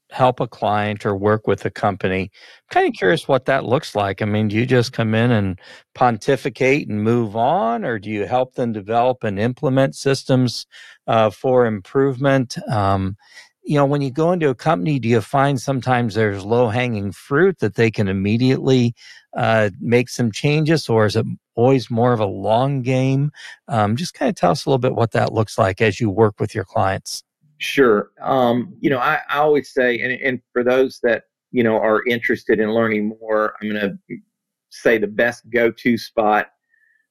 help 0.09 0.39
a 0.39 0.47
client 0.47 1.05
or 1.05 1.15
work 1.15 1.47
with 1.47 1.65
a 1.65 1.69
company, 1.69 2.23
I'm 2.23 2.29
kind 2.69 2.87
of 2.87 2.93
curious 2.93 3.27
what 3.27 3.45
that 3.45 3.65
looks 3.65 3.95
like. 3.95 4.21
I 4.21 4.25
mean, 4.25 4.47
do 4.47 4.55
you 4.55 4.65
just 4.65 4.93
come 4.93 5.13
in 5.13 5.31
and 5.31 5.59
pontificate 5.95 6.87
and 6.87 7.03
move 7.03 7.35
on, 7.35 7.83
or 7.83 7.99
do 7.99 8.09
you 8.09 8.25
help 8.25 8.55
them 8.55 8.71
develop 8.71 9.23
and 9.23 9.39
implement 9.39 9.95
systems 9.95 10.65
uh, 11.07 11.29
for 11.29 11.65
improvement? 11.65 12.57
Um, 12.69 13.17
you 13.63 13.75
know, 13.75 13.85
when 13.85 14.01
you 14.01 14.11
go 14.11 14.31
into 14.31 14.49
a 14.49 14.55
company, 14.55 14.97
do 14.97 15.09
you 15.09 15.19
find 15.19 15.59
sometimes 15.59 16.15
there's 16.15 16.45
low 16.45 16.69
hanging 16.69 17.11
fruit 17.11 17.59
that 17.59 17.75
they 17.75 17.91
can 17.91 18.07
immediately 18.07 18.95
uh, 19.35 19.69
make 19.81 20.07
some 20.07 20.31
changes, 20.31 20.87
or 20.87 21.05
is 21.05 21.17
it 21.17 21.25
always 21.55 21.91
more 21.91 22.13
of 22.13 22.21
a 22.21 22.25
long 22.25 22.81
game? 22.81 23.29
Um, 23.67 23.97
just 23.97 24.13
kind 24.13 24.29
of 24.29 24.35
tell 24.35 24.51
us 24.51 24.65
a 24.65 24.69
little 24.69 24.79
bit 24.79 24.95
what 24.95 25.11
that 25.11 25.33
looks 25.33 25.57
like 25.57 25.81
as 25.81 25.99
you 25.99 26.09
work 26.09 26.39
with 26.39 26.55
your 26.55 26.63
clients. 26.63 27.23
Sure. 27.59 28.11
Um, 28.21 28.75
you 28.79 28.89
know, 28.89 28.99
I, 28.99 29.19
I 29.29 29.37
always 29.37 29.73
say, 29.73 29.99
and, 29.99 30.13
and 30.13 30.41
for 30.53 30.63
those 30.63 30.99
that, 31.03 31.23
you 31.51 31.63
know, 31.63 31.77
are 31.77 32.05
interested 32.07 32.59
in 32.59 32.73
learning 32.73 33.15
more, 33.19 33.55
I'm 33.61 33.69
going 33.69 33.81
to 33.81 34.17
say 34.69 34.97
the 34.97 35.07
best 35.07 35.49
go 35.49 35.71
to 35.71 35.97
spot 35.97 36.47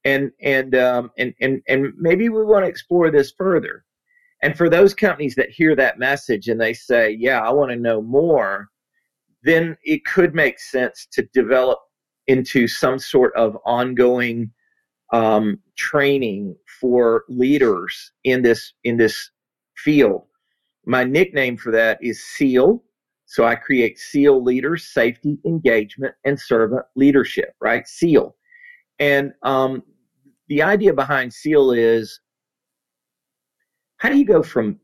And 0.05 0.33
and 0.43 0.75
um, 0.75 1.11
and 1.17 1.33
and 1.41 1.63
and 1.69 1.93
maybe 1.97 2.29
we 2.29 2.45
want 2.45 2.65
to 2.65 2.69
explore 2.69 3.11
this 3.11 3.33
further. 3.37 3.85
And 4.43 4.57
for 4.57 4.69
those 4.69 4.95
companies 4.95 5.37
that 5.37 5.51
hear 5.51 5.77
that 5.77 5.99
message 5.99 6.49
and 6.49 6.61
they 6.61 6.75
say, 6.75 7.17
"Yeah, 7.19 7.41
I 7.41 7.51
want 7.51 7.71
to 7.71 7.77
know 7.77 8.03
more," 8.03 8.69
then 9.43 9.77
it 9.85 10.05
could 10.05 10.35
make 10.35 10.59
sense 10.59 11.07
to 11.13 11.23
develop 11.33 11.79
into 12.27 12.67
some 12.67 12.99
sort 12.99 13.35
of 13.37 13.57
ongoing 13.65 14.51
um, 15.13 15.59
training 15.77 16.57
for 16.81 17.25
leaders 17.29 18.13
in 18.25 18.43
this 18.43 18.73
in 18.85 18.97
this 18.97 19.31
field. 19.77 20.27
My 20.85 21.05
nickname 21.05 21.57
for 21.57 21.71
that 21.73 21.99
is 22.03 22.23
SEAL. 22.25 22.83
So 23.27 23.45
I 23.45 23.55
create 23.55 23.99
SEAL 23.99 24.43
leaders, 24.43 24.85
safety, 24.85 25.39
engagement, 25.47 26.15
and 26.25 26.39
servant 26.39 26.85
leadership. 26.97 27.55
Right, 27.61 27.87
SEAL. 27.87 28.37
And 28.99 29.33
um, 29.43 29.83
the 30.49 30.63
idea 30.63 30.93
behind 30.93 31.33
SEAL 31.33 31.73
is 31.73 32.21
how 33.99 34.09
do 34.09 34.19
you 34.19 34.25
go 34.25 34.43
from 34.43 34.79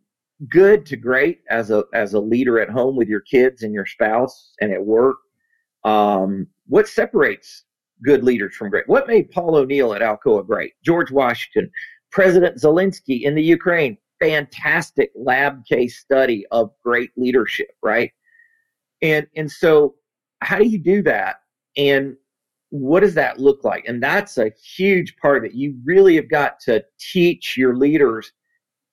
good 0.48 0.86
to 0.86 0.96
great 0.96 1.40
as 1.50 1.70
a 1.70 1.84
as 1.92 2.14
a 2.14 2.20
leader 2.20 2.60
at 2.60 2.70
home 2.70 2.94
with 2.94 3.08
your 3.08 3.20
kids 3.20 3.62
and 3.62 3.74
your 3.74 3.86
spouse 3.86 4.54
and 4.60 4.72
at 4.72 4.84
work? 4.84 5.16
Um, 5.84 6.46
what 6.66 6.88
separates 6.88 7.64
good 8.04 8.22
leaders 8.22 8.54
from 8.54 8.70
great? 8.70 8.88
What 8.88 9.08
made 9.08 9.30
Paul 9.30 9.56
O'Neill 9.56 9.94
at 9.94 10.02
Alcoa 10.02 10.46
great? 10.46 10.74
George 10.84 11.10
Washington, 11.10 11.70
President 12.12 12.56
Zelensky 12.56 13.22
in 13.22 13.34
the 13.34 13.42
Ukraine, 13.42 13.98
fantastic 14.20 15.10
lab 15.14 15.64
case 15.64 15.98
study 15.98 16.46
of 16.50 16.70
great 16.84 17.10
leadership, 17.16 17.70
right? 17.82 18.12
And 19.02 19.26
and 19.36 19.50
so 19.50 19.94
how 20.40 20.58
do 20.58 20.64
you 20.64 20.78
do 20.78 21.02
that? 21.02 21.36
And 21.76 22.16
what 22.70 23.00
does 23.00 23.14
that 23.14 23.38
look 23.40 23.64
like? 23.64 23.84
And 23.86 24.02
that's 24.02 24.38
a 24.38 24.52
huge 24.76 25.16
part 25.16 25.38
of 25.38 25.44
it. 25.44 25.54
You 25.54 25.76
really 25.84 26.16
have 26.16 26.30
got 26.30 26.60
to 26.60 26.84
teach 26.98 27.56
your 27.56 27.76
leaders 27.76 28.32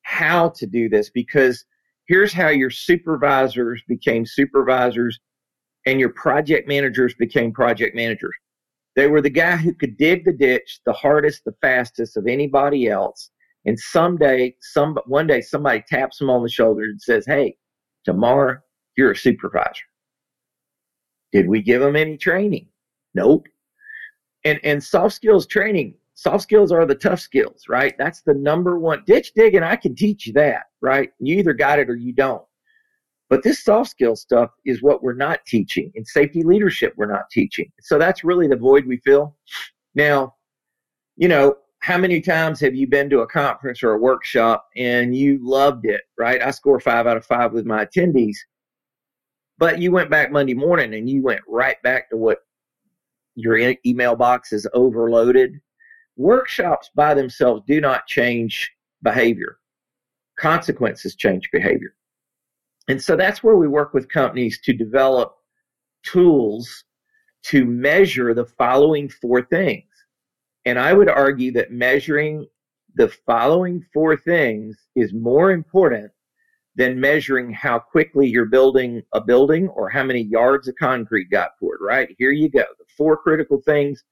how 0.04 0.50
to 0.50 0.66
do 0.66 0.88
this 0.88 1.10
because 1.10 1.66
here's 2.08 2.32
how 2.32 2.50
your 2.50 2.70
supervisors 2.70 3.82
became 3.88 4.26
supervisors 4.26 5.20
and 5.86 6.00
your 6.00 6.10
project 6.10 6.68
managers 6.68 7.14
became 7.16 7.52
project 7.52 7.96
managers. 7.96 8.36
They 8.96 9.08
were 9.08 9.22
the 9.22 9.30
guy 9.30 9.58
who 9.58 9.74
could 9.74 9.98
dig 9.98 10.24
the 10.24 10.32
ditch 10.32 10.80
the 10.86 10.94
hardest, 10.94 11.44
the 11.44 11.56
fastest 11.62 12.16
of 12.16 12.28
anybody 12.28 12.88
else. 12.88 13.30
And 13.66 13.78
someday, 13.78 14.56
some 14.62 14.98
one 15.08 15.28
day, 15.28 15.42
somebody 15.42 15.84
taps 15.88 16.20
them 16.20 16.30
on 16.30 16.44
the 16.44 16.50
shoulder 16.50 16.84
and 16.84 17.02
says, 17.02 17.26
"Hey, 17.26 17.58
tomorrow 18.06 18.60
you're 18.96 19.12
a 19.12 19.16
supervisor." 19.16 19.84
Did 21.32 21.50
we 21.50 21.62
give 21.62 21.82
them 21.82 21.96
any 21.96 22.18
training? 22.18 22.70
Nope. 23.16 23.48
And 24.46 24.60
and 24.64 24.82
soft 24.84 25.16
skills 25.16 25.46
training 25.46 25.96
soft 26.16 26.44
skills 26.44 26.72
are 26.72 26.86
the 26.86 26.96
tough 26.96 27.20
skills, 27.20 27.66
right? 27.70 27.94
That's 27.98 28.22
the 28.22 28.34
number 28.34 28.80
one. 28.80 29.04
Ditch 29.06 29.34
digging, 29.36 29.64
I 29.64 29.76
can 29.76 29.96
teach 29.96 30.26
you 30.26 30.34
that, 30.34 30.64
right? 30.82 31.12
You 31.20 31.38
either 31.38 31.54
got 31.54 31.80
it 31.80 31.90
or 31.90 31.96
you 31.96 32.14
don't. 32.14 32.42
But 33.30 33.44
this 33.44 33.64
soft 33.64 33.90
skill 33.90 34.16
stuff 34.16 34.52
is 34.66 34.82
what 34.82 35.04
we're 35.04 35.14
not 35.14 35.46
teaching. 35.46 35.92
In 35.96 36.06
safety 36.06 36.44
leadership, 36.44 36.94
we're 36.96 37.12
not 37.12 37.30
teaching. 37.32 37.72
So 37.82 37.98
that's 37.98 38.24
really 38.24 38.48
the 38.48 38.56
void 38.56 38.86
we 38.86 38.98
fill. 38.98 39.36
Now, 39.94 40.36
you 41.18 41.28
know, 41.28 41.56
how 41.80 41.98
many 41.98 42.22
times 42.22 42.60
have 42.62 42.76
you 42.76 42.88
been 42.88 43.10
to 43.10 43.20
a 43.20 43.28
conference 43.28 43.84
or 43.84 43.92
a 43.92 44.00
workshop 44.00 44.66
and 44.76 45.16
you 45.16 45.40
loved 45.42 45.86
it, 45.86 46.02
right? 46.18 46.42
I 46.42 46.52
score 46.52 46.80
five 46.80 47.08
out 47.08 47.18
of 47.18 47.26
five 47.26 47.52
with 47.52 47.66
my 47.66 47.86
attendees. 47.86 48.38
But 49.58 49.80
you 49.80 49.92
went 49.92 50.10
back 50.10 50.32
Monday 50.32 50.54
morning 50.54 50.94
and 50.94 51.10
you 51.10 51.22
went 51.24 51.42
right 51.48 51.82
back 51.82 52.10
to 52.10 52.18
what 52.18 52.40
your 53.36 53.76
email 53.86 54.16
box 54.16 54.54
is 54.54 54.68
overloaded 54.74 55.60
Workshops 56.18 56.90
by 56.96 57.14
themselves 57.14 57.64
do 57.68 57.82
not 57.82 58.08
change 58.08 58.72
behavior. 59.04 59.58
Consequences 60.40 61.16
change 61.16 61.50
behavior. 61.52 61.96
And 62.88 63.02
so 63.02 63.16
that's 63.16 63.44
where 63.44 63.56
we 63.56 63.68
work 63.68 63.94
with 63.94 64.08
companies 64.08 64.62
to 64.62 64.74
develop 64.74 65.36
tools 66.04 66.86
to 67.44 67.66
measure 67.66 68.34
the 68.34 68.46
following 68.46 69.10
four 69.10 69.42
things. 69.42 69.84
And 70.66 70.80
I 70.80 70.94
would 70.94 71.10
argue 71.10 71.52
that 71.54 71.72
measuring 71.72 72.48
the 72.96 73.10
following 73.10 73.86
four 73.94 74.16
things 74.16 74.78
is 74.96 75.14
more 75.14 75.52
important 75.52 76.12
than 76.76 77.00
measuring 77.00 77.52
how 77.52 77.80
quickly 77.80 78.28
you're 78.28 78.46
building 78.46 79.02
a 79.14 79.22
building 79.22 79.68
or 79.70 79.90
how 79.90 80.04
many 80.04 80.22
yards 80.22 80.68
of 80.68 80.76
concrete 80.80 81.30
got 81.30 81.52
poured, 81.60 81.80
right? 81.82 82.10
Here 82.18 82.32
you 82.32 82.50
go. 82.50 82.64
The 82.80 82.85
four 82.98 83.18
critical 83.18 83.62
things 83.62 84.04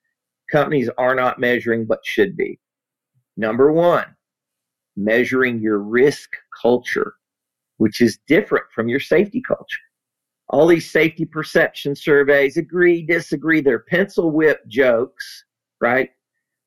companies 0.51 0.89
are 0.97 1.15
not 1.15 1.39
measuring 1.39 1.85
but 1.85 2.05
should 2.05 2.35
be. 2.35 2.59
Number 3.37 3.71
one, 3.71 4.05
measuring 4.95 5.59
your 5.59 5.79
risk 5.79 6.35
culture, 6.61 7.15
which 7.77 8.01
is 8.01 8.19
different 8.27 8.65
from 8.73 8.87
your 8.87 8.99
safety 8.99 9.41
culture. 9.41 9.79
All 10.49 10.67
these 10.67 10.89
safety 10.89 11.25
perception 11.25 11.95
surveys 11.95 12.57
agree, 12.57 13.01
disagree. 13.01 13.61
They're 13.61 13.79
pencil 13.79 14.29
whip 14.29 14.61
jokes, 14.67 15.45
right? 15.81 16.11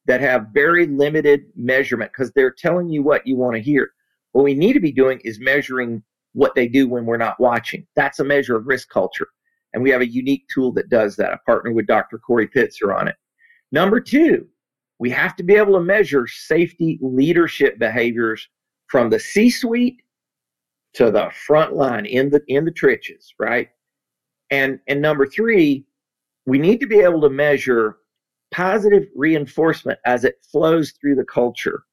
That 0.06 0.20
have 0.20 0.48
very 0.52 0.86
limited 0.86 1.44
measurement 1.54 2.10
because 2.12 2.32
they're 2.32 2.50
telling 2.50 2.88
you 2.88 3.02
what 3.02 3.26
you 3.26 3.36
want 3.36 3.54
to 3.54 3.62
hear. 3.62 3.90
What 4.32 4.44
we 4.44 4.54
need 4.54 4.72
to 4.72 4.80
be 4.80 4.92
doing 4.92 5.20
is 5.24 5.38
measuring 5.38 6.02
what 6.32 6.54
they 6.54 6.68
do 6.68 6.88
when 6.88 7.06
we're 7.06 7.16
not 7.16 7.38
watching. 7.38 7.86
That's 7.94 8.18
a 8.18 8.24
measure 8.24 8.56
of 8.56 8.66
risk 8.66 8.88
culture. 8.88 9.28
And 9.72 9.82
we 9.82 9.90
have 9.90 10.00
a 10.00 10.08
unique 10.08 10.46
tool 10.52 10.72
that 10.72 10.88
does 10.88 11.16
that. 11.16 11.32
I 11.32 11.38
partner 11.44 11.72
with 11.72 11.86
Dr. 11.86 12.18
Corrie 12.18 12.48
Pitzer 12.48 12.96
on 12.96 13.08
it. 13.08 13.16
Number 13.72 14.00
two, 14.00 14.46
we 14.98 15.10
have 15.10 15.36
to 15.36 15.42
be 15.42 15.54
able 15.54 15.74
to 15.74 15.80
measure 15.80 16.26
safety 16.26 16.98
leadership 17.02 17.78
behaviors 17.78 18.48
from 18.88 19.10
the 19.10 19.18
C 19.18 19.50
suite 19.50 20.00
to 20.94 21.10
the 21.10 21.30
front 21.46 21.74
line 21.74 22.06
in 22.06 22.30
the 22.30 22.42
in 22.48 22.64
the 22.64 22.70
trenches, 22.70 23.34
right? 23.38 23.68
And 24.50 24.80
and 24.88 25.02
number 25.02 25.26
three, 25.26 25.84
we 26.46 26.58
need 26.58 26.80
to 26.80 26.86
be 26.86 27.00
able 27.00 27.20
to 27.22 27.30
measure 27.30 27.98
positive 28.50 29.08
reinforcement 29.14 29.98
as 30.06 30.24
it 30.24 30.38
flows 30.50 30.92
through 30.92 31.16
the 31.16 31.24
culture, 31.24 31.84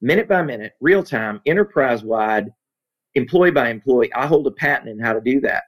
minute 0.00 0.28
by 0.28 0.42
minute, 0.42 0.74
real 0.80 1.02
time, 1.02 1.40
enterprise 1.46 2.04
wide, 2.04 2.52
employee 3.14 3.50
by 3.50 3.70
employee. 3.70 4.12
I 4.14 4.26
hold 4.26 4.46
a 4.46 4.52
patent 4.52 4.90
in 4.90 5.00
how 5.00 5.14
to 5.14 5.20
do 5.20 5.40
that. 5.40 5.64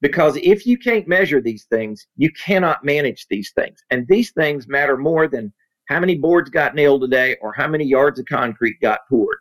Because 0.00 0.36
if 0.42 0.66
you 0.66 0.76
can't 0.76 1.08
measure 1.08 1.40
these 1.40 1.64
things, 1.70 2.06
you 2.16 2.30
cannot 2.32 2.84
manage 2.84 3.26
these 3.28 3.52
things. 3.54 3.78
And 3.90 4.06
these 4.06 4.32
things 4.32 4.68
matter 4.68 4.96
more 4.96 5.28
than 5.28 5.52
how 5.88 6.00
many 6.00 6.16
boards 6.16 6.50
got 6.50 6.74
nailed 6.74 7.02
today 7.02 7.36
or 7.40 7.52
how 7.52 7.68
many 7.68 7.84
yards 7.84 8.18
of 8.18 8.26
concrete 8.26 8.80
got 8.80 9.00
poured. 9.08 9.38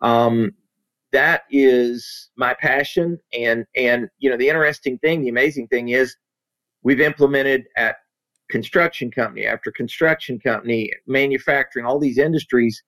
Um, 0.00 0.52
that 1.12 1.42
is 1.50 2.30
my 2.36 2.54
passion. 2.54 3.18
And 3.32 3.64
and 3.76 4.08
you 4.18 4.28
know, 4.28 4.36
the 4.36 4.48
interesting 4.48 4.98
thing, 4.98 5.22
the 5.22 5.28
amazing 5.28 5.68
thing 5.68 5.90
is, 5.90 6.16
we've 6.82 7.00
implemented 7.00 7.64
at 7.76 7.96
construction 8.50 9.10
company 9.10 9.46
after 9.46 9.70
construction 9.70 10.38
company, 10.38 10.90
manufacturing, 11.06 11.86
all 11.86 11.98
these 11.98 12.18
industries, 12.18 12.82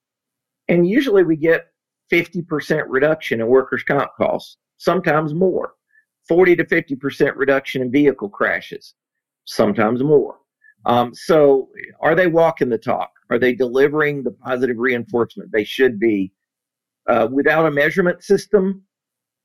and 0.68 0.88
usually 0.88 1.22
we 1.22 1.36
get 1.36 1.66
50% 2.12 2.84
reduction 2.88 3.40
in 3.40 3.46
workers' 3.46 3.82
comp 3.82 4.10
costs, 4.16 4.58
sometimes 4.76 5.34
more. 5.34 5.72
40 6.28 6.56
to 6.56 6.64
50% 6.64 7.32
reduction 7.36 7.82
in 7.82 7.90
vehicle 7.90 8.28
crashes, 8.28 8.94
sometimes 9.44 10.02
more. 10.02 10.36
Um, 10.84 11.14
so, 11.14 11.68
are 12.00 12.14
they 12.14 12.26
walking 12.26 12.68
the 12.68 12.78
talk? 12.78 13.10
Are 13.30 13.38
they 13.38 13.54
delivering 13.54 14.22
the 14.22 14.30
positive 14.30 14.78
reinforcement 14.78 15.50
they 15.52 15.64
should 15.64 15.98
be? 15.98 16.32
Uh, 17.08 17.28
without 17.30 17.66
a 17.66 17.70
measurement 17.70 18.22
system, 18.22 18.82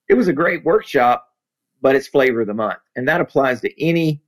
it 0.10 0.16
was 0.16 0.28
a 0.28 0.34
great 0.34 0.64
workshop, 0.66 1.28
but 1.82 1.96
it's 1.96 2.08
flavor 2.08 2.42
of 2.42 2.48
the 2.48 2.54
month, 2.54 2.80
and 2.96 3.08
that 3.08 3.22
applies 3.22 3.62
to 3.62 3.84
any, 3.84 4.22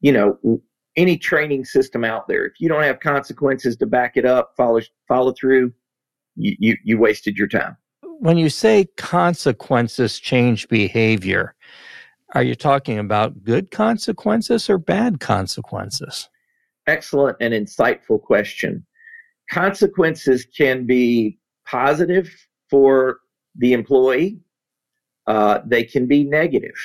you 0.00 0.12
know, 0.12 0.60
any 0.96 1.16
training 1.16 1.64
system 1.64 2.04
out 2.04 2.28
there. 2.28 2.44
If 2.44 2.54
you 2.60 2.68
don't 2.68 2.82
have 2.82 3.00
consequences 3.00 3.76
to 3.76 3.86
back 3.86 4.16
it 4.16 4.24
up, 4.24 4.54
follow 4.56 4.80
follow 5.08 5.32
through, 5.32 5.72
you, 6.36 6.56
you, 6.58 6.76
you 6.84 6.98
wasted 6.98 7.36
your 7.36 7.48
time. 7.48 7.76
When 8.20 8.36
you 8.36 8.50
say 8.50 8.84
consequences 8.98 10.18
change 10.18 10.68
behavior, 10.68 11.54
are 12.34 12.42
you 12.42 12.54
talking 12.54 12.98
about 12.98 13.42
good 13.42 13.70
consequences 13.70 14.68
or 14.68 14.76
bad 14.76 15.20
consequences? 15.20 16.28
Excellent 16.86 17.38
and 17.40 17.54
insightful 17.54 18.20
question. 18.20 18.84
Consequences 19.50 20.44
can 20.44 20.84
be 20.84 21.38
positive 21.66 22.30
for 22.68 23.20
the 23.56 23.72
employee, 23.72 24.38
uh, 25.26 25.60
they 25.64 25.82
can 25.82 26.06
be 26.06 26.22
negative, 26.22 26.76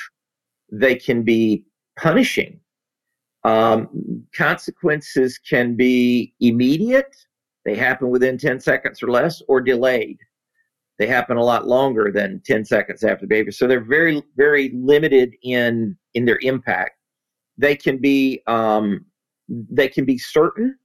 they 0.72 0.94
can 0.94 1.22
be 1.22 1.66
punishing. 1.98 2.58
Um, 3.44 4.24
consequences 4.34 5.36
can 5.36 5.76
be 5.76 6.32
immediate, 6.40 7.14
they 7.66 7.74
happen 7.76 8.08
within 8.08 8.38
10 8.38 8.58
seconds 8.58 9.02
or 9.02 9.10
less, 9.10 9.42
or 9.48 9.60
delayed 9.60 10.16
they 10.98 11.06
happen 11.06 11.36
a 11.36 11.44
lot 11.44 11.66
longer 11.66 12.10
than 12.12 12.40
10 12.44 12.64
seconds 12.64 13.04
after 13.04 13.26
the 13.26 13.28
baby 13.28 13.52
So 13.52 13.66
they're 13.66 13.84
very, 13.84 14.22
very 14.36 14.72
limited 14.74 15.34
in 15.42 15.96
in 16.14 16.24
their 16.24 16.38
impact. 16.40 16.92
They 17.58 17.76
can 17.76 17.98
be 17.98 18.42
um, 18.46 19.04
they 19.48 19.88
can 19.88 20.04
be 20.04 20.18
certain. 20.18 20.76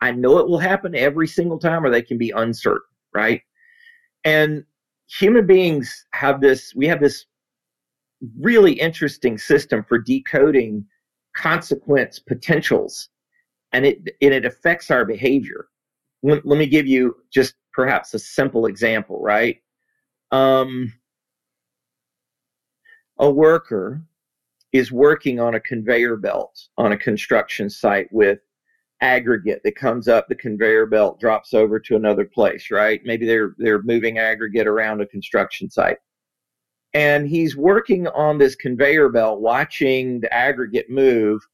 I 0.00 0.12
know 0.12 0.38
it 0.38 0.48
will 0.48 0.58
happen 0.58 0.94
every 0.94 1.26
single 1.26 1.58
time, 1.58 1.84
or 1.84 1.90
they 1.90 2.02
can 2.02 2.18
be 2.18 2.30
uncertain, 2.30 2.82
right? 3.14 3.40
And 4.24 4.64
human 5.08 5.46
beings 5.46 6.04
have 6.12 6.40
this. 6.40 6.74
We 6.74 6.86
have 6.86 7.00
this 7.00 7.24
really 8.38 8.72
interesting 8.72 9.38
system 9.38 9.84
for 9.84 9.98
decoding 9.98 10.84
consequence 11.34 12.18
potentials, 12.18 13.08
and 13.72 13.86
it 13.86 13.98
and 14.20 14.34
it 14.34 14.44
affects 14.44 14.90
our 14.90 15.04
behavior. 15.04 15.68
Let, 16.22 16.44
let 16.44 16.58
me 16.58 16.66
give 16.66 16.86
you 16.86 17.16
just 17.32 17.54
perhaps 17.76 18.14
a 18.14 18.18
simple 18.18 18.64
example, 18.64 19.20
right? 19.20 19.58
Um, 20.32 20.94
a 23.18 23.30
worker 23.30 24.02
is 24.72 24.90
working 24.90 25.38
on 25.38 25.54
a 25.54 25.60
conveyor 25.60 26.16
belt 26.16 26.68
on 26.78 26.92
a 26.92 26.96
construction 26.96 27.68
site 27.68 28.10
with 28.10 28.40
aggregate 29.02 29.60
that 29.62 29.76
comes 29.76 30.08
up 30.08 30.26
the 30.26 30.34
conveyor 30.34 30.86
belt 30.86 31.20
drops 31.20 31.52
over 31.52 31.78
to 31.78 31.96
another 31.96 32.24
place 32.24 32.70
right 32.70 33.02
maybe 33.04 33.26
they're 33.26 33.54
they're 33.58 33.82
moving 33.82 34.18
aggregate 34.18 34.66
around 34.66 35.02
a 35.02 35.06
construction 35.06 35.68
site 35.68 35.98
and 36.94 37.28
he's 37.28 37.58
working 37.58 38.06
on 38.08 38.38
this 38.38 38.54
conveyor 38.54 39.10
belt 39.10 39.40
watching 39.40 40.18
the 40.20 40.32
aggregate 40.32 40.88
move 40.88 41.46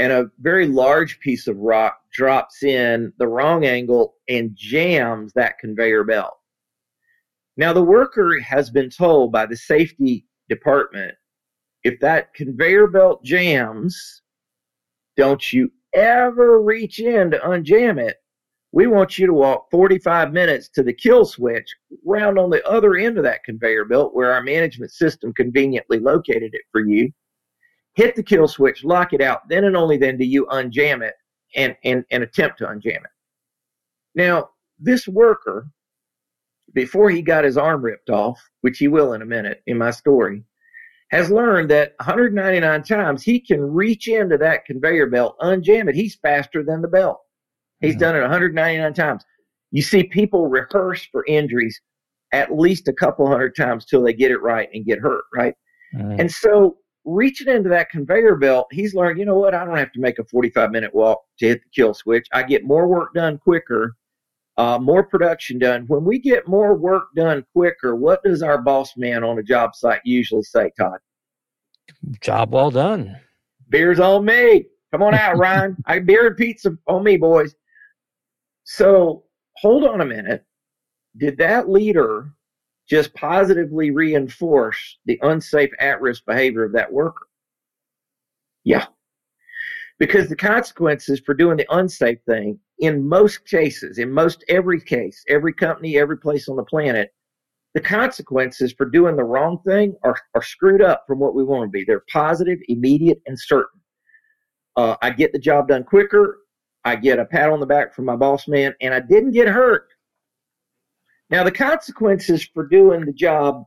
and 0.00 0.12
a 0.12 0.30
very 0.40 0.66
large 0.66 1.20
piece 1.20 1.46
of 1.46 1.58
rock 1.58 2.00
drops 2.10 2.62
in 2.62 3.12
the 3.18 3.28
wrong 3.28 3.66
angle 3.66 4.14
and 4.30 4.56
jams 4.56 5.30
that 5.34 5.58
conveyor 5.58 6.04
belt. 6.04 6.32
Now, 7.58 7.74
the 7.74 7.84
worker 7.84 8.40
has 8.40 8.70
been 8.70 8.88
told 8.88 9.30
by 9.30 9.44
the 9.44 9.58
safety 9.58 10.24
department 10.48 11.14
if 11.84 12.00
that 12.00 12.32
conveyor 12.32 12.86
belt 12.86 13.22
jams, 13.24 14.22
don't 15.18 15.52
you 15.52 15.70
ever 15.94 16.62
reach 16.62 16.98
in 16.98 17.30
to 17.32 17.38
unjam 17.38 18.00
it. 18.00 18.16
We 18.72 18.86
want 18.86 19.18
you 19.18 19.26
to 19.26 19.34
walk 19.34 19.66
45 19.70 20.32
minutes 20.32 20.70
to 20.70 20.82
the 20.82 20.94
kill 20.94 21.26
switch, 21.26 21.66
round 22.06 22.38
on 22.38 22.48
the 22.48 22.66
other 22.66 22.96
end 22.96 23.18
of 23.18 23.24
that 23.24 23.44
conveyor 23.44 23.84
belt 23.84 24.14
where 24.14 24.32
our 24.32 24.42
management 24.42 24.92
system 24.92 25.34
conveniently 25.34 25.98
located 25.98 26.54
it 26.54 26.62
for 26.72 26.80
you 26.80 27.12
hit 27.94 28.16
the 28.16 28.22
kill 28.22 28.48
switch, 28.48 28.84
lock 28.84 29.12
it 29.12 29.20
out. 29.20 29.48
Then 29.48 29.64
and 29.64 29.76
only 29.76 29.96
then 29.96 30.16
do 30.16 30.24
you 30.24 30.46
unjam 30.46 31.02
it 31.02 31.14
and, 31.54 31.76
and, 31.84 32.04
and 32.10 32.22
attempt 32.22 32.58
to 32.58 32.66
unjam 32.66 32.96
it. 32.96 33.10
Now, 34.14 34.50
this 34.78 35.06
worker, 35.06 35.68
before 36.72 37.10
he 37.10 37.22
got 37.22 37.44
his 37.44 37.56
arm 37.56 37.82
ripped 37.82 38.10
off, 38.10 38.40
which 38.60 38.78
he 38.78 38.88
will 38.88 39.12
in 39.12 39.22
a 39.22 39.26
minute 39.26 39.62
in 39.66 39.78
my 39.78 39.90
story, 39.90 40.44
has 41.10 41.30
learned 41.30 41.68
that 41.70 41.94
199 41.98 42.82
times 42.84 43.22
he 43.22 43.40
can 43.40 43.60
reach 43.60 44.06
into 44.06 44.38
that 44.38 44.64
conveyor 44.64 45.08
belt, 45.08 45.36
unjam 45.40 45.88
it. 45.88 45.94
He's 45.94 46.14
faster 46.16 46.62
than 46.62 46.82
the 46.82 46.88
belt. 46.88 47.18
He's 47.80 47.94
mm-hmm. 47.94 48.00
done 48.00 48.16
it 48.16 48.20
199 48.20 48.94
times. 48.94 49.24
You 49.72 49.82
see 49.82 50.04
people 50.04 50.46
rehearse 50.46 51.06
for 51.10 51.24
injuries 51.26 51.80
at 52.32 52.56
least 52.56 52.86
a 52.86 52.92
couple 52.92 53.26
hundred 53.26 53.56
times 53.56 53.84
till 53.84 54.02
they 54.02 54.12
get 54.12 54.30
it 54.30 54.40
right 54.40 54.68
and 54.72 54.84
get 54.84 55.00
hurt, 55.00 55.24
right? 55.34 55.54
Mm-hmm. 55.94 56.20
And 56.20 56.30
so 56.30 56.76
reaching 57.10 57.48
into 57.48 57.68
that 57.68 57.90
conveyor 57.90 58.36
belt, 58.36 58.68
he's 58.70 58.94
learned, 58.94 59.18
you 59.18 59.24
know 59.24 59.38
what, 59.38 59.54
I 59.54 59.64
don't 59.64 59.76
have 59.76 59.92
to 59.92 60.00
make 60.00 60.18
a 60.18 60.24
45 60.24 60.70
minute 60.70 60.94
walk 60.94 61.22
to 61.38 61.48
hit 61.48 61.62
the 61.62 61.70
kill 61.74 61.94
switch. 61.94 62.26
I 62.32 62.42
get 62.42 62.64
more 62.64 62.86
work 62.86 63.14
done 63.14 63.38
quicker, 63.38 63.96
uh, 64.56 64.78
more 64.78 65.02
production 65.02 65.58
done. 65.58 65.84
When 65.86 66.04
we 66.04 66.18
get 66.18 66.48
more 66.48 66.74
work 66.74 67.04
done 67.16 67.44
quicker, 67.52 67.96
what 67.96 68.22
does 68.22 68.42
our 68.42 68.60
boss 68.60 68.96
man 68.96 69.24
on 69.24 69.38
a 69.38 69.42
job 69.42 69.74
site 69.74 70.00
usually 70.04 70.42
say, 70.42 70.70
Todd? 70.78 70.98
Job 72.20 72.52
well 72.52 72.70
done. 72.70 73.16
Beer's 73.68 74.00
on 74.00 74.24
me. 74.24 74.66
Come 74.92 75.02
on 75.02 75.14
out, 75.14 75.38
Ryan. 75.38 75.76
I 75.86 75.98
beer 76.00 76.28
and 76.28 76.36
pizza 76.36 76.76
on 76.86 77.04
me, 77.04 77.16
boys. 77.16 77.54
So 78.64 79.24
hold 79.56 79.84
on 79.84 80.00
a 80.00 80.06
minute. 80.06 80.44
Did 81.16 81.38
that 81.38 81.68
leader 81.68 82.32
just 82.90 83.14
positively 83.14 83.92
reinforce 83.92 84.98
the 85.06 85.18
unsafe 85.22 85.70
at 85.78 86.00
risk 86.00 86.24
behavior 86.26 86.64
of 86.64 86.72
that 86.72 86.92
worker. 86.92 87.28
Yeah. 88.64 88.86
Because 90.00 90.28
the 90.28 90.36
consequences 90.36 91.20
for 91.24 91.34
doing 91.34 91.56
the 91.56 91.66
unsafe 91.70 92.18
thing, 92.26 92.58
in 92.80 93.06
most 93.06 93.46
cases, 93.46 93.98
in 93.98 94.10
most 94.10 94.44
every 94.48 94.80
case, 94.80 95.22
every 95.28 95.52
company, 95.52 95.98
every 95.98 96.18
place 96.18 96.48
on 96.48 96.56
the 96.56 96.64
planet, 96.64 97.12
the 97.74 97.80
consequences 97.80 98.74
for 98.76 98.86
doing 98.86 99.14
the 99.14 99.22
wrong 99.22 99.60
thing 99.64 99.94
are, 100.02 100.16
are 100.34 100.42
screwed 100.42 100.82
up 100.82 101.04
from 101.06 101.20
what 101.20 101.34
we 101.36 101.44
want 101.44 101.68
to 101.68 101.70
be. 101.70 101.84
They're 101.84 102.04
positive, 102.10 102.58
immediate, 102.68 103.20
and 103.26 103.38
certain. 103.38 103.80
Uh, 104.76 104.96
I 105.00 105.10
get 105.10 105.32
the 105.32 105.38
job 105.38 105.68
done 105.68 105.84
quicker. 105.84 106.38
I 106.84 106.96
get 106.96 107.20
a 107.20 107.24
pat 107.24 107.50
on 107.50 107.60
the 107.60 107.66
back 107.66 107.94
from 107.94 108.06
my 108.06 108.16
boss 108.16 108.48
man, 108.48 108.74
and 108.80 108.92
I 108.92 109.00
didn't 109.00 109.32
get 109.32 109.46
hurt 109.46 109.90
now, 111.30 111.44
the 111.44 111.52
consequences 111.52 112.44
for 112.44 112.66
doing 112.66 113.04
the 113.04 113.12
job 113.12 113.64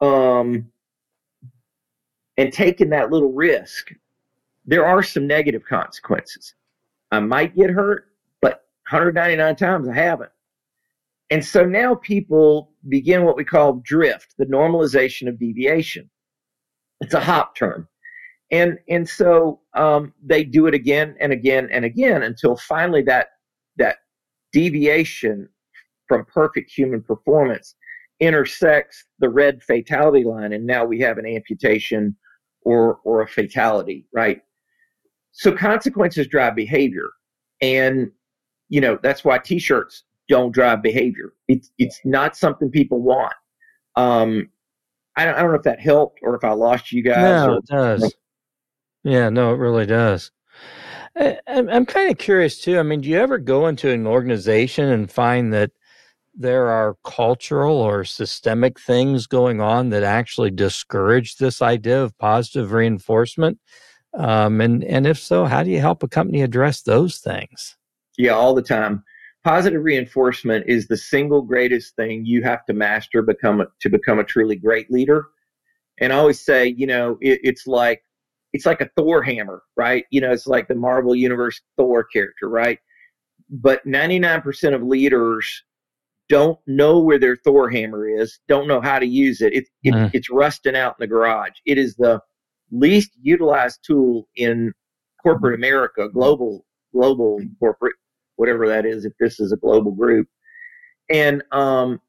um, 0.00 0.70
and 2.38 2.50
taking 2.52 2.88
that 2.90 3.10
little 3.10 3.32
risk, 3.32 3.92
there 4.64 4.86
are 4.86 5.02
some 5.02 5.26
negative 5.26 5.64
consequences. 5.66 6.54
I 7.10 7.20
might 7.20 7.54
get 7.54 7.68
hurt, 7.68 8.06
but 8.40 8.64
199 8.90 9.54
times 9.56 9.86
I 9.86 9.94
haven't. 9.94 10.30
And 11.30 11.44
so 11.44 11.64
now 11.64 11.94
people 11.94 12.72
begin 12.88 13.24
what 13.24 13.36
we 13.36 13.44
call 13.44 13.74
drift, 13.84 14.34
the 14.38 14.46
normalization 14.46 15.28
of 15.28 15.38
deviation. 15.38 16.08
It's 17.02 17.14
a 17.14 17.20
HOP 17.20 17.54
term. 17.54 17.86
And, 18.50 18.78
and 18.88 19.08
so 19.08 19.60
um, 19.74 20.14
they 20.24 20.44
do 20.44 20.66
it 20.66 20.74
again 20.74 21.16
and 21.20 21.32
again 21.32 21.68
and 21.70 21.84
again 21.84 22.22
until 22.22 22.56
finally 22.56 23.02
that, 23.02 23.28
that 23.76 23.98
deviation 24.52 25.48
from 26.12 26.26
perfect 26.26 26.70
human 26.70 27.00
performance 27.00 27.74
intersects 28.20 29.06
the 29.18 29.30
red 29.30 29.62
fatality 29.62 30.24
line 30.24 30.52
and 30.52 30.66
now 30.66 30.84
we 30.84 31.00
have 31.00 31.16
an 31.16 31.24
amputation 31.24 32.14
or 32.66 32.98
or 33.04 33.22
a 33.22 33.26
fatality 33.26 34.06
right? 34.12 34.42
So 35.30 35.52
consequences 35.52 36.26
drive 36.26 36.54
behavior 36.54 37.08
and 37.62 38.10
you 38.68 38.82
know 38.82 38.98
that's 39.02 39.24
why 39.24 39.38
t-shirts 39.38 40.04
don't 40.28 40.52
drive 40.52 40.82
behavior. 40.82 41.32
It's 41.48 41.70
it's 41.78 41.98
not 42.04 42.36
something 42.36 42.70
people 42.70 43.00
want. 43.00 43.32
Um 43.96 44.50
i 45.16 45.24
don't, 45.24 45.34
I 45.34 45.40
don't 45.40 45.52
know 45.52 45.56
if 45.56 45.62
that 45.62 45.80
helped 45.80 46.18
or 46.22 46.34
if 46.34 46.44
i 46.44 46.52
lost 46.52 46.92
you 46.92 47.02
guys 47.02 47.46
no 47.46 47.54
or, 47.54 47.58
it 47.58 47.66
does. 47.66 48.14
Yeah 49.02 49.30
no 49.30 49.54
it 49.54 49.56
really 49.56 49.86
does. 49.86 50.30
I, 51.16 51.38
i'm 51.46 51.84
kind 51.84 52.10
of 52.10 52.16
curious 52.16 52.58
too 52.58 52.78
i 52.78 52.82
mean 52.82 53.02
do 53.02 53.10
you 53.10 53.18
ever 53.18 53.36
go 53.36 53.66
into 53.66 53.90
an 53.90 54.06
organization 54.06 54.88
and 54.88 55.10
find 55.10 55.52
that 55.52 55.70
there 56.34 56.68
are 56.68 56.96
cultural 57.04 57.76
or 57.76 58.04
systemic 58.04 58.80
things 58.80 59.26
going 59.26 59.60
on 59.60 59.90
that 59.90 60.02
actually 60.02 60.50
discourage 60.50 61.36
this 61.36 61.62
idea 61.62 62.02
of 62.02 62.16
positive 62.18 62.72
reinforcement? 62.72 63.58
Um, 64.14 64.60
and 64.60 64.84
and 64.84 65.06
if 65.06 65.18
so, 65.18 65.44
how 65.44 65.62
do 65.62 65.70
you 65.70 65.80
help 65.80 66.02
a 66.02 66.08
company 66.08 66.42
address 66.42 66.82
those 66.82 67.18
things? 67.18 67.76
Yeah, 68.18 68.32
all 68.32 68.54
the 68.54 68.62
time. 68.62 69.04
Positive 69.44 69.82
reinforcement 69.82 70.66
is 70.68 70.86
the 70.86 70.96
single 70.96 71.42
greatest 71.42 71.96
thing 71.96 72.24
you 72.24 72.42
have 72.42 72.64
to 72.66 72.74
master 72.74 73.22
become 73.22 73.60
a, 73.60 73.66
to 73.80 73.88
become 73.88 74.18
a 74.18 74.24
truly 74.24 74.54
great 74.54 74.90
leader. 74.90 75.26
And 75.98 76.12
I 76.12 76.16
always 76.16 76.40
say, 76.40 76.74
you 76.76 76.86
know, 76.86 77.18
it, 77.20 77.40
it's 77.42 77.66
like 77.66 78.02
it's 78.52 78.66
like 78.66 78.80
a 78.80 78.90
Thor 78.96 79.22
hammer, 79.22 79.62
right? 79.76 80.04
You 80.10 80.20
know, 80.20 80.30
it's 80.30 80.46
like 80.46 80.68
the 80.68 80.74
Marvel 80.74 81.14
Universe 81.14 81.60
Thor 81.76 82.04
character, 82.04 82.48
right? 82.48 82.78
But 83.50 83.84
99% 83.86 84.74
of 84.74 84.82
leaders 84.82 85.62
don't 86.32 86.58
know 86.66 86.98
where 86.98 87.18
their 87.18 87.36
Thor 87.36 87.68
hammer 87.68 88.08
is, 88.08 88.40
don't 88.48 88.66
know 88.66 88.80
how 88.80 88.98
to 88.98 89.04
use 89.04 89.42
it. 89.42 89.52
It, 89.52 89.68
it 89.82 89.92
mm. 89.92 90.10
It's 90.14 90.30
rusting 90.30 90.74
out 90.74 90.96
in 90.98 91.02
the 91.02 91.06
garage. 91.06 91.58
It 91.66 91.76
is 91.76 91.94
the 91.96 92.22
least 92.70 93.10
utilized 93.20 93.80
tool 93.86 94.28
in 94.34 94.72
corporate 95.22 95.54
America, 95.54 96.08
global 96.08 96.64
global 96.94 97.38
corporate, 97.58 97.96
whatever 98.36 98.66
that 98.66 98.86
is, 98.86 99.04
if 99.04 99.12
this 99.20 99.38
is 99.40 99.52
a 99.52 99.58
global 99.58 99.92
group. 99.92 100.26
And 101.10 101.42
um, 101.52 102.00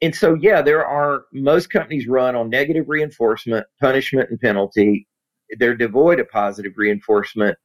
and 0.00 0.14
so 0.14 0.36
yeah, 0.40 0.62
there 0.62 0.86
are 0.86 1.24
most 1.32 1.68
companies 1.70 2.06
run 2.06 2.36
on 2.36 2.50
negative 2.50 2.84
reinforcement, 2.86 3.66
punishment, 3.80 4.30
and 4.30 4.38
penalty. 4.38 5.08
They're 5.58 5.74
devoid 5.74 6.20
of 6.20 6.30
positive 6.30 6.74
reinforcement. 6.76 7.58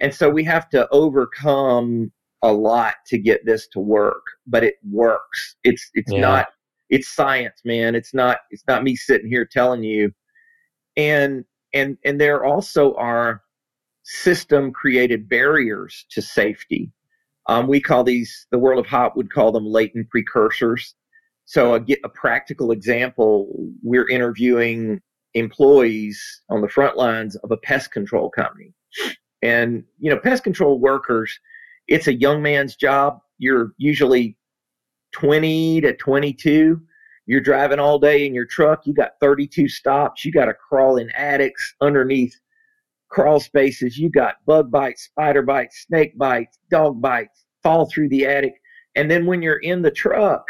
And 0.00 0.14
so 0.14 0.30
we 0.30 0.42
have 0.44 0.70
to 0.70 0.88
overcome 0.90 2.12
a 2.44 2.52
lot 2.52 2.94
to 3.06 3.18
get 3.18 3.44
this 3.46 3.66
to 3.68 3.80
work, 3.80 4.22
but 4.46 4.62
it 4.62 4.74
works. 4.88 5.56
It's 5.64 5.90
it's 5.94 6.12
yeah. 6.12 6.20
not 6.20 6.46
it's 6.90 7.08
science, 7.08 7.62
man. 7.64 7.94
It's 7.94 8.14
not 8.14 8.38
it's 8.50 8.64
not 8.68 8.84
me 8.84 8.94
sitting 8.94 9.28
here 9.28 9.48
telling 9.50 9.82
you. 9.82 10.12
And 10.96 11.44
and 11.72 11.96
and 12.04 12.20
there 12.20 12.44
also 12.44 12.94
are 12.94 13.42
system 14.04 14.72
created 14.72 15.28
barriers 15.28 16.04
to 16.10 16.20
safety. 16.20 16.92
Um, 17.48 17.66
we 17.66 17.80
call 17.80 18.04
these 18.04 18.46
the 18.50 18.58
world 18.58 18.78
of 18.78 18.86
HOP 18.86 19.16
would 19.16 19.32
call 19.32 19.50
them 19.50 19.66
latent 19.66 20.10
precursors. 20.10 20.94
So 21.46 21.74
a, 21.74 21.80
get 21.80 21.98
a 22.04 22.08
practical 22.08 22.70
example, 22.72 23.48
we're 23.82 24.08
interviewing 24.08 25.00
employees 25.32 26.42
on 26.50 26.60
the 26.60 26.68
front 26.68 26.96
lines 26.96 27.36
of 27.36 27.50
a 27.50 27.56
pest 27.56 27.90
control 27.90 28.30
company. 28.30 28.72
And 29.42 29.84
you 29.98 30.10
know, 30.10 30.18
pest 30.18 30.44
control 30.44 30.78
workers, 30.78 31.38
it's 31.88 32.06
a 32.06 32.14
young 32.14 32.42
man's 32.42 32.76
job. 32.76 33.18
You're 33.38 33.72
usually 33.78 34.36
20 35.12 35.80
to 35.82 35.94
22 35.96 36.80
you're 37.26 37.40
driving 37.40 37.78
all 37.78 37.98
day 37.98 38.26
in 38.26 38.34
your 38.34 38.44
truck. 38.44 38.86
You 38.86 38.92
got 38.92 39.12
32 39.20 39.68
stops. 39.68 40.24
You 40.24 40.32
got 40.32 40.46
to 40.46 40.54
crawl 40.54 40.98
in 40.98 41.10
attics 41.12 41.74
underneath 41.80 42.38
crawl 43.08 43.40
spaces. 43.40 43.96
You 43.96 44.10
got 44.10 44.44
bug 44.46 44.70
bites, 44.70 45.04
spider 45.04 45.42
bites, 45.42 45.84
snake 45.86 46.18
bites, 46.18 46.58
dog 46.70 47.00
bites, 47.00 47.46
fall 47.62 47.86
through 47.86 48.10
the 48.10 48.26
attic. 48.26 48.54
And 48.94 49.10
then 49.10 49.26
when 49.26 49.40
you're 49.40 49.60
in 49.60 49.82
the 49.82 49.90
truck, 49.90 50.44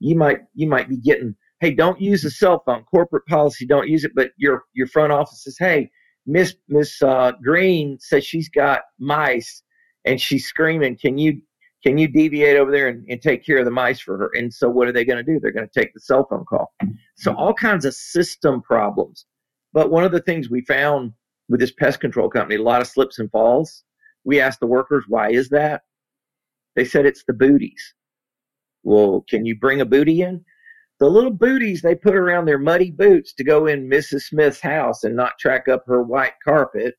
you 0.00 0.16
might 0.16 0.40
you 0.54 0.68
might 0.68 0.88
be 0.88 0.98
getting, 0.98 1.34
hey, 1.60 1.72
don't 1.72 2.00
use 2.00 2.22
the 2.22 2.30
cell 2.30 2.62
phone. 2.66 2.84
Corporate 2.84 3.26
policy, 3.26 3.66
don't 3.66 3.88
use 3.88 4.04
it. 4.04 4.12
But 4.14 4.32
your 4.36 4.64
your 4.74 4.86
front 4.86 5.12
office 5.12 5.44
says, 5.44 5.56
hey, 5.58 5.90
Miss 6.26 6.54
Miss 6.68 7.00
uh, 7.02 7.32
Green 7.42 7.98
says 8.00 8.24
she's 8.24 8.48
got 8.48 8.82
mice 8.98 9.62
and 10.08 10.20
she's 10.20 10.46
screaming. 10.46 10.96
Can 10.96 11.18
you 11.18 11.40
can 11.84 11.96
you 11.96 12.08
deviate 12.08 12.56
over 12.56 12.72
there 12.72 12.88
and, 12.88 13.06
and 13.08 13.22
take 13.22 13.46
care 13.46 13.58
of 13.58 13.64
the 13.64 13.70
mice 13.70 14.00
for 14.00 14.18
her? 14.18 14.30
And 14.34 14.52
so 14.52 14.68
what 14.68 14.88
are 14.88 14.92
they 14.92 15.04
going 15.04 15.24
to 15.24 15.32
do? 15.32 15.38
They're 15.38 15.52
going 15.52 15.68
to 15.68 15.80
take 15.80 15.94
the 15.94 16.00
cell 16.00 16.26
phone 16.28 16.44
call. 16.44 16.72
So 17.16 17.32
all 17.34 17.54
kinds 17.54 17.84
of 17.84 17.94
system 17.94 18.60
problems. 18.62 19.26
But 19.72 19.90
one 19.90 20.02
of 20.02 20.10
the 20.10 20.22
things 20.22 20.50
we 20.50 20.62
found 20.62 21.12
with 21.48 21.60
this 21.60 21.70
pest 21.70 22.00
control 22.00 22.28
company, 22.28 22.56
a 22.56 22.62
lot 22.62 22.80
of 22.80 22.88
slips 22.88 23.20
and 23.20 23.30
falls. 23.30 23.84
We 24.24 24.40
asked 24.40 24.58
the 24.58 24.66
workers, 24.66 25.04
why 25.06 25.30
is 25.30 25.50
that? 25.50 25.82
They 26.74 26.84
said 26.84 27.06
it's 27.06 27.24
the 27.24 27.32
booties. 27.32 27.94
Well, 28.82 29.24
can 29.28 29.46
you 29.46 29.56
bring 29.56 29.80
a 29.80 29.86
booty 29.86 30.22
in? 30.22 30.44
The 30.98 31.08
little 31.08 31.30
booties 31.30 31.80
they 31.80 31.94
put 31.94 32.16
around 32.16 32.46
their 32.46 32.58
muddy 32.58 32.90
boots 32.90 33.32
to 33.34 33.44
go 33.44 33.66
in 33.66 33.88
Mrs. 33.88 34.22
Smith's 34.22 34.60
house 34.60 35.04
and 35.04 35.14
not 35.14 35.38
track 35.38 35.68
up 35.68 35.84
her 35.86 36.02
white 36.02 36.34
carpet 36.42 36.96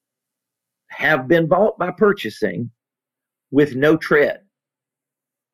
have 0.87 1.27
been 1.27 1.47
bought 1.47 1.77
by 1.77 1.91
purchasing 1.91 2.71
with 3.51 3.75
no 3.75 3.97
tread. 3.97 4.41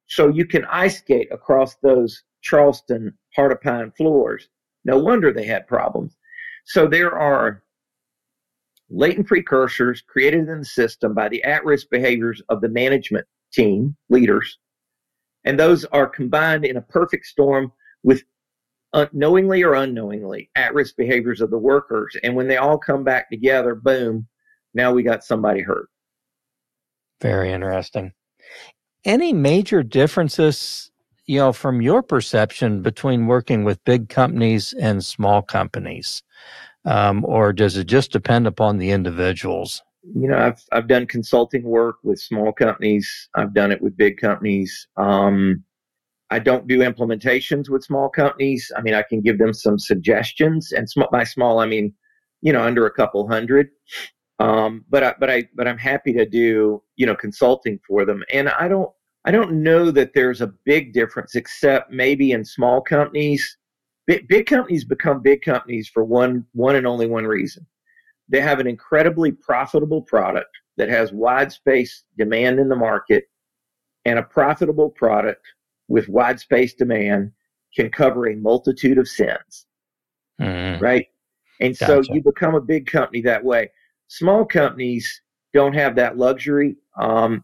So 0.08 0.28
you 0.28 0.46
can 0.46 0.66
ice 0.66 1.00
skate 1.00 1.30
across 1.32 1.76
those 1.78 2.24
Charleston 2.41 3.14
hard 3.36 3.52
of 3.52 3.62
pine 3.62 3.91
floors. 3.98 4.50
No 4.84 4.98
wonder 5.00 5.32
they 5.32 5.46
had 5.46 5.68
problems. 5.68 6.16
So 6.66 6.88
there 6.88 7.18
are 7.18 7.64
latent 8.89 9.28
precursors 9.28 10.02
created 10.02 10.48
in 10.48 10.60
the 10.60 10.66
system 10.66 11.14
by 11.14 11.30
the 11.30 11.43
at 11.43 11.66
risk 11.66 11.89
behaviors 11.89 12.41
of 12.50 12.62
the 12.62 12.70
management 12.70 13.26
team, 13.52 13.96
leaders, 14.10 14.60
and 15.43 15.60
those 15.60 15.86
are 15.86 16.08
combined 16.08 16.66
in 16.66 16.78
a 16.78 16.82
perfect 16.82 17.26
storm 17.26 17.72
with 18.04 18.24
knowingly 19.12 19.64
or 19.64 19.74
unknowingly 19.74 20.50
at 20.56 20.74
risk 20.74 20.96
behaviors 20.96 21.41
of 21.41 21.50
the 21.52 21.58
workers. 21.58 22.16
And 22.24 22.36
when 22.36 22.48
they 22.48 22.58
all 22.58 22.78
come 22.78 23.04
back 23.04 23.30
together, 23.30 23.76
boom, 23.76 24.28
now 24.74 24.93
we 24.93 25.04
got 25.04 25.24
somebody 25.24 25.62
hurt. 25.62 25.89
Very 27.22 27.51
interesting. 27.51 28.11
Any 29.03 29.34
major 29.34 29.84
differences 29.84 30.91
you 31.26 31.39
know 31.39 31.53
from 31.53 31.82
your 31.82 32.03
perception 32.03 32.82
between 32.82 33.28
working 33.28 33.63
with 33.63 33.84
big 33.84 34.09
companies 34.09 34.74
and 34.80 35.03
small 35.03 35.41
companies? 35.41 36.24
Um, 36.86 37.26
or 37.26 37.51
does 37.51 37.78
it 37.78 37.88
just 37.88 38.11
depend 38.11 38.45
upon 38.45 38.78
the 38.78 38.91
individuals? 38.91 39.82
You 40.03 40.28
know 40.28 40.38
i've 40.38 40.63
i've 40.72 40.88
done 40.88 41.07
consulting 41.07 41.63
work 41.63 41.97
with 42.03 42.20
small 42.20 42.51
companies. 42.51 43.30
I've 43.36 43.53
done 43.53 43.72
it 43.72 43.82
with 43.82 43.97
big 43.97 44.18
companies. 44.18 44.88
Um, 44.97 45.63
i 46.32 46.39
don't 46.39 46.68
do 46.68 46.80
implementations 46.80 47.70
with 47.70 47.84
small 47.84 48.09
companies. 48.09 48.72
I 48.76 48.82
mean 48.82 48.93
i 48.93 49.03
can 49.03 49.22
give 49.22 49.39
them 49.39 49.53
some 49.53 49.80
suggestions 49.80 50.72
and 50.72 50.89
sm- 50.89 51.11
by 51.11 51.24
small 51.24 51.59
i 51.59 51.66
mean 51.66 51.93
you 52.41 52.53
know 52.53 52.61
under 52.61 52.86
a 52.86 52.91
couple 52.91 53.28
hundred 53.28 53.70
um, 54.40 54.84
but 54.90 55.04
I, 55.04 55.16
but 55.20 55.30
I 55.30 55.50
but 55.56 55.68
I'm 55.68 55.78
happy 55.78 56.14
to 56.14 56.26
do 56.26 56.82
you 56.96 57.06
know 57.06 57.16
consulting 57.16 57.80
for 57.88 58.06
them, 58.06 58.24
and 58.34 58.50
I 58.50 58.68
don't 58.68 58.90
I 59.26 59.32
don't 59.32 59.64
know 59.64 59.92
that 59.92 60.14
there's 60.14 60.42
a 60.42 60.54
big 60.66 60.94
difference, 60.94 61.36
except 61.36 61.92
maybe 61.92 62.32
in 62.32 62.44
small 62.46 62.82
companies. 62.82 63.58
Big, 64.08 64.28
big 64.28 64.46
companies 64.46 64.84
become 64.84 65.22
big 65.22 65.42
companies 65.42 65.90
for 65.90 66.04
one 66.04 66.46
one 66.54 66.76
and 66.76 66.86
only 66.86 67.08
one 67.08 67.26
reason: 67.26 67.66
they 68.28 68.42
have 68.42 68.60
an 68.60 68.68
incredibly 68.68 69.32
profitable 69.32 70.02
product 70.02 70.52
that 70.78 70.90
has 70.90 71.14
wide 71.14 71.52
space 71.52 72.04
demand 72.18 72.60
in 72.60 72.68
the 72.68 72.76
market, 72.76 73.26
and 74.04 74.20
a 74.20 74.24
profitable 74.24 74.90
product 74.90 75.42
with 75.88 76.10
wide 76.10 76.40
space 76.40 76.74
demand 76.74 77.32
can 77.76 77.90
cover 77.90 78.28
a 78.28 78.36
multitude 78.36 78.98
of 78.98 79.08
sins, 79.08 79.66
mm. 80.42 80.80
right? 80.82 81.08
And 81.62 81.78
gotcha. 81.78 82.04
so 82.04 82.14
you 82.14 82.22
become 82.22 82.56
a 82.56 82.62
big 82.62 82.86
company 82.86 83.22
that 83.22 83.44
way. 83.44 83.70
Small 84.08 84.45
companies 84.45 85.22
don't 85.53 85.74
have 85.74 85.95
that 85.95 86.18
luxury. 86.18 86.76
Um, 86.99 87.43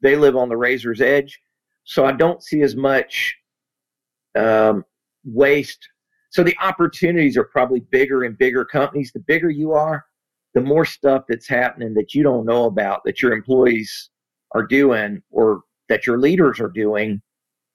they 0.00 0.16
live 0.16 0.36
on 0.36 0.48
the 0.48 0.56
razor's 0.56 1.00
edge, 1.00 1.40
so 1.84 2.04
I 2.04 2.12
don't 2.12 2.42
see 2.42 2.62
as 2.62 2.74
much 2.74 3.36
um, 4.34 4.84
waste. 5.24 5.88
So 6.30 6.42
the 6.42 6.56
opportunities 6.60 7.36
are 7.36 7.44
probably 7.44 7.80
bigger 7.80 8.24
in 8.24 8.34
bigger 8.34 8.64
companies. 8.64 9.12
The 9.12 9.20
bigger 9.20 9.50
you 9.50 9.72
are, 9.72 10.04
the 10.54 10.60
more 10.60 10.84
stuff 10.84 11.24
that's 11.28 11.48
happening 11.48 11.94
that 11.94 12.14
you 12.14 12.22
don't 12.22 12.46
know 12.46 12.64
about 12.64 13.02
that 13.04 13.22
your 13.22 13.32
employees 13.32 14.10
are 14.52 14.66
doing 14.66 15.22
or 15.30 15.62
that 15.88 16.06
your 16.06 16.18
leaders 16.18 16.60
are 16.60 16.68
doing 16.68 17.20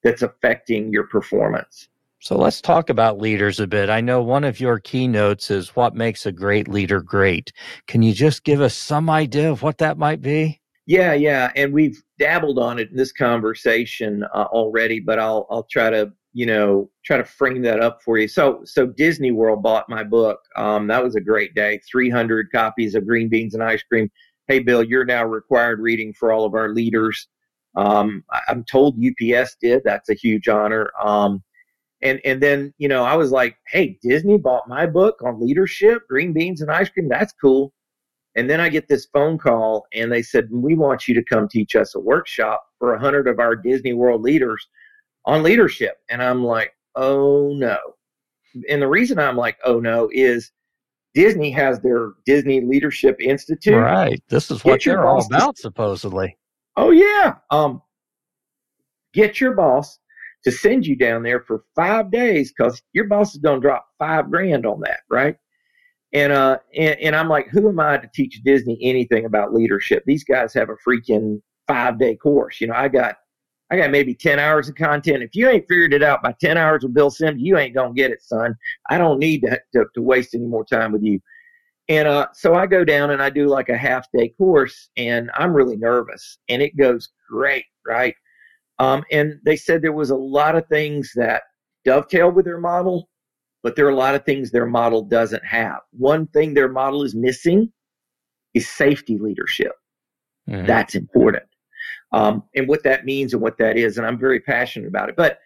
that's 0.03 0.21
affecting 0.21 0.91
your 0.91 1.07
performance. 1.07 1.89
So 2.19 2.37
let's 2.37 2.61
talk 2.61 2.89
about 2.89 3.19
leaders 3.19 3.59
a 3.59 3.67
bit. 3.67 3.89
I 3.89 4.01
know 4.01 4.23
one 4.23 4.43
of 4.43 4.59
your 4.59 4.79
keynotes 4.79 5.51
is 5.51 5.75
what 5.75 5.95
makes 5.95 6.25
a 6.25 6.31
great 6.31 6.67
leader 6.67 7.01
great. 7.01 7.51
Can 7.85 8.01
you 8.01 8.13
just 8.13 8.43
give 8.43 8.59
us 8.59 8.75
some 8.75 9.09
idea 9.09 9.51
of 9.51 9.61
what 9.61 9.77
that 9.77 9.97
might 9.97 10.21
be? 10.21 10.59
Yeah, 10.87 11.13
yeah, 11.13 11.51
and 11.55 11.73
we've 11.73 12.01
dabbled 12.17 12.59
on 12.59 12.79
it 12.79 12.89
in 12.89 12.95
this 12.95 13.11
conversation 13.11 14.23
uh, 14.33 14.45
already, 14.45 15.01
but 15.01 15.19
I'll 15.19 15.45
I'll 15.49 15.67
try 15.69 15.89
to 15.89 16.13
you 16.31 16.45
know 16.45 16.89
try 17.05 17.17
to 17.17 17.25
frame 17.25 17.61
that 17.63 17.81
up 17.81 17.99
for 18.03 18.17
you. 18.17 18.27
So 18.27 18.61
so 18.63 18.87
Disney 18.87 19.31
World 19.31 19.61
bought 19.61 19.89
my 19.89 20.03
book. 20.03 20.39
Um, 20.55 20.87
that 20.87 21.03
was 21.03 21.15
a 21.15 21.21
great 21.21 21.53
day. 21.55 21.81
Three 21.91 22.09
hundred 22.09 22.47
copies 22.53 22.95
of 22.95 23.05
Green 23.05 23.27
Beans 23.27 23.53
and 23.53 23.61
Ice 23.61 23.83
Cream. 23.83 24.09
Hey 24.47 24.59
Bill, 24.59 24.81
you're 24.81 25.05
now 25.05 25.25
required 25.25 25.81
reading 25.81 26.13
for 26.13 26.31
all 26.31 26.45
of 26.45 26.53
our 26.53 26.69
leaders. 26.69 27.27
Um, 27.75 28.23
I'm 28.47 28.63
told 28.63 28.97
UPS 28.97 29.57
did. 29.61 29.81
That's 29.83 30.09
a 30.09 30.15
huge 30.15 30.47
honor. 30.47 30.89
Um, 31.03 31.43
and 32.01 32.19
and 32.25 32.41
then 32.41 32.73
you 32.77 32.87
know 32.87 33.03
I 33.03 33.15
was 33.15 33.31
like, 33.31 33.57
hey, 33.67 33.97
Disney 34.01 34.37
bought 34.37 34.67
my 34.67 34.85
book 34.85 35.21
on 35.23 35.41
leadership, 35.41 36.07
green 36.07 36.33
beans 36.33 36.61
and 36.61 36.71
ice 36.71 36.89
cream. 36.89 37.09
That's 37.09 37.33
cool. 37.33 37.73
And 38.35 38.47
then 38.47 38.59
I 38.59 38.69
get 38.69 38.87
this 38.87 39.07
phone 39.11 39.39
call, 39.39 39.87
and 39.93 40.11
they 40.11 40.21
said, 40.21 40.47
we 40.51 40.75
want 40.75 41.07
you 41.07 41.15
to 41.15 41.23
come 41.23 41.47
teach 41.47 41.75
us 41.75 41.95
a 41.95 41.99
workshop 41.99 42.63
for 42.77 42.93
a 42.93 42.99
hundred 42.99 43.27
of 43.27 43.39
our 43.39 43.55
Disney 43.55 43.93
World 43.93 44.21
leaders 44.21 44.67
on 45.25 45.41
leadership. 45.41 45.97
And 46.09 46.21
I'm 46.21 46.43
like, 46.43 46.73
oh 46.95 47.53
no. 47.55 47.77
And 48.69 48.81
the 48.81 48.87
reason 48.87 49.17
I'm 49.17 49.37
like, 49.37 49.57
oh 49.65 49.79
no, 49.79 50.09
is 50.13 50.51
Disney 51.15 51.49
has 51.51 51.79
their 51.79 52.11
Disney 52.27 52.61
Leadership 52.61 53.17
Institute. 53.19 53.75
Right. 53.75 54.21
This 54.29 54.51
is 54.51 54.63
what 54.63 54.85
you're 54.85 55.07
all 55.07 55.25
about, 55.25 55.57
supposedly. 55.57 56.37
Oh 56.75 56.91
yeah. 56.91 57.35
Um, 57.49 57.81
get 59.13 59.41
your 59.41 59.53
boss 59.53 59.97
to 60.47 60.51
send 60.53 60.87
you 60.87 60.95
down 60.95 61.23
there 61.23 61.41
for 61.41 61.65
five 61.75 62.09
days 62.09 62.53
because 62.53 62.81
your 62.93 63.03
boss 63.03 63.35
is 63.35 63.41
going 63.41 63.59
to 63.59 63.67
drop 63.67 63.85
five 63.99 64.31
grand 64.31 64.65
on 64.65 64.79
that, 64.79 65.01
right? 65.09 65.35
And 66.13 66.31
uh, 66.31 66.59
and, 66.73 66.97
and 67.01 67.15
I'm 67.17 67.27
like, 67.27 67.49
who 67.49 67.67
am 67.67 67.81
I 67.81 67.97
to 67.97 68.09
teach 68.15 68.41
Disney 68.45 68.79
anything 68.81 69.25
about 69.25 69.53
leadership? 69.53 70.03
These 70.05 70.23
guys 70.23 70.53
have 70.53 70.69
a 70.69 70.77
freaking 70.87 71.41
five 71.67 71.99
day 71.99 72.15
course. 72.15 72.61
You 72.61 72.67
know, 72.67 72.75
I 72.75 72.87
got 72.87 73.17
I 73.69 73.75
got 73.75 73.91
maybe 73.91 74.15
10 74.15 74.39
hours 74.39 74.69
of 74.69 74.75
content. 74.75 75.21
If 75.21 75.35
you 75.35 75.49
ain't 75.49 75.67
figured 75.67 75.93
it 75.93 76.01
out 76.01 76.23
by 76.23 76.33
10 76.39 76.57
hours 76.57 76.83
with 76.83 76.93
Bill 76.93 77.09
Sims, 77.09 77.41
you 77.41 77.57
ain't 77.57 77.75
going 77.75 77.93
to 77.93 78.01
get 78.01 78.11
it, 78.11 78.23
son. 78.23 78.55
I 78.89 78.97
don't 78.97 79.19
need 79.19 79.41
to, 79.41 79.59
to, 79.73 79.85
to, 79.93 80.01
waste 80.01 80.33
any 80.33 80.45
more 80.45 80.63
time 80.63 80.93
with 80.93 81.03
you. 81.03 81.19
And 81.89 82.07
uh, 82.07 82.27
so 82.31 82.55
I 82.55 82.67
go 82.67 82.85
down 82.85 83.11
and 83.11 83.21
I 83.21 83.29
do 83.29 83.47
like 83.47 83.67
a 83.67 83.75
half 83.75 84.07
day 84.15 84.29
course, 84.37 84.89
and 84.95 85.29
I'm 85.33 85.53
really 85.53 85.75
nervous, 85.75 86.37
and 86.47 86.61
it 86.61 86.77
goes 86.77 87.09
great, 87.29 87.65
right? 87.85 88.15
Um, 88.79 89.03
and 89.11 89.39
they 89.45 89.55
said 89.55 89.81
there 89.81 89.93
was 89.93 90.11
a 90.11 90.15
lot 90.15 90.55
of 90.55 90.67
things 90.67 91.11
that 91.15 91.43
dovetail 91.83 92.31
with 92.31 92.45
their 92.45 92.59
model, 92.59 93.09
but 93.63 93.75
there 93.75 93.85
are 93.85 93.91
a 93.91 93.95
lot 93.95 94.15
of 94.15 94.25
things 94.25 94.51
their 94.51 94.65
model 94.65 95.01
doesn't 95.01 95.45
have. 95.45 95.79
One 95.91 96.27
thing 96.27 96.53
their 96.53 96.69
model 96.69 97.03
is 97.03 97.15
missing 97.15 97.71
is 98.53 98.69
safety 98.69 99.17
leadership. 99.17 99.71
Mm-hmm. 100.49 100.67
That's 100.67 100.95
important. 100.95 101.43
Um, 102.11 102.43
and 102.55 102.67
what 102.67 102.83
that 102.83 103.05
means 103.05 103.33
and 103.33 103.41
what 103.41 103.57
that 103.57 103.77
is. 103.77 103.97
And 103.97 104.05
I'm 104.05 104.19
very 104.19 104.39
passionate 104.39 104.87
about 104.87 105.09
it. 105.09 105.15
But 105.15 105.39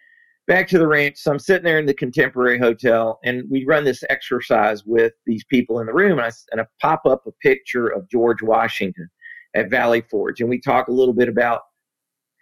back 0.46 0.68
to 0.68 0.78
the 0.78 0.86
ranch. 0.86 1.18
So 1.18 1.30
I'm 1.30 1.38
sitting 1.38 1.64
there 1.64 1.78
in 1.78 1.86
the 1.86 1.94
Contemporary 1.94 2.58
Hotel, 2.58 3.18
and 3.24 3.44
we 3.50 3.64
run 3.64 3.84
this 3.84 4.04
exercise 4.10 4.84
with 4.84 5.12
these 5.26 5.44
people 5.44 5.80
in 5.80 5.86
the 5.86 5.94
room, 5.94 6.18
and 6.18 6.26
I, 6.26 6.32
and 6.50 6.60
I 6.60 6.66
pop 6.80 7.06
up 7.06 7.26
a 7.26 7.32
picture 7.42 7.88
of 7.88 8.08
George 8.10 8.42
Washington 8.42 9.08
at 9.54 9.70
Valley 9.70 10.02
Forge, 10.10 10.40
and 10.40 10.50
we 10.50 10.60
talk 10.60 10.88
a 10.88 10.92
little 10.92 11.14
bit 11.14 11.28
about 11.28 11.62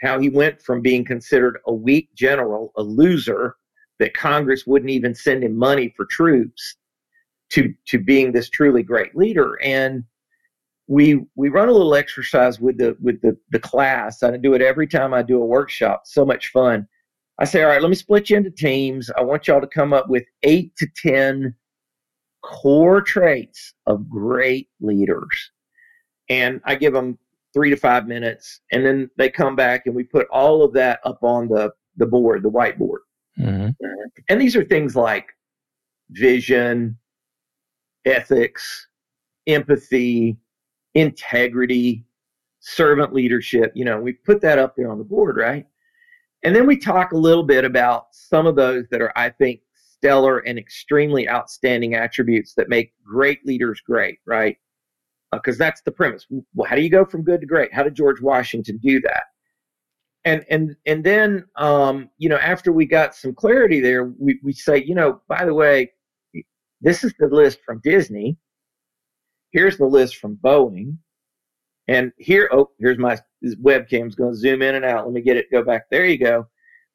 how 0.00 0.18
he 0.18 0.28
went 0.28 0.62
from 0.62 0.80
being 0.80 1.04
considered 1.04 1.58
a 1.66 1.72
weak 1.72 2.08
general, 2.14 2.72
a 2.76 2.82
loser, 2.82 3.56
that 3.98 4.14
Congress 4.14 4.66
wouldn't 4.66 4.90
even 4.90 5.14
send 5.14 5.44
him 5.44 5.56
money 5.56 5.92
for 5.96 6.06
troops, 6.06 6.76
to 7.50 7.74
to 7.86 7.98
being 7.98 8.32
this 8.32 8.48
truly 8.48 8.82
great 8.82 9.14
leader. 9.14 9.58
And 9.62 10.04
we 10.86 11.24
we 11.36 11.48
run 11.48 11.68
a 11.68 11.72
little 11.72 11.94
exercise 11.94 12.60
with 12.60 12.78
the 12.78 12.96
with 13.00 13.20
the 13.20 13.36
the 13.50 13.58
class. 13.58 14.22
I 14.22 14.36
do 14.36 14.54
it 14.54 14.62
every 14.62 14.86
time 14.86 15.12
I 15.12 15.22
do 15.22 15.42
a 15.42 15.46
workshop. 15.46 16.02
So 16.04 16.24
much 16.24 16.48
fun. 16.48 16.86
I 17.38 17.44
say, 17.44 17.62
all 17.62 17.68
right, 17.68 17.80
let 17.80 17.88
me 17.88 17.96
split 17.96 18.30
you 18.30 18.36
into 18.36 18.50
teams. 18.50 19.10
I 19.16 19.22
want 19.22 19.48
y'all 19.48 19.60
to 19.60 19.66
come 19.66 19.92
up 19.92 20.08
with 20.08 20.24
eight 20.42 20.74
to 20.76 20.86
ten 20.96 21.54
core 22.42 23.02
traits 23.02 23.74
of 23.86 24.08
great 24.08 24.68
leaders, 24.80 25.50
and 26.28 26.60
I 26.64 26.74
give 26.74 26.92
them 26.92 27.18
three 27.52 27.70
to 27.70 27.76
five 27.76 28.06
minutes, 28.06 28.60
and 28.72 28.84
then 28.84 29.10
they 29.16 29.28
come 29.28 29.56
back 29.56 29.86
and 29.86 29.94
we 29.94 30.04
put 30.04 30.26
all 30.28 30.62
of 30.62 30.72
that 30.74 31.00
up 31.04 31.22
on 31.22 31.48
the 31.48 31.72
the 31.96 32.06
board, 32.06 32.42
the 32.42 32.50
whiteboard. 32.50 32.98
Mm-hmm. 33.38 33.70
And 34.28 34.40
these 34.40 34.56
are 34.56 34.64
things 34.64 34.96
like 34.96 35.28
vision, 36.10 36.96
ethics, 38.04 38.88
empathy, 39.46 40.38
integrity, 40.94 42.04
servant 42.60 43.12
leadership. 43.12 43.72
You 43.74 43.84
know, 43.84 44.00
we 44.00 44.12
put 44.12 44.40
that 44.42 44.58
up 44.58 44.74
there 44.76 44.90
on 44.90 44.98
the 44.98 45.04
board, 45.04 45.36
right? 45.36 45.66
And 46.42 46.54
then 46.56 46.66
we 46.66 46.78
talk 46.78 47.12
a 47.12 47.18
little 47.18 47.42
bit 47.42 47.64
about 47.64 48.06
some 48.12 48.46
of 48.46 48.56
those 48.56 48.86
that 48.90 49.00
are, 49.00 49.12
I 49.16 49.30
think, 49.30 49.60
stellar 49.74 50.38
and 50.38 50.58
extremely 50.58 51.28
outstanding 51.28 51.94
attributes 51.94 52.54
that 52.54 52.68
make 52.68 52.94
great 53.04 53.44
leaders 53.44 53.80
great, 53.80 54.18
right? 54.26 54.56
Because 55.32 55.60
uh, 55.60 55.64
that's 55.64 55.82
the 55.82 55.92
premise. 55.92 56.26
Well, 56.54 56.68
how 56.68 56.76
do 56.76 56.82
you 56.82 56.90
go 56.90 57.04
from 57.04 57.22
good 57.22 57.40
to 57.40 57.46
great? 57.46 57.72
How 57.72 57.82
did 57.82 57.94
George 57.94 58.20
Washington 58.20 58.78
do 58.78 59.00
that? 59.02 59.24
And 60.24 60.44
and 60.50 60.76
and 60.86 61.02
then 61.02 61.46
um, 61.56 62.10
you 62.18 62.28
know 62.28 62.36
after 62.36 62.72
we 62.72 62.84
got 62.84 63.14
some 63.14 63.34
clarity 63.34 63.80
there, 63.80 64.12
we 64.18 64.38
we 64.42 64.52
say 64.52 64.82
you 64.84 64.94
know 64.94 65.20
by 65.28 65.44
the 65.44 65.54
way, 65.54 65.92
this 66.80 67.04
is 67.04 67.14
the 67.18 67.28
list 67.28 67.60
from 67.64 67.80
Disney 67.82 68.36
here's 69.50 69.76
the 69.76 69.86
list 69.86 70.16
from 70.16 70.36
Boeing. 70.36 70.96
And 71.88 72.12
here, 72.18 72.48
oh, 72.52 72.70
here's 72.78 72.98
my 72.98 73.18
webcam's 73.44 74.14
going 74.14 74.32
to 74.32 74.38
zoom 74.38 74.62
in 74.62 74.76
and 74.76 74.84
out. 74.84 75.06
Let 75.06 75.12
me 75.12 75.20
get 75.20 75.36
it, 75.36 75.50
go 75.50 75.62
back. 75.62 75.90
There 75.90 76.04
you 76.04 76.18
go. 76.18 76.46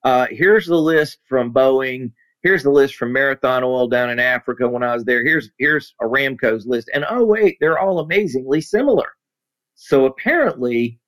Uh, 0.03 0.27
here's 0.29 0.67
the 0.67 0.77
list 0.77 1.19
from 1.27 1.53
Boeing. 1.53 2.11
Here's 2.45 2.61
the 2.61 2.69
list 2.69 2.97
from 2.97 3.11
Marathon 3.11 3.63
Oil 3.63 3.87
down 3.87 4.11
in 4.11 4.19
Africa 4.19 4.69
when 4.69 4.83
I 4.83 4.93
was 4.93 5.03
there. 5.03 5.25
Here's 5.25 5.49
here's 5.57 5.95
Aramco's 5.99 6.67
list. 6.67 6.91
And 6.93 7.03
oh 7.09 7.25
wait, 7.25 7.57
they're 7.59 7.79
all 7.79 7.97
amazingly 7.97 8.61
similar. 8.61 9.07
So 9.73 10.05
apparently, 10.05 10.99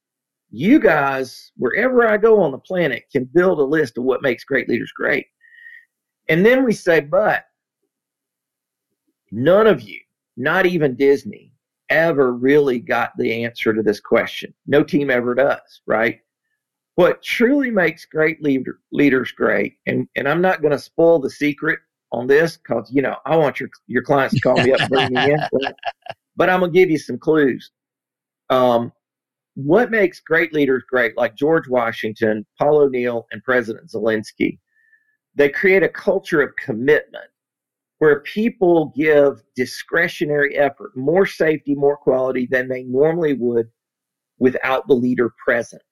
you 0.50 0.80
guys, 0.80 1.52
wherever 1.56 2.08
I 2.08 2.18
go 2.18 2.42
on 2.42 2.52
the 2.52 2.58
planet, 2.58 3.04
can 3.12 3.26
build 3.26 3.60
a 3.60 3.64
list 3.64 4.00
of 4.00 4.04
what 4.04 4.24
makes 4.24 4.46
great 4.46 4.68
leaders 4.68 4.92
great. 4.96 5.28
And 6.28 6.44
then 6.44 6.66
we 6.66 6.74
say, 6.74 7.02
but 7.02 7.44
none 9.32 9.68
of 9.68 9.84
you 9.84 10.00
not 10.38 10.66
even 10.66 10.96
Disney 10.96 11.54
ever 11.90 12.34
really 12.34 12.80
got 12.80 13.12
the 13.16 13.46
answer 13.46 13.76
to 13.76 13.84
this 13.84 14.00
question. 14.00 14.56
No 14.66 14.84
team 14.84 15.12
ever 15.12 15.36
does, 15.36 15.82
right? 15.86 16.20
What 16.98 17.22
truly 17.22 17.70
makes 17.70 18.06
great 18.06 18.42
leader, 18.42 18.80
leaders 18.92 19.32
great, 19.32 19.76
and, 19.86 20.08
and 20.16 20.28
I'm 20.28 20.42
not 20.42 20.64
going 20.64 20.72
to 20.72 20.80
spoil 20.80 21.20
the 21.20 21.30
secret 21.30 21.78
on 22.12 22.26
this 22.26 22.58
because, 22.58 22.90
you 22.92 23.04
know, 23.04 23.16
I 23.24 23.36
want 23.36 23.60
your, 23.60 23.70
your 23.86 24.02
clients 24.02 24.34
to 24.34 24.42
call 24.42 24.56
me 24.56 24.74
up 24.74 24.90
bring 24.90 25.14
me 25.14 25.32
in, 25.32 25.40
but, 25.52 25.76
but 26.36 26.50
I'm 26.50 26.62
going 26.62 26.74
to 26.74 26.80
give 26.80 26.90
you 26.90 26.98
some 26.98 27.20
clues. 27.20 27.70
Um, 28.50 28.92
what 29.54 29.92
makes 29.92 30.20
great 30.22 30.56
leaders 30.56 30.82
great, 30.90 31.16
like 31.16 31.36
George 31.36 31.68
Washington, 31.68 32.44
Paul 32.58 32.80
O'Neill, 32.80 33.28
and 33.32 33.44
President 33.44 33.92
Zelensky? 33.92 34.58
They 35.36 35.50
create 35.50 35.84
a 35.84 35.90
culture 35.90 36.42
of 36.42 36.56
commitment 36.56 37.30
where 38.00 38.22
people 38.22 38.92
give 38.98 39.44
discretionary 39.56 40.58
effort, 40.58 40.98
more 40.98 41.28
safety, 41.28 41.76
more 41.76 41.98
quality 41.98 42.48
than 42.50 42.68
they 42.68 42.82
normally 42.86 43.34
would 43.34 43.68
without 44.40 44.88
the 44.88 44.96
leader 44.96 45.32
present. 45.46 45.84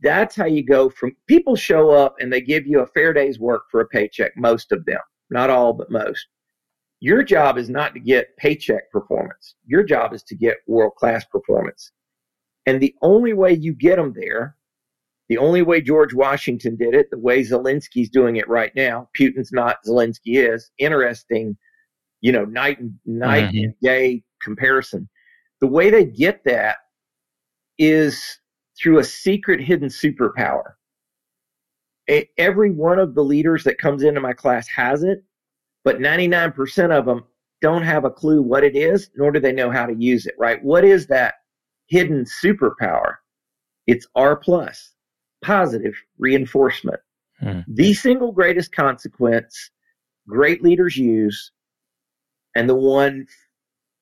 That's 0.00 0.36
how 0.36 0.46
you 0.46 0.64
go 0.64 0.88
from 0.88 1.16
people 1.26 1.56
show 1.56 1.90
up 1.90 2.16
and 2.20 2.32
they 2.32 2.40
give 2.40 2.66
you 2.66 2.80
a 2.80 2.86
fair 2.86 3.12
day's 3.12 3.38
work 3.38 3.64
for 3.70 3.80
a 3.80 3.88
paycheck, 3.88 4.32
most 4.36 4.70
of 4.72 4.84
them, 4.84 5.00
not 5.30 5.50
all, 5.50 5.72
but 5.72 5.90
most. 5.90 6.26
Your 7.00 7.22
job 7.22 7.58
is 7.58 7.68
not 7.68 7.94
to 7.94 8.00
get 8.00 8.36
paycheck 8.36 8.90
performance. 8.90 9.54
Your 9.66 9.82
job 9.82 10.12
is 10.14 10.22
to 10.24 10.34
get 10.34 10.58
world 10.66 10.94
class 10.96 11.24
performance. 11.24 11.92
And 12.66 12.80
the 12.80 12.94
only 13.02 13.32
way 13.32 13.52
you 13.52 13.72
get 13.72 13.96
them 13.96 14.14
there 14.14 14.56
the 15.28 15.38
only 15.38 15.62
way 15.62 15.80
George 15.80 16.14
Washington 16.14 16.76
did 16.76 16.94
it, 16.94 17.10
the 17.10 17.18
way 17.18 17.42
Zelensky's 17.42 18.08
doing 18.08 18.36
it 18.36 18.48
right 18.48 18.74
now, 18.74 19.08
Putin's 19.18 19.52
not, 19.52 19.76
Zelensky 19.86 20.36
is. 20.36 20.70
Interesting, 20.78 21.56
you 22.22 22.32
know, 22.32 22.46
night 22.46 22.80
and 22.80 22.94
night 23.04 23.52
mm-hmm. 23.52 23.64
and 23.64 23.74
day 23.82 24.22
comparison. 24.40 25.08
The 25.60 25.66
way 25.66 25.90
they 25.90 26.06
get 26.06 26.44
that 26.44 26.76
is 27.78 28.38
through 28.80 28.98
a 28.98 29.04
secret 29.04 29.60
hidden 29.60 29.88
superpower. 29.88 30.74
A, 32.10 32.28
every 32.38 32.70
one 32.70 32.98
of 32.98 33.14
the 33.14 33.24
leaders 33.24 33.64
that 33.64 33.78
comes 33.78 34.02
into 34.02 34.20
my 34.20 34.32
class 34.32 34.66
has 34.68 35.02
it, 35.02 35.24
but 35.84 35.98
99% 35.98 36.90
of 36.90 37.04
them 37.04 37.24
don't 37.60 37.82
have 37.82 38.04
a 38.04 38.10
clue 38.10 38.40
what 38.40 38.64
it 38.64 38.76
is, 38.76 39.10
nor 39.16 39.30
do 39.30 39.40
they 39.40 39.52
know 39.52 39.70
how 39.70 39.84
to 39.84 39.94
use 39.94 40.26
it, 40.26 40.34
right? 40.38 40.62
What 40.62 40.84
is 40.84 41.06
that 41.08 41.34
hidden 41.86 42.24
superpower? 42.24 43.16
It's 43.86 44.06
R 44.14 44.36
plus 44.36 44.92
positive 45.42 45.94
reinforcement. 46.18 47.00
Hmm. 47.40 47.60
The 47.68 47.94
single 47.94 48.32
greatest 48.32 48.72
consequence 48.72 49.70
great 50.28 50.62
leaders 50.62 50.96
use, 50.96 51.52
and 52.54 52.68
the 52.68 52.74
one 52.74 53.26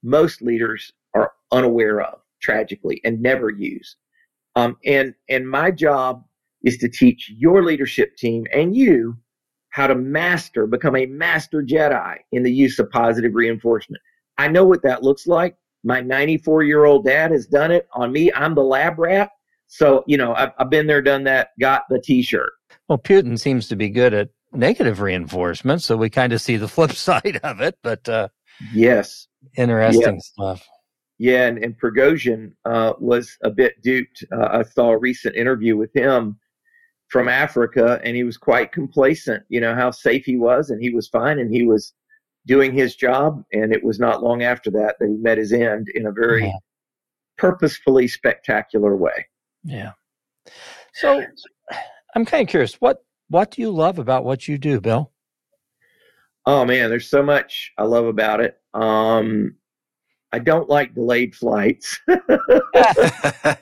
most 0.02 0.42
leaders 0.42 0.92
are 1.14 1.32
unaware 1.52 2.00
of, 2.00 2.20
tragically, 2.42 3.00
and 3.04 3.20
never 3.20 3.50
use. 3.50 3.96
Um, 4.56 4.76
and 4.84 5.14
and 5.28 5.48
my 5.48 5.70
job 5.70 6.24
is 6.64 6.78
to 6.78 6.88
teach 6.88 7.30
your 7.30 7.62
leadership 7.62 8.16
team 8.16 8.44
and 8.52 8.74
you 8.74 9.16
how 9.70 9.86
to 9.86 9.94
master, 9.94 10.66
become 10.66 10.96
a 10.96 11.04
master 11.04 11.62
Jedi 11.62 12.16
in 12.32 12.42
the 12.42 12.50
use 12.50 12.78
of 12.78 12.90
positive 12.90 13.34
reinforcement. 13.34 14.02
I 14.38 14.48
know 14.48 14.64
what 14.64 14.82
that 14.82 15.02
looks 15.02 15.26
like. 15.26 15.54
My 15.84 16.00
94 16.00 16.62
year 16.62 16.86
old 16.86 17.04
dad 17.04 17.30
has 17.30 17.46
done 17.46 17.70
it 17.70 17.86
on 17.92 18.10
me. 18.10 18.32
I'm 18.32 18.54
the 18.54 18.62
lab 18.62 18.98
rat. 18.98 19.30
So, 19.66 20.02
you 20.06 20.16
know, 20.16 20.34
I've, 20.34 20.52
I've 20.58 20.70
been 20.70 20.86
there, 20.86 21.02
done 21.02 21.24
that, 21.24 21.50
got 21.60 21.82
the 21.90 22.00
t 22.00 22.22
shirt. 22.22 22.52
Well, 22.88 22.98
Putin 22.98 23.38
seems 23.38 23.68
to 23.68 23.76
be 23.76 23.90
good 23.90 24.14
at 24.14 24.30
negative 24.52 25.00
reinforcement. 25.00 25.82
So 25.82 25.96
we 25.96 26.08
kind 26.08 26.32
of 26.32 26.40
see 26.40 26.56
the 26.56 26.68
flip 26.76 26.92
side 26.92 27.38
of 27.42 27.60
it. 27.60 27.76
But 27.82 28.08
uh, 28.08 28.28
yes, 28.72 29.28
interesting 29.56 30.14
yes. 30.14 30.26
stuff. 30.26 30.66
Yeah, 31.18 31.46
and, 31.46 31.62
and 31.64 31.78
Prigozhin 31.78 32.52
uh, 32.64 32.92
was 32.98 33.36
a 33.42 33.50
bit 33.50 33.80
duped. 33.82 34.24
Uh, 34.30 34.48
I 34.58 34.62
saw 34.62 34.90
a 34.90 34.98
recent 34.98 35.34
interview 35.34 35.76
with 35.76 35.94
him, 35.94 36.38
from 37.08 37.28
Africa, 37.28 38.00
and 38.04 38.16
he 38.16 38.24
was 38.24 38.36
quite 38.36 38.72
complacent. 38.72 39.42
You 39.48 39.60
know 39.60 39.74
how 39.74 39.90
safe 39.90 40.24
he 40.24 40.36
was, 40.36 40.70
and 40.70 40.82
he 40.82 40.90
was 40.90 41.08
fine, 41.08 41.38
and 41.38 41.52
he 41.52 41.64
was 41.64 41.92
doing 42.46 42.72
his 42.72 42.96
job. 42.96 43.42
And 43.52 43.72
it 43.72 43.82
was 43.82 43.98
not 43.98 44.22
long 44.22 44.42
after 44.42 44.70
that 44.72 44.96
that 44.98 45.08
he 45.08 45.14
met 45.16 45.38
his 45.38 45.52
end 45.52 45.88
in 45.94 46.06
a 46.06 46.12
very 46.12 46.46
Yeah. 46.46 46.58
purposefully 47.38 48.08
spectacular 48.08 48.96
way. 48.96 49.26
Yeah. 49.62 49.92
So 50.94 51.24
I'm 52.14 52.24
kind 52.24 52.42
of 52.42 52.50
curious 52.50 52.74
what 52.80 53.04
what 53.28 53.50
do 53.50 53.62
you 53.62 53.70
love 53.70 53.98
about 53.98 54.24
what 54.24 54.46
you 54.48 54.58
do, 54.58 54.80
Bill? 54.80 55.12
Oh 56.44 56.64
man, 56.64 56.90
there's 56.90 57.10
so 57.10 57.22
much 57.22 57.72
I 57.76 57.82
love 57.82 58.06
about 58.06 58.40
it. 58.40 58.58
Um, 58.74 59.56
I 60.32 60.38
don't 60.38 60.68
like 60.68 60.94
delayed 60.94 61.34
flights. 61.34 62.00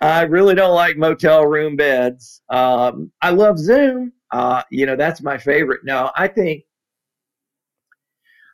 I 0.00 0.22
really 0.22 0.54
don't 0.54 0.74
like 0.74 0.96
motel 0.96 1.46
room 1.46 1.76
beds. 1.76 2.42
Um, 2.50 3.10
I 3.22 3.30
love 3.30 3.58
Zoom. 3.58 4.12
Uh, 4.30 4.62
you 4.70 4.86
know, 4.86 4.96
that's 4.96 5.22
my 5.22 5.38
favorite. 5.38 5.80
No, 5.84 6.10
I 6.16 6.28
think 6.28 6.64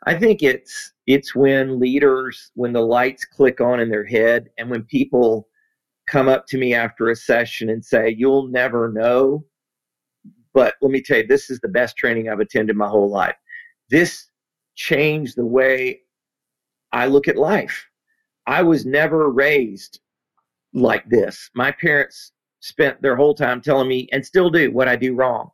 I 0.07 0.15
think 0.19 0.43
it's 0.43 0.93
it's 1.07 1.35
when 1.35 1.81
leaders 1.81 2.51
when 2.55 2.73
the 2.73 2.81
lights 2.81 3.25
click 3.25 3.61
on 3.61 3.81
in 3.81 3.91
their 3.91 4.05
head 4.05 4.49
and 4.59 4.71
when 4.71 4.85
people 4.85 5.49
come 6.07 6.29
up 6.29 6.47
to 6.49 6.59
me 6.59 6.75
after 6.75 7.11
a 7.11 7.17
session 7.17 7.71
and 7.71 7.85
say, 7.85 8.11
"You'll 8.11 8.47
never 8.49 8.93
know." 8.93 9.45
But 10.53 10.75
let 10.83 10.91
me 10.91 11.03
tell 11.03 11.19
you, 11.19 11.27
this 11.27 11.51
is 11.51 11.61
the 11.61 11.69
best 11.69 11.97
training 11.97 12.29
I've 12.29 12.41
attended 12.41 12.77
my 12.77 12.89
whole 12.89 13.11
life. 13.11 13.37
This 13.91 14.31
changed 14.75 15.37
the 15.37 15.47
way 15.47 16.03
I 16.93 17.07
look 17.07 17.29
at 17.29 17.37
life. 17.37 17.87
I 18.47 18.63
was 18.63 18.85
never 18.85 19.31
raised 19.31 20.01
like 20.73 21.09
this. 21.09 21.51
My 21.55 21.73
parents 21.73 22.33
spent 22.61 23.01
their 23.01 23.17
whole 23.17 23.35
time 23.35 23.61
telling 23.61 23.89
me, 23.89 24.09
and 24.13 24.25
still 24.25 24.51
do, 24.51 24.71
what 24.71 24.89
I 24.89 24.97
do 24.97 25.15
wrong. 25.15 25.51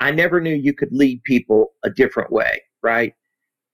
I 0.00 0.10
never 0.10 0.40
knew 0.40 0.54
you 0.54 0.72
could 0.72 0.92
lead 0.92 1.22
people 1.24 1.72
a 1.84 1.90
different 1.90 2.30
way, 2.32 2.62
right? 2.82 3.14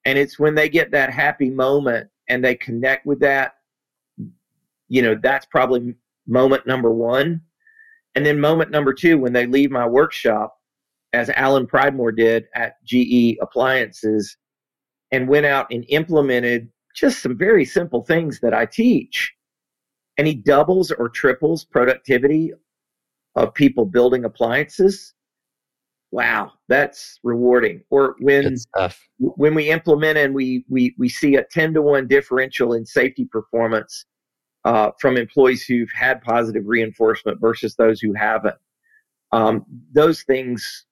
And 0.05 0.18
it's 0.18 0.39
when 0.39 0.55
they 0.55 0.68
get 0.68 0.91
that 0.93 1.12
happy 1.12 1.51
moment 1.51 2.09
and 2.28 2.45
they 2.45 2.55
connect 2.55 3.07
with 3.07 3.20
that, 3.20 3.55
you 4.89 5.03
know, 5.03 5.16
that's 5.20 5.47
probably 5.47 5.95
moment 6.26 6.66
number 6.66 6.93
one. 6.93 7.41
And 8.14 8.24
then 8.24 8.41
moment 8.41 8.70
number 8.70 8.95
two, 8.95 9.18
when 9.18 9.32
they 9.32 9.47
leave 9.47 9.70
my 9.70 9.87
workshop, 9.87 10.57
as 11.12 11.30
Alan 11.30 11.66
Pridemore 11.66 12.16
did 12.16 12.47
at 12.55 12.82
GE 12.84 13.39
Appliances, 13.41 14.37
and 15.12 15.28
went 15.28 15.47
out 15.47 15.66
and 15.70 15.84
implemented 15.89 16.68
just 16.97 17.22
some 17.22 17.36
very 17.36 17.64
simple 17.64 18.03
things 18.03 18.40
that 18.40 18.55
I 18.55 18.66
teach. 18.66 19.32
And 20.18 20.26
he 20.26 20.34
doubles 20.34 20.90
or 20.90 21.09
triples 21.09 21.64
productivity 21.64 22.53
of 23.36 23.53
people 23.53 23.84
building 23.84 24.24
appliances. 24.24 25.12
Wow, 26.11 26.53
that's 26.68 27.20
rewarding. 27.22 27.82
Or 27.90 28.16
when 28.20 28.57
when 29.18 29.55
we 29.55 29.70
implement 29.70 30.16
and 30.16 30.34
we 30.34 30.64
we 30.68 30.94
we 30.97 31.11
see 31.11 31.36
a 31.36 31.44
10 31.44 31.74
to 31.74 31.82
1 31.82 32.09
differential 32.09 32.72
in 32.72 32.86
safety 32.86 33.26
performance 33.26 34.07
uh, 34.64 34.92
from 34.99 35.18
employees 35.18 35.64
who've 35.64 35.92
had 35.94 36.22
positive 36.22 36.62
reinforcement 36.66 37.40
versus 37.40 37.76
those 37.76 38.01
who 38.01 38.14
haven't. 38.14 38.57
Um, 39.32 39.66
those 39.92 40.22
things, 40.22 40.86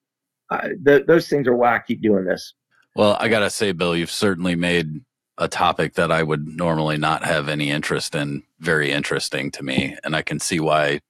uh, 0.51 0.69
th- 0.85 1.07
those 1.07 1.27
things 1.27 1.47
are 1.47 1.55
why 1.55 1.77
I 1.77 1.79
keep 1.79 2.01
doing 2.01 2.25
this. 2.25 2.53
Well, 2.95 3.17
I 3.19 3.27
gotta 3.27 3.49
say, 3.49 3.71
Bill, 3.71 3.95
you've 3.95 4.11
certainly 4.11 4.55
made 4.55 5.01
a 5.37 5.47
topic 5.47 5.95
that 5.95 6.11
I 6.11 6.23
would 6.23 6.47
normally 6.47 6.97
not 6.97 7.25
have 7.25 7.49
any 7.49 7.69
interest 7.69 8.15
in 8.15 8.43
very 8.59 8.91
interesting 8.91 9.51
to 9.51 9.63
me, 9.63 9.97
and 10.03 10.15
I 10.15 10.21
can 10.21 10.39
see 10.39 10.59
why 10.59 11.01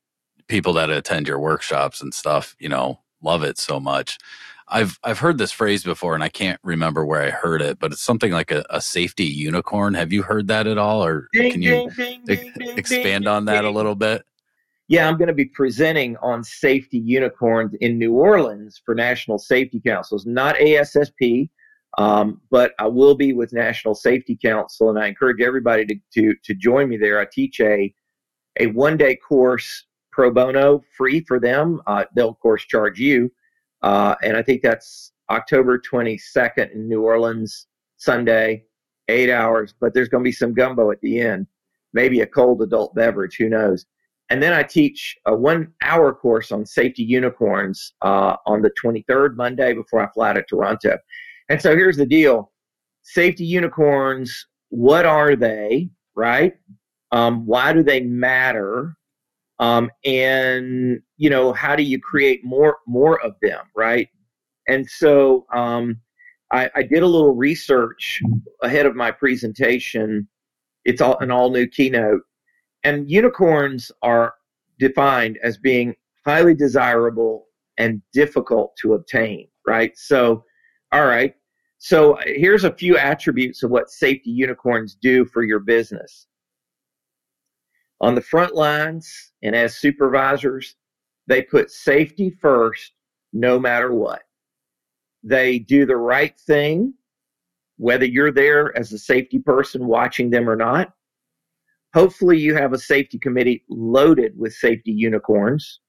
people 0.47 0.73
that 0.73 0.89
attend 0.89 1.27
your 1.27 1.39
workshops 1.39 2.01
and 2.01 2.13
stuff, 2.13 2.55
you 2.59 2.69
know, 2.69 2.99
love 3.21 3.43
it 3.43 3.57
so 3.57 3.79
much. 3.79 4.17
I've 4.67 4.99
I've 5.03 5.19
heard 5.19 5.37
this 5.37 5.51
phrase 5.51 5.83
before, 5.83 6.15
and 6.15 6.23
I 6.23 6.29
can't 6.29 6.59
remember 6.63 7.05
where 7.05 7.21
I 7.21 7.29
heard 7.29 7.61
it, 7.61 7.77
but 7.77 7.91
it's 7.91 8.01
something 8.01 8.31
like 8.31 8.49
a, 8.51 8.65
a 8.69 8.81
safety 8.81 9.25
unicorn. 9.25 9.93
Have 9.93 10.11
you 10.11 10.23
heard 10.23 10.47
that 10.47 10.65
at 10.65 10.79
all, 10.79 11.05
or 11.05 11.27
Ding, 11.33 11.51
can 11.51 11.61
you 11.61 11.89
ding, 11.95 12.23
ding, 12.25 12.51
ding, 12.57 12.77
expand 12.77 13.27
on 13.27 13.45
that 13.45 13.63
a 13.63 13.69
little 13.69 13.95
bit? 13.95 14.23
Yeah, 14.87 15.07
I'm 15.07 15.17
going 15.17 15.29
to 15.29 15.33
be 15.33 15.45
presenting 15.45 16.15
on 16.17 16.43
safety 16.43 16.99
unicorns 16.99 17.73
in 17.81 17.97
New 17.97 18.13
Orleans 18.13 18.79
for 18.83 18.93
National 18.93 19.39
Safety 19.39 19.79
Councils, 19.79 20.25
not 20.27 20.55
ASSP, 20.55 21.49
um, 21.97 22.41
but 22.51 22.73
I 22.79 22.87
will 22.87 23.15
be 23.15 23.33
with 23.33 23.53
National 23.53 23.95
Safety 23.95 24.37
Council, 24.41 24.89
and 24.89 24.99
I 24.99 25.07
encourage 25.07 25.41
everybody 25.41 25.85
to 25.85 25.95
to, 26.13 26.35
to 26.43 26.53
join 26.53 26.89
me 26.89 26.97
there. 26.97 27.19
I 27.19 27.25
teach 27.31 27.59
a 27.59 27.93
a 28.59 28.67
one 28.67 28.97
day 28.97 29.15
course 29.15 29.85
pro 30.11 30.31
bono, 30.31 30.83
free 30.97 31.21
for 31.21 31.39
them. 31.39 31.81
Uh, 31.87 32.05
they'll 32.15 32.29
of 32.29 32.39
course 32.39 32.65
charge 32.65 32.99
you, 32.99 33.31
uh, 33.81 34.15
and 34.23 34.35
I 34.35 34.41
think 34.41 34.61
that's 34.61 35.11
October 35.29 35.79
22nd 35.79 36.73
in 36.73 36.87
New 36.87 37.01
Orleans, 37.01 37.67
Sunday, 37.97 38.65
eight 39.07 39.31
hours. 39.31 39.73
But 39.79 39.93
there's 39.93 40.09
going 40.09 40.23
to 40.23 40.27
be 40.27 40.33
some 40.33 40.53
gumbo 40.53 40.91
at 40.91 41.01
the 41.01 41.19
end, 41.19 41.47
maybe 41.93 42.21
a 42.21 42.27
cold 42.27 42.61
adult 42.61 42.93
beverage, 42.95 43.37
who 43.37 43.49
knows. 43.49 43.85
And 44.29 44.41
then 44.41 44.53
I 44.53 44.63
teach 44.63 45.17
a 45.25 45.35
one 45.35 45.71
hour 45.83 46.13
course 46.13 46.51
on 46.51 46.65
safety 46.65 47.03
unicorns 47.03 47.93
uh, 48.01 48.37
on 48.47 48.61
the 48.61 48.71
23rd, 48.83 49.35
Monday, 49.35 49.73
before 49.73 50.01
I 50.01 50.11
fly 50.11 50.33
to 50.33 50.43
Toronto. 50.43 50.97
And 51.49 51.61
so 51.61 51.75
here's 51.75 51.97
the 51.97 52.05
deal 52.05 52.51
safety 53.03 53.45
unicorns, 53.45 54.47
what 54.69 55.05
are 55.05 55.35
they, 55.35 55.89
right? 56.15 56.53
Um, 57.11 57.45
why 57.45 57.71
do 57.71 57.83
they 57.83 58.01
matter? 58.01 58.97
Um, 59.59 59.89
and 60.03 60.99
you 61.17 61.29
know, 61.29 61.53
how 61.53 61.75
do 61.75 61.83
you 61.83 61.99
create 61.99 62.43
more 62.43 62.77
more 62.87 63.21
of 63.21 63.35
them, 63.41 63.65
right? 63.75 64.09
And 64.67 64.89
so 64.89 65.45
um, 65.53 65.97
I, 66.51 66.69
I 66.75 66.83
did 66.83 67.03
a 67.03 67.07
little 67.07 67.35
research 67.35 68.21
ahead 68.63 68.85
of 68.85 68.95
my 68.95 69.11
presentation. 69.11 70.27
It's 70.83 71.01
all 71.01 71.17
an 71.19 71.31
all 71.31 71.51
new 71.51 71.67
keynote, 71.67 72.21
and 72.83 73.09
unicorns 73.09 73.91
are 74.01 74.33
defined 74.79 75.37
as 75.43 75.57
being 75.57 75.95
highly 76.25 76.55
desirable 76.55 77.45
and 77.77 78.01
difficult 78.13 78.75
to 78.81 78.93
obtain, 78.93 79.47
right? 79.65 79.91
So, 79.95 80.43
all 80.95 81.05
right. 81.07 81.35
So 81.77 82.17
here's 82.23 82.63
a 82.63 82.73
few 82.73 82.97
attributes 82.97 83.63
of 83.63 83.69
what 83.69 83.89
safety 83.89 84.29
unicorns 84.29 84.95
do 84.95 85.25
for 85.25 85.43
your 85.43 85.59
business. 85.59 86.27
On 87.99 88.15
the 88.15 88.21
front 88.21 88.55
lines 88.55 89.33
and 89.43 89.53
as 89.53 89.75
supervisors, 89.75 90.77
they 91.27 91.41
put 91.41 91.69
safety 91.69 92.29
first 92.41 92.93
no 93.33 93.59
matter 93.59 93.93
what. 93.93 94.21
They 95.21 95.59
do 95.59 95.85
the 95.85 95.97
right 95.97 96.39
thing, 96.47 96.93
whether 97.75 98.05
you're 98.05 98.31
there 98.31 98.77
as 98.77 98.93
a 98.93 98.97
safety 98.97 99.39
person 99.39 99.85
watching 99.85 100.29
them 100.29 100.49
or 100.49 100.55
not. 100.55 100.93
Hopefully, 101.93 102.39
you 102.39 102.55
have 102.55 102.71
a 102.71 102.79
safety 102.79 103.19
committee 103.19 103.65
loaded 103.69 104.31
with 104.37 104.53
safety 104.53 104.93
unicorns. 104.93 105.81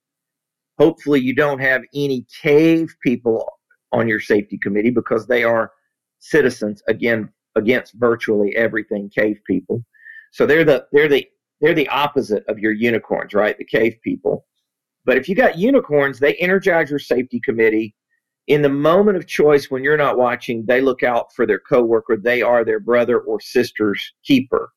Hopefully, 0.80 1.20
you 1.20 1.32
don't 1.32 1.61
have 1.61 1.82
any 1.94 2.26
cave 2.42 2.92
people 3.04 3.55
on 3.97 4.07
your 4.07 4.20
safety 4.20 4.59
committee 4.59 4.90
because 4.90 5.26
they 5.26 5.42
are 5.42 5.72
citizens 6.18 6.82
again 6.88 7.28
against 7.57 7.94
virtually 7.94 8.55
everything 8.55 9.09
cave 9.09 9.40
people. 9.47 9.82
So 10.32 10.47
they're 10.47 10.64
the 10.64 10.86
they're 10.92 11.09
the 11.09 11.26
they're 11.61 11.74
the 11.74 11.88
opposite 11.88 12.44
of 12.49 12.59
your 12.59 12.72
unicorns, 12.72 13.32
right? 13.32 13.57
The 13.57 13.64
cave 13.64 13.97
people. 14.05 14.47
But 15.07 15.16
if 15.16 15.28
you 15.28 15.34
got 15.34 15.57
unicorns, 15.57 16.18
they 16.18 16.34
energize 16.34 16.90
your 16.90 16.99
safety 16.99 17.40
committee. 17.40 17.94
In 18.49 18.62
the 18.62 18.68
moment 18.68 19.16
of 19.16 19.26
choice, 19.26 19.70
when 19.70 19.82
you're 19.82 19.97
not 19.97 20.18
watching, 20.18 20.64
they 20.66 20.80
look 20.80 21.03
out 21.03 21.32
for 21.32 21.47
their 21.47 21.59
coworker. 21.59 22.16
They 22.16 22.42
are 22.42 22.64
their 22.64 22.80
brother 22.80 23.20
or 23.20 23.40
sister's 23.40 24.12
keeper. 24.24 24.70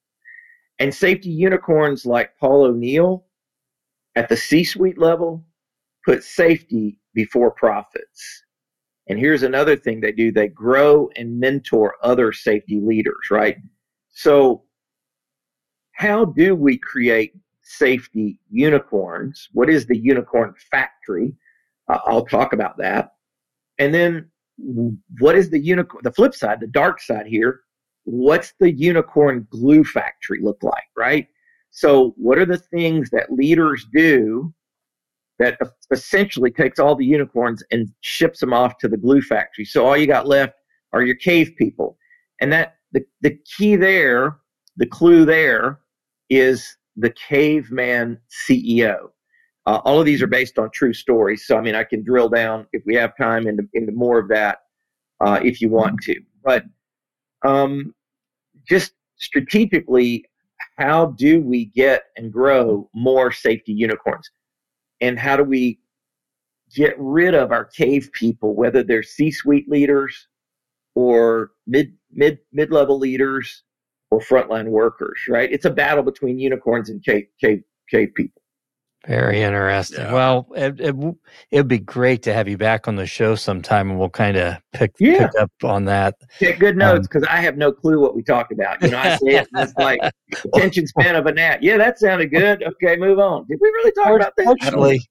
And 0.80 0.93
safety 0.93 1.30
unicorns 1.30 2.05
like 2.05 2.38
Paul 2.39 2.63
O'Neill 2.63 3.26
at 4.15 4.30
the 4.30 4.38
C 4.38 4.63
suite 4.63 4.97
level 4.97 5.45
put 6.05 6.24
safety 6.24 6.97
before 7.13 7.51
profits. 7.51 8.43
And 9.10 9.18
here's 9.18 9.41
another 9.41 9.76
thing 9.76 9.99
they 9.99 10.12
do 10.12 10.32
they 10.32 10.47
grow 10.47 11.10
and 11.16 11.39
mentor 11.39 11.95
other 12.03 12.32
safety 12.32 12.80
leaders, 12.80 13.32
right? 13.32 13.57
So, 14.12 14.64
how 15.93 16.26
do 16.26 16.55
we 16.55 16.78
create 16.78 17.34
safety 17.62 18.39
unicorns? 18.49 19.49
What 19.51 19.70
is 19.70 19.88
the 19.88 19.97
unicorn 19.97 20.53
factory? 20.72 21.34
Uh, 21.89 21.97
I'll 22.05 22.26
talk 22.26 22.53
about 22.53 22.78
that. 22.78 23.14
And 23.80 23.93
then, 23.93 24.30
what 25.18 25.36
is 25.36 25.49
the 25.49 25.60
unicorn? 25.60 26.01
The 26.03 26.14
flip 26.14 26.36
side, 26.36 26.60
the 26.60 26.68
dark 26.68 27.01
side 27.01 27.26
here. 27.26 27.62
What's 28.03 28.53
the 28.60 28.72
unicorn 28.72 29.47
glue 29.49 29.84
factory 29.84 30.39
look 30.41 30.62
like, 30.62 30.88
right? 30.95 31.28
So, 31.72 32.14
what 32.16 32.38
are 32.38 32.45
the 32.45 32.57
things 32.57 33.10
that 33.10 33.32
leaders 33.32 33.88
do 33.91 34.53
that 35.39 35.57
essentially 35.91 36.51
takes 36.51 36.79
all 36.79 36.95
the 36.95 37.05
unicorns 37.05 37.63
and 37.71 37.89
ships 38.01 38.41
them 38.41 38.53
off 38.53 38.77
to 38.77 38.87
the 38.87 38.97
glue 38.97 39.21
factory. 39.21 39.65
So 39.65 39.85
all 39.85 39.97
you 39.97 40.05
got 40.05 40.27
left 40.27 40.53
are 40.91 41.01
your 41.01 41.15
cave 41.15 41.53
people. 41.57 41.97
And 42.41 42.51
that 42.51 42.75
the, 42.91 43.05
the 43.21 43.37
key 43.57 43.75
there, 43.77 44.37
the 44.75 44.85
clue 44.85 45.25
there 45.25 45.79
is 46.29 46.77
the 46.97 47.11
caveman 47.11 48.19
CEO. 48.29 49.09
Uh, 49.65 49.81
all 49.85 49.99
of 49.99 50.05
these 50.05 50.21
are 50.21 50.27
based 50.27 50.59
on 50.59 50.69
true 50.71 50.93
stories. 50.93 51.45
So, 51.45 51.57
I 51.57 51.61
mean, 51.61 51.75
I 51.75 51.83
can 51.83 52.03
drill 52.03 52.27
down 52.27 52.67
if 52.73 52.83
we 52.85 52.95
have 52.95 53.15
time 53.17 53.47
into, 53.47 53.63
into 53.73 53.93
more 53.93 54.19
of 54.19 54.27
that 54.29 54.59
uh, 55.21 55.39
if 55.43 55.61
you 55.61 55.69
want 55.69 56.01
to. 56.03 56.19
But 56.43 56.65
um, 57.45 57.93
just 58.67 58.93
strategically, 59.17 60.25
how 60.77 61.07
do 61.17 61.39
we 61.41 61.65
get 61.65 62.03
and 62.17 62.31
grow 62.31 62.89
more 62.93 63.31
safety 63.31 63.71
unicorns? 63.71 64.29
And 65.01 65.17
how 65.17 65.37
do 65.37 65.43
we 65.43 65.79
get 66.75 66.95
rid 66.97 67.33
of 67.33 67.51
our 67.51 67.65
cave 67.65 68.09
people, 68.13 68.55
whether 68.55 68.83
they're 68.83 69.03
C-suite 69.03 69.69
leaders 69.69 70.27
or 70.95 71.51
mid 71.67 71.93
mid 72.11 72.39
mid 72.51 72.71
level 72.71 72.97
leaders 72.97 73.63
or 74.11 74.19
frontline 74.19 74.67
workers? 74.67 75.19
Right? 75.27 75.51
It's 75.51 75.65
a 75.65 75.69
battle 75.71 76.03
between 76.03 76.39
unicorns 76.39 76.89
and 76.89 77.03
cave 77.03 77.27
cave 77.41 77.63
cave 77.89 78.13
people. 78.15 78.41
Very 79.07 79.41
interesting. 79.41 80.01
Yeah. 80.01 80.13
Well, 80.13 80.47
it, 80.55 80.79
it 80.79 80.95
it'd 81.51 81.67
be 81.69 81.79
great 81.79 82.21
to 82.23 82.33
have 82.33 82.49
you 82.49 82.57
back 82.57 82.85
on 82.87 82.95
the 82.97 83.05
show 83.05 83.33
sometime, 83.33 83.89
and 83.89 83.97
we'll 83.97 84.09
kind 84.09 84.35
of 84.35 84.57
pick 84.73 84.91
Yeah. 84.99 85.27
pick 85.27 85.39
up 85.41 85.51
on 85.63 85.85
that. 85.85 86.15
Take 86.37 86.59
good 86.59 86.75
notes 86.75 87.07
because 87.07 87.23
I 87.23 87.37
have 87.37 87.55
no 87.55 87.71
clue 87.71 88.01
what 88.01 88.13
we 88.13 88.23
talked 88.23 88.51
about. 88.51 88.81
You 88.83 88.91
know, 88.91 88.97
I 88.97 89.15
say 89.15 89.35
it 89.37 89.47
it's 89.55 89.73
like 89.77 90.01
attention 90.53 90.85
span 90.85 91.15
of 91.15 91.25
a 91.27 91.31
gnat. 91.31 91.63
Yeah, 91.63 91.77
that 91.77 91.97
sounded 91.97 92.27
good. 92.29 92.61
Okay, 92.61 92.97
move 92.97 93.19
on. 93.19 93.45
Did 93.49 93.59
we 93.61 93.69
really 93.69 93.91
talk 93.93 94.07
about 94.07 94.33
that? 94.35 94.41
I 94.41 94.45
don't 94.45 94.61
know. 94.61 94.67
Fortunately, 94.67 95.01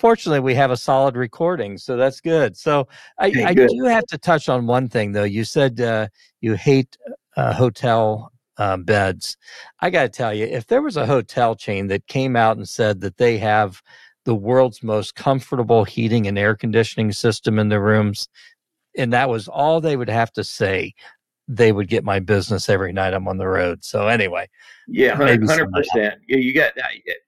fortunately, 0.00 0.40
we 0.40 0.54
have 0.56 0.72
a 0.72 0.76
solid 0.76 1.16
recording, 1.16 1.78
so 1.78 1.96
that's 1.96 2.20
good. 2.20 2.56
So 2.56 2.88
I, 3.20 3.28
Okay, 3.28 3.44
I 3.44 3.54
good. 3.54 3.68
do 3.70 3.84
have 3.84 4.04
to 4.06 4.18
touch 4.18 4.48
on 4.48 4.66
one 4.66 4.88
thing, 4.88 5.12
though. 5.12 5.22
You 5.24 5.44
said 5.44 5.80
uh, 5.80 6.08
you 6.40 6.54
hate 6.54 6.98
uh, 7.36 7.52
hotel 7.54 8.32
uh, 8.58 8.76
beds. 8.76 9.36
I 9.80 9.90
got 9.90 10.02
to 10.02 10.08
tell 10.08 10.34
you, 10.34 10.44
if 10.44 10.66
there 10.66 10.82
was 10.82 10.96
a 10.96 11.06
hotel 11.06 11.54
chain 11.54 11.86
that 11.88 12.06
came 12.06 12.36
out 12.36 12.56
and 12.56 12.68
said 12.68 13.00
that 13.00 13.16
they 13.16 13.38
have 13.38 13.80
the 14.24 14.34
world's 14.34 14.82
most 14.82 15.14
comfortable 15.14 15.84
heating 15.84 16.26
and 16.26 16.38
air 16.38 16.54
conditioning 16.54 17.12
system 17.12 17.58
in 17.58 17.68
the 17.68 17.80
rooms, 17.80 18.28
and 18.96 19.12
that 19.12 19.28
was 19.28 19.48
all 19.48 19.80
they 19.80 19.96
would 19.96 20.10
have 20.10 20.32
to 20.32 20.44
say, 20.44 20.92
they 21.46 21.72
would 21.72 21.88
get 21.88 22.04
my 22.04 22.20
business 22.20 22.68
every 22.68 22.92
night 22.92 23.14
I'm 23.14 23.26
on 23.26 23.38
the 23.38 23.48
road. 23.48 23.82
So 23.82 24.06
anyway, 24.08 24.48
Yeah, 24.86 25.14
hundred 25.14 25.40
percent. 25.72 26.16
You 26.26 26.52
got. 26.52 26.76
uh, 26.76 26.82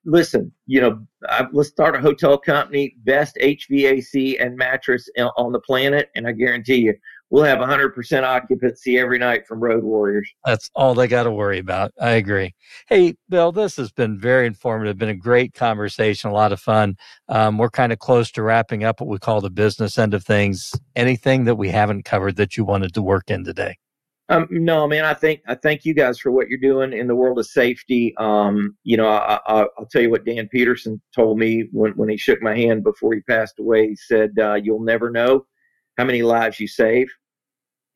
Listen, 0.05 0.53
you 0.66 0.81
know, 0.81 1.07
I, 1.28 1.47
let's 1.53 1.70
start 1.70 1.97
a 1.97 2.01
hotel 2.01 2.37
company, 2.37 2.97
best 2.99 3.39
HVAC 3.41 4.37
and 4.39 4.57
mattress 4.57 5.09
on 5.18 5.31
on 5.39 5.53
the 5.53 5.61
planet, 5.61 6.11
and 6.14 6.26
I 6.26 6.33
guarantee 6.33 6.76
you, 6.76 6.95
we'll 7.31 7.45
have 7.45 7.59
hundred 7.61 7.95
percent 7.95 8.24
occupancy 8.24 8.99
every 8.99 9.18
night 9.18 9.47
from 9.47 9.61
Road 9.61 9.83
Warriors. 9.85 10.31
That's 10.45 10.70
all 10.74 10.95
they 10.95 11.09
got 11.09 11.24
to 11.24 11.31
worry 11.31 11.59
about. 11.59 11.93
I 12.01 12.12
agree. 12.12 12.55
Hey, 12.89 13.14
Bill, 13.28 13.53
this 13.53 13.76
has 13.76 13.93
been 13.93 14.18
very 14.18 14.47
informative. 14.47 14.99
Been 14.99 15.09
a 15.09 15.14
great 15.14 15.55
conversation, 15.55 16.31
a 16.31 16.35
lot 16.35 16.53
of 16.53 16.61
fun. 16.61 16.97
Um, 17.28 17.59
we're 17.59 17.70
kind 17.70 17.93
of 17.93 17.99
close 17.99 18.31
to 18.33 18.43
wrapping 18.43 18.85
up 18.85 19.01
what 19.01 19.09
we 19.09 19.18
call 19.18 19.41
the 19.41 19.51
business 19.51 19.99
end 19.99 20.14
of 20.14 20.24
things. 20.24 20.72
Anything 20.97 21.45
that 21.45 21.57
we 21.57 21.68
haven't 21.68 22.05
covered 22.05 22.37
that 22.37 22.57
you 22.57 22.64
wanted 22.64 22.95
to 22.95 23.03
work 23.03 23.31
in 23.31 23.45
today? 23.45 23.76
Um, 24.31 24.47
no, 24.49 24.87
man. 24.87 25.05
I 25.05 25.12
think 25.12 25.41
I 25.49 25.57
thank 25.57 25.85
you 25.85 25.93
guys 25.93 26.20
for 26.20 26.31
what 26.31 26.49
you're 26.49 26.61
doing 26.61 26.93
in 26.93 27.09
the 27.09 27.16
world 27.16 27.41
of 27.41 27.47
safety. 27.47 28.14
Um, 28.16 28.76
you 28.85 28.97
know, 28.97 29.09
I, 29.09 29.41
I, 29.47 29.66
I'll 29.76 29.87
tell 29.91 30.03
you 30.03 30.11
what 30.11 30.24
Dan 30.24 30.47
Petersen 30.47 31.03
told 31.12 31.37
me 31.37 31.68
when 31.72 31.93
when 31.93 32.09
he 32.09 32.16
shook 32.16 32.41
my 32.41 32.57
hand 32.57 32.85
before 32.85 33.12
he 33.12 33.20
passed 33.22 33.59
away. 33.59 33.89
He 33.89 33.97
said, 33.97 34.31
uh, 34.39 34.55
"You'll 34.55 34.85
never 34.85 35.11
know 35.11 35.47
how 35.99 36.05
many 36.05 36.22
lives 36.22 36.61
you 36.61 36.68
save," 36.68 37.09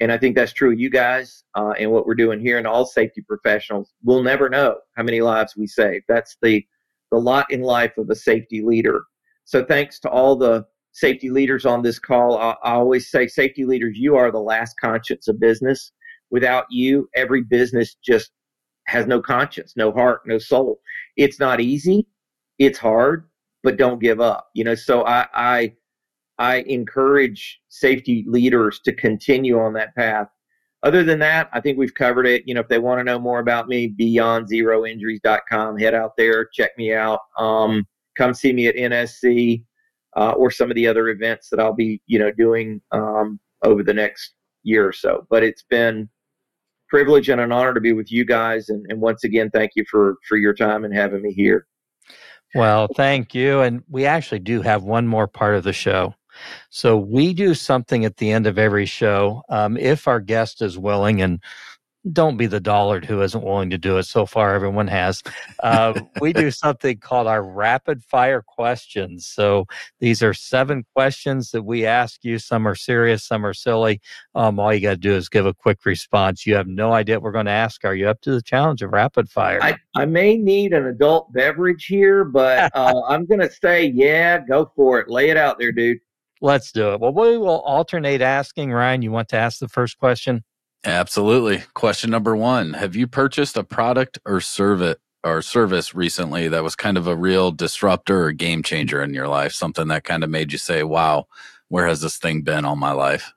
and 0.04 0.12
I 0.12 0.18
think 0.18 0.36
that's 0.36 0.52
true. 0.52 0.70
of 0.70 0.78
You 0.78 0.90
guys 0.90 1.44
uh, 1.54 1.72
and 1.78 1.90
what 1.90 2.06
we're 2.06 2.14
doing 2.14 2.38
here, 2.38 2.58
and 2.58 2.66
all 2.66 2.84
safety 2.84 3.22
professionals, 3.22 3.94
we'll 4.02 4.22
never 4.22 4.50
know 4.50 4.76
how 4.98 5.02
many 5.02 5.22
lives 5.22 5.56
we 5.56 5.66
save. 5.66 6.02
That's 6.08 6.36
the 6.42 6.62
the 7.10 7.18
lot 7.18 7.50
in 7.50 7.62
life 7.62 7.96
of 7.96 8.10
a 8.10 8.14
safety 8.14 8.62
leader. 8.62 9.04
So, 9.46 9.64
thanks 9.64 9.98
to 10.00 10.10
all 10.10 10.36
the 10.36 10.66
safety 10.92 11.30
leaders 11.30 11.64
on 11.64 11.80
this 11.80 11.98
call. 11.98 12.36
I, 12.36 12.54
I 12.62 12.72
always 12.74 13.10
say, 13.10 13.26
safety 13.26 13.64
leaders, 13.64 13.96
you 13.96 14.14
are 14.14 14.30
the 14.30 14.38
last 14.38 14.74
conscience 14.78 15.26
of 15.26 15.40
business 15.40 15.90
without 16.30 16.66
you, 16.68 17.08
every 17.16 17.42
business 17.42 17.96
just 18.04 18.30
has 18.86 19.06
no 19.06 19.22
conscience, 19.22 19.72
no 19.74 19.90
heart, 19.90 20.20
no 20.26 20.36
soul. 20.36 20.80
It's 21.16 21.40
not 21.40 21.62
easy, 21.62 22.06
it's 22.58 22.78
hard, 22.78 23.26
but 23.62 23.78
don't 23.78 24.00
give 24.00 24.20
up. 24.20 24.48
You 24.54 24.64
know, 24.64 24.74
so 24.74 25.06
I 25.06 25.28
I 25.32 25.72
I 26.38 26.56
encourage 26.62 27.60
safety 27.68 28.24
leaders 28.26 28.80
to 28.84 28.92
continue 28.92 29.58
on 29.58 29.72
that 29.74 29.94
path. 29.94 30.28
Other 30.82 31.02
than 31.02 31.18
that, 31.20 31.48
I 31.52 31.60
think 31.60 31.78
we've 31.78 31.94
covered 31.94 32.26
it. 32.26 32.42
You 32.46 32.54
know, 32.54 32.60
if 32.60 32.68
they 32.68 32.78
want 32.78 33.00
to 33.00 33.04
know 33.04 33.18
more 33.18 33.38
about 33.38 33.68
me, 33.68 33.94
beyondzeroinjuries.com, 33.98 35.78
head 35.78 35.94
out 35.94 36.12
there, 36.18 36.46
check 36.46 36.76
me 36.76 36.92
out. 36.92 37.20
Um, 37.38 37.86
come 38.16 38.34
see 38.34 38.52
me 38.52 38.66
at 38.66 38.76
NSC 38.76 39.64
uh, 40.16 40.32
or 40.32 40.50
some 40.50 40.70
of 40.70 40.74
the 40.74 40.86
other 40.86 41.08
events 41.08 41.48
that 41.50 41.60
I'll 41.60 41.72
be, 41.72 42.02
you 42.06 42.18
know, 42.18 42.30
doing 42.30 42.82
um, 42.92 43.40
over 43.64 43.82
the 43.82 43.94
next 43.94 44.34
year 44.62 44.86
or 44.86 44.92
so. 44.92 45.26
But 45.30 45.42
it's 45.42 45.62
been 45.62 46.08
privilege 46.88 47.28
and 47.28 47.40
an 47.40 47.50
honor 47.50 47.74
to 47.74 47.80
be 47.80 47.92
with 47.92 48.12
you 48.12 48.24
guys. 48.24 48.68
And, 48.68 48.84
and 48.88 49.00
once 49.00 49.24
again, 49.24 49.50
thank 49.50 49.72
you 49.76 49.84
for 49.90 50.16
for 50.28 50.36
your 50.36 50.54
time 50.54 50.84
and 50.84 50.94
having 50.94 51.22
me 51.22 51.32
here. 51.32 51.66
Well, 52.54 52.88
thank 52.94 53.34
you. 53.34 53.62
And 53.62 53.82
we 53.88 54.06
actually 54.06 54.38
do 54.38 54.62
have 54.62 54.84
one 54.84 55.06
more 55.06 55.26
part 55.26 55.56
of 55.56 55.64
the 55.64 55.72
show. 55.72 56.14
So 56.70 56.96
we 56.96 57.34
do 57.34 57.54
something 57.54 58.04
at 58.04 58.16
the 58.16 58.30
end 58.30 58.46
of 58.46 58.58
every 58.58 58.86
show. 58.86 59.42
Um, 59.48 59.76
if 59.76 60.08
our 60.08 60.20
guest 60.20 60.62
is 60.62 60.78
willing, 60.78 61.22
and 61.22 61.40
don't 62.12 62.36
be 62.36 62.46
the 62.46 62.60
dollard 62.60 63.04
who 63.04 63.22
isn't 63.22 63.42
willing 63.42 63.70
to 63.70 63.78
do 63.78 63.96
it. 63.96 64.02
So 64.04 64.26
far, 64.26 64.54
everyone 64.54 64.88
has. 64.88 65.22
Uh, 65.62 65.98
we 66.20 66.32
do 66.32 66.50
something 66.50 66.98
called 66.98 67.26
our 67.26 67.42
rapid 67.42 68.02
fire 68.04 68.42
questions. 68.42 69.26
So 69.26 69.66
these 70.00 70.22
are 70.22 70.34
seven 70.34 70.84
questions 70.94 71.50
that 71.52 71.62
we 71.62 71.86
ask 71.86 72.24
you. 72.24 72.38
Some 72.38 72.68
are 72.68 72.74
serious, 72.74 73.24
some 73.24 73.44
are 73.46 73.54
silly. 73.54 74.00
Um, 74.34 74.58
all 74.58 74.74
you 74.74 74.80
got 74.80 74.90
to 74.90 74.96
do 74.96 75.14
is 75.14 75.28
give 75.28 75.46
a 75.46 75.54
quick 75.54 75.84
response. 75.86 76.46
You 76.46 76.56
have 76.56 76.66
no 76.66 76.92
idea 76.92 77.16
what 77.16 77.22
we're 77.22 77.32
going 77.32 77.46
to 77.46 77.52
ask. 77.52 77.84
Are 77.84 77.94
you 77.94 78.08
up 78.08 78.20
to 78.22 78.32
the 78.32 78.42
challenge 78.42 78.82
of 78.82 78.92
rapid 78.92 79.30
fire? 79.30 79.62
I, 79.62 79.76
I 79.96 80.04
may 80.04 80.36
need 80.36 80.74
an 80.74 80.86
adult 80.86 81.32
beverage 81.32 81.86
here, 81.86 82.24
but 82.24 82.70
uh, 82.74 83.02
I'm 83.08 83.24
going 83.24 83.40
to 83.40 83.50
say, 83.50 83.86
yeah, 83.86 84.38
go 84.38 84.70
for 84.76 85.00
it. 85.00 85.08
Lay 85.08 85.30
it 85.30 85.36
out 85.38 85.58
there, 85.58 85.72
dude. 85.72 85.98
Let's 86.44 86.72
do 86.72 86.92
it. 86.92 87.00
Well, 87.00 87.14
we 87.14 87.38
will 87.38 87.60
alternate 87.60 88.20
asking. 88.20 88.70
Ryan, 88.70 89.00
you 89.00 89.10
want 89.10 89.30
to 89.30 89.36
ask 89.38 89.60
the 89.60 89.68
first 89.68 89.96
question? 89.96 90.44
Absolutely. 90.84 91.62
Question 91.72 92.10
number 92.10 92.36
one 92.36 92.74
Have 92.74 92.94
you 92.94 93.06
purchased 93.06 93.56
a 93.56 93.64
product 93.64 94.18
or 94.26 94.42
service 94.42 94.96
or 95.24 95.40
service 95.40 95.94
recently 95.94 96.48
that 96.48 96.62
was 96.62 96.76
kind 96.76 96.98
of 96.98 97.06
a 97.06 97.16
real 97.16 97.50
disruptor 97.50 98.24
or 98.24 98.32
game 98.32 98.62
changer 98.62 99.02
in 99.02 99.14
your 99.14 99.26
life? 99.26 99.52
Something 99.52 99.88
that 99.88 100.04
kind 100.04 100.22
of 100.22 100.28
made 100.28 100.52
you 100.52 100.58
say, 100.58 100.82
wow, 100.82 101.28
where 101.68 101.86
has 101.86 102.02
this 102.02 102.18
thing 102.18 102.42
been 102.42 102.66
all 102.66 102.76
my 102.76 102.92
life? 102.92 103.32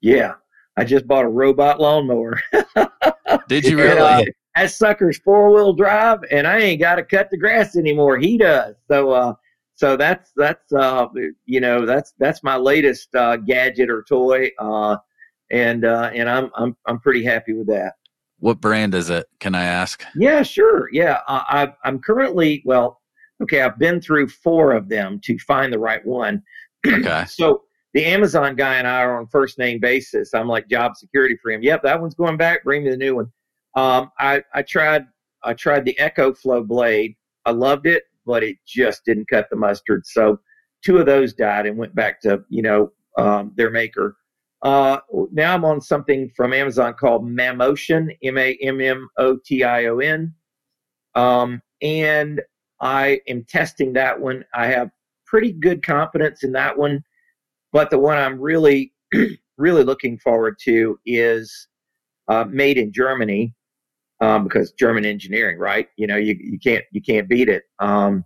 Yeah. 0.00 0.34
I 0.76 0.84
just 0.84 1.08
bought 1.08 1.24
a 1.24 1.28
robot 1.28 1.80
lawnmower. 1.80 2.40
Did 3.48 3.64
you 3.64 3.80
And, 3.80 3.98
really? 3.98 4.00
uh, 4.00 4.24
that 4.54 4.70
sucker's 4.70 5.18
four 5.18 5.52
wheel 5.52 5.72
drive, 5.72 6.20
and 6.30 6.46
I 6.46 6.60
ain't 6.60 6.80
got 6.80 6.94
to 6.94 7.02
cut 7.02 7.30
the 7.30 7.36
grass 7.36 7.74
anymore. 7.76 8.18
He 8.18 8.38
does. 8.38 8.76
So, 8.86 9.10
uh, 9.10 9.34
so 9.74 9.96
that's 9.96 10.32
that's 10.36 10.72
uh, 10.72 11.06
you 11.46 11.60
know 11.60 11.84
that's 11.84 12.14
that's 12.18 12.42
my 12.42 12.56
latest 12.56 13.14
uh, 13.14 13.36
gadget 13.36 13.90
or 13.90 14.04
toy, 14.08 14.50
uh, 14.58 14.96
and 15.50 15.84
uh, 15.84 16.10
and 16.14 16.28
I'm 16.28 16.50
I'm 16.56 16.76
I'm 16.86 17.00
pretty 17.00 17.24
happy 17.24 17.52
with 17.54 17.66
that. 17.68 17.94
what 18.38 18.60
brand 18.60 18.94
is 18.94 19.10
it? 19.10 19.26
Can 19.40 19.54
I 19.54 19.64
ask? 19.64 20.04
Yeah, 20.14 20.42
sure. 20.42 20.88
Yeah, 20.92 21.20
I, 21.28 21.44
I 21.64 21.88
I'm 21.88 21.98
currently 22.00 22.62
well. 22.64 23.00
Okay, 23.42 23.62
I've 23.62 23.78
been 23.78 24.00
through 24.00 24.28
four 24.28 24.72
of 24.72 24.88
them 24.88 25.20
to 25.24 25.36
find 25.40 25.72
the 25.72 25.78
right 25.78 26.04
one. 26.06 26.42
Okay. 26.86 27.24
So 27.28 27.62
the 27.94 28.04
Amazon 28.04 28.56
guy 28.56 28.74
and 28.74 28.88
I 28.88 29.02
are 29.02 29.18
on 29.18 29.28
first 29.28 29.56
name 29.58 29.78
basis. 29.80 30.34
I'm 30.34 30.48
like 30.48 30.68
job 30.68 30.96
security 30.96 31.36
for 31.40 31.52
him. 31.52 31.62
Yep, 31.62 31.82
that 31.84 32.00
one's 32.00 32.14
going 32.14 32.36
back. 32.36 32.64
Bring 32.64 32.82
me 32.84 32.90
the 32.90 32.96
new 32.96 33.16
one. 33.16 33.32
Um, 33.76 34.10
I 34.18 34.42
I 34.52 34.62
tried 34.62 35.04
I 35.42 35.54
tried 35.54 35.84
the 35.84 35.96
EcoFlow 36.00 36.66
Blade. 36.66 37.14
I 37.44 37.50
loved 37.52 37.86
it, 37.86 38.04
but 38.26 38.42
it 38.42 38.56
just 38.66 39.04
didn't 39.04 39.28
cut 39.28 39.48
the 39.50 39.56
mustard. 39.56 40.06
So 40.06 40.40
two 40.84 40.98
of 40.98 41.06
those 41.06 41.32
died 41.32 41.66
and 41.66 41.76
went 41.76 41.94
back 41.94 42.20
to 42.22 42.44
you 42.48 42.62
know 42.62 42.92
um, 43.18 43.52
their 43.56 43.70
maker. 43.70 44.16
Uh, 44.62 44.98
now 45.30 45.54
I'm 45.54 45.64
on 45.64 45.80
something 45.80 46.30
from 46.34 46.52
Amazon 46.52 46.94
called 46.94 47.26
Mammotion, 47.26 48.16
M 48.22 48.38
A 48.38 48.56
M 48.62 48.80
M 48.80 49.08
O 49.18 49.38
T 49.44 49.62
I 49.62 49.86
O 49.86 49.98
N, 49.98 50.32
um, 51.14 51.60
and 51.82 52.40
I 52.80 53.20
am 53.28 53.44
testing 53.44 53.92
that 53.94 54.18
one. 54.18 54.44
I 54.54 54.66
have 54.66 54.90
pretty 55.26 55.52
good 55.52 55.82
confidence 55.84 56.44
in 56.44 56.52
that 56.52 56.76
one, 56.76 57.02
but 57.72 57.90
the 57.90 57.98
one 57.98 58.16
I'm 58.16 58.40
really 58.40 58.92
really 59.58 59.84
looking 59.84 60.18
forward 60.18 60.56
to 60.64 60.98
is 61.04 61.68
uh, 62.28 62.44
made 62.44 62.78
in 62.78 62.92
Germany 62.92 63.54
um, 64.24 64.44
because 64.44 64.72
German 64.72 65.04
engineering, 65.04 65.58
right? 65.58 65.88
You 65.96 66.06
know, 66.06 66.16
you, 66.16 66.36
you 66.38 66.58
can't 66.58 66.84
you 66.92 67.02
can't 67.02 67.28
beat 67.28 67.48
it. 67.48 67.64
Um, 67.78 68.24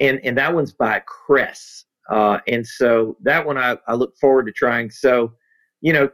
and 0.00 0.20
and 0.24 0.36
that 0.38 0.54
one's 0.54 0.72
by 0.72 1.02
Kress, 1.06 1.84
uh, 2.10 2.38
and 2.48 2.66
so 2.66 3.16
that 3.22 3.44
one 3.44 3.58
I, 3.58 3.76
I 3.86 3.94
look 3.94 4.16
forward 4.16 4.46
to 4.46 4.52
trying. 4.52 4.90
So, 4.90 5.34
you 5.82 5.92
know, 5.92 6.08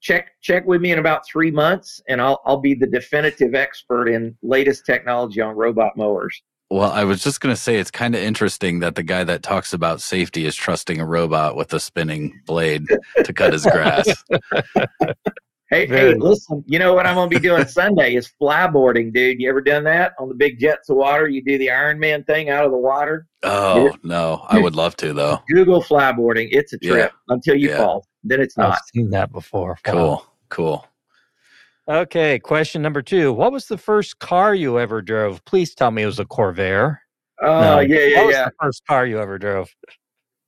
check 0.00 0.32
check 0.42 0.66
with 0.66 0.82
me 0.82 0.92
in 0.92 0.98
about 0.98 1.26
three 1.26 1.50
months, 1.50 2.02
and 2.08 2.20
I'll 2.20 2.40
I'll 2.44 2.60
be 2.60 2.74
the 2.74 2.86
definitive 2.86 3.54
expert 3.54 4.08
in 4.08 4.36
latest 4.42 4.84
technology 4.84 5.40
on 5.40 5.56
robot 5.56 5.96
mowers. 5.96 6.40
Well, 6.72 6.92
I 6.92 7.02
was 7.02 7.24
just 7.24 7.40
going 7.40 7.52
to 7.52 7.60
say 7.60 7.78
it's 7.78 7.90
kind 7.90 8.14
of 8.14 8.22
interesting 8.22 8.78
that 8.78 8.94
the 8.94 9.02
guy 9.02 9.24
that 9.24 9.42
talks 9.42 9.72
about 9.72 10.00
safety 10.00 10.46
is 10.46 10.54
trusting 10.54 11.00
a 11.00 11.04
robot 11.04 11.56
with 11.56 11.72
a 11.72 11.80
spinning 11.80 12.40
blade 12.46 12.86
to 13.24 13.32
cut 13.32 13.52
his 13.52 13.64
grass. 13.64 14.06
Hey, 15.70 15.86
hey, 15.86 16.14
listen, 16.14 16.64
you 16.66 16.80
know 16.80 16.94
what 16.94 17.06
I'm 17.06 17.14
going 17.14 17.30
to 17.30 17.36
be 17.36 17.40
doing 17.40 17.64
Sunday 17.68 18.16
is 18.16 18.32
flyboarding, 18.42 19.12
dude. 19.12 19.40
You 19.40 19.48
ever 19.48 19.60
done 19.60 19.84
that 19.84 20.14
on 20.18 20.28
the 20.28 20.34
big 20.34 20.58
jets 20.58 20.88
of 20.90 20.96
water? 20.96 21.28
You 21.28 21.44
do 21.44 21.58
the 21.58 21.70
Iron 21.70 22.00
Man 22.00 22.24
thing 22.24 22.50
out 22.50 22.64
of 22.64 22.72
the 22.72 22.76
water. 22.76 23.28
Oh, 23.44 23.94
no. 24.02 24.44
I 24.48 24.58
would 24.58 24.74
love 24.74 24.96
to, 24.96 25.12
though. 25.12 25.38
Google 25.48 25.80
flyboarding. 25.80 26.48
It's 26.50 26.72
a 26.72 26.78
Yeah. 26.82 26.90
trip 26.92 27.12
until 27.28 27.54
you 27.54 27.68
Yeah. 27.70 27.76
fall. 27.76 28.06
Then 28.24 28.40
it's 28.40 28.56
not. 28.56 28.72
I've 28.72 28.78
seen 28.92 29.10
that 29.10 29.30
before. 29.30 29.78
Wow. 29.86 29.92
Cool. 29.92 30.26
Cool. 30.48 30.86
Okay, 31.88 32.38
question 32.40 32.82
number 32.82 33.00
two. 33.02 33.32
What 33.32 33.52
was 33.52 33.66
the 33.66 33.78
first 33.78 34.18
car 34.18 34.54
you 34.56 34.78
ever 34.78 35.00
drove? 35.00 35.44
Please 35.44 35.74
tell 35.74 35.92
me 35.92 36.02
it 36.02 36.06
was 36.06 36.18
a 36.18 36.24
Corvair. 36.24 36.98
Oh, 37.40 37.60
No. 37.60 37.78
yeah, 37.80 37.98
yeah, 38.00 38.16
what 38.18 38.26
was 38.26 38.34
yeah. 38.34 38.44
the 38.46 38.52
first 38.60 38.86
car 38.86 39.06
you 39.06 39.20
ever 39.20 39.38
drove? 39.38 39.68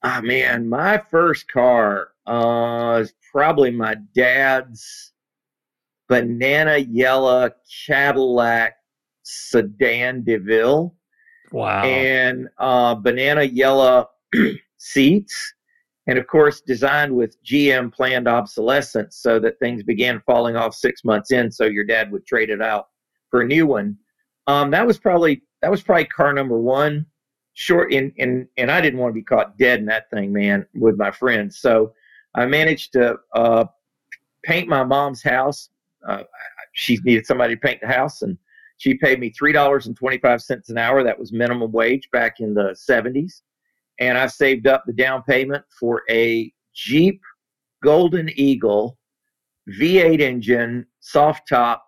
Ah, 0.02 0.20
man, 0.20 0.68
my 0.68 0.98
first 1.10 1.48
car 1.50 2.08
uh, 2.26 2.98
is 3.00 3.14
probably 3.32 3.70
my 3.70 3.94
dad's 4.14 5.11
banana 6.12 6.76
yellow 6.76 7.50
Cadillac 7.86 8.74
sedan 9.22 10.22
DeVille. 10.24 10.94
Wow. 11.52 11.84
and 11.84 12.48
uh, 12.56 12.94
banana 12.94 13.42
yellow 13.42 14.08
seats, 14.78 15.54
and 16.06 16.18
of 16.18 16.26
course 16.26 16.62
designed 16.62 17.14
with 17.14 17.42
GM 17.44 17.92
planned 17.92 18.26
obsolescence, 18.26 19.16
so 19.16 19.38
that 19.38 19.58
things 19.58 19.82
began 19.82 20.22
falling 20.24 20.56
off 20.56 20.74
six 20.74 21.04
months 21.04 21.30
in, 21.30 21.50
so 21.50 21.64
your 21.64 21.84
dad 21.84 22.10
would 22.10 22.26
trade 22.26 22.48
it 22.48 22.62
out 22.62 22.86
for 23.30 23.42
a 23.42 23.46
new 23.46 23.66
one. 23.66 23.98
Um, 24.46 24.70
that 24.70 24.86
was 24.86 24.98
probably 24.98 25.42
that 25.60 25.70
was 25.70 25.82
probably 25.82 26.06
car 26.06 26.32
number 26.32 26.58
one. 26.58 27.06
Short 27.54 27.92
and 27.92 28.12
and 28.18 28.48
and 28.56 28.70
I 28.70 28.80
didn't 28.80 28.98
want 28.98 29.10
to 29.10 29.20
be 29.20 29.22
caught 29.22 29.58
dead 29.58 29.80
in 29.80 29.86
that 29.86 30.10
thing, 30.10 30.32
man, 30.32 30.66
with 30.74 30.96
my 30.96 31.10
friends. 31.10 31.58
So 31.58 31.92
I 32.34 32.46
managed 32.46 32.94
to 32.94 33.16
uh, 33.34 33.66
paint 34.42 34.68
my 34.68 34.84
mom's 34.84 35.22
house. 35.22 35.68
Uh, 36.06 36.22
she 36.72 36.98
needed 37.04 37.26
somebody 37.26 37.54
to 37.54 37.60
paint 37.60 37.80
the 37.80 37.86
house, 37.88 38.22
and 38.22 38.36
she 38.78 38.94
paid 38.94 39.20
me 39.20 39.30
three 39.30 39.52
dollars 39.52 39.86
and 39.86 39.96
twenty 39.96 40.18
five 40.18 40.40
cents 40.42 40.68
an 40.70 40.78
hour. 40.78 41.02
That 41.02 41.18
was 41.18 41.32
minimum 41.32 41.72
wage 41.72 42.08
back 42.12 42.40
in 42.40 42.54
the 42.54 42.74
seventies, 42.74 43.42
and 44.00 44.16
I 44.18 44.26
saved 44.26 44.66
up 44.66 44.84
the 44.86 44.92
down 44.92 45.22
payment 45.22 45.64
for 45.78 46.02
a 46.10 46.52
Jeep 46.74 47.20
Golden 47.82 48.30
Eagle 48.38 48.98
V8 49.68 50.20
engine, 50.20 50.86
soft 51.00 51.48
top, 51.48 51.84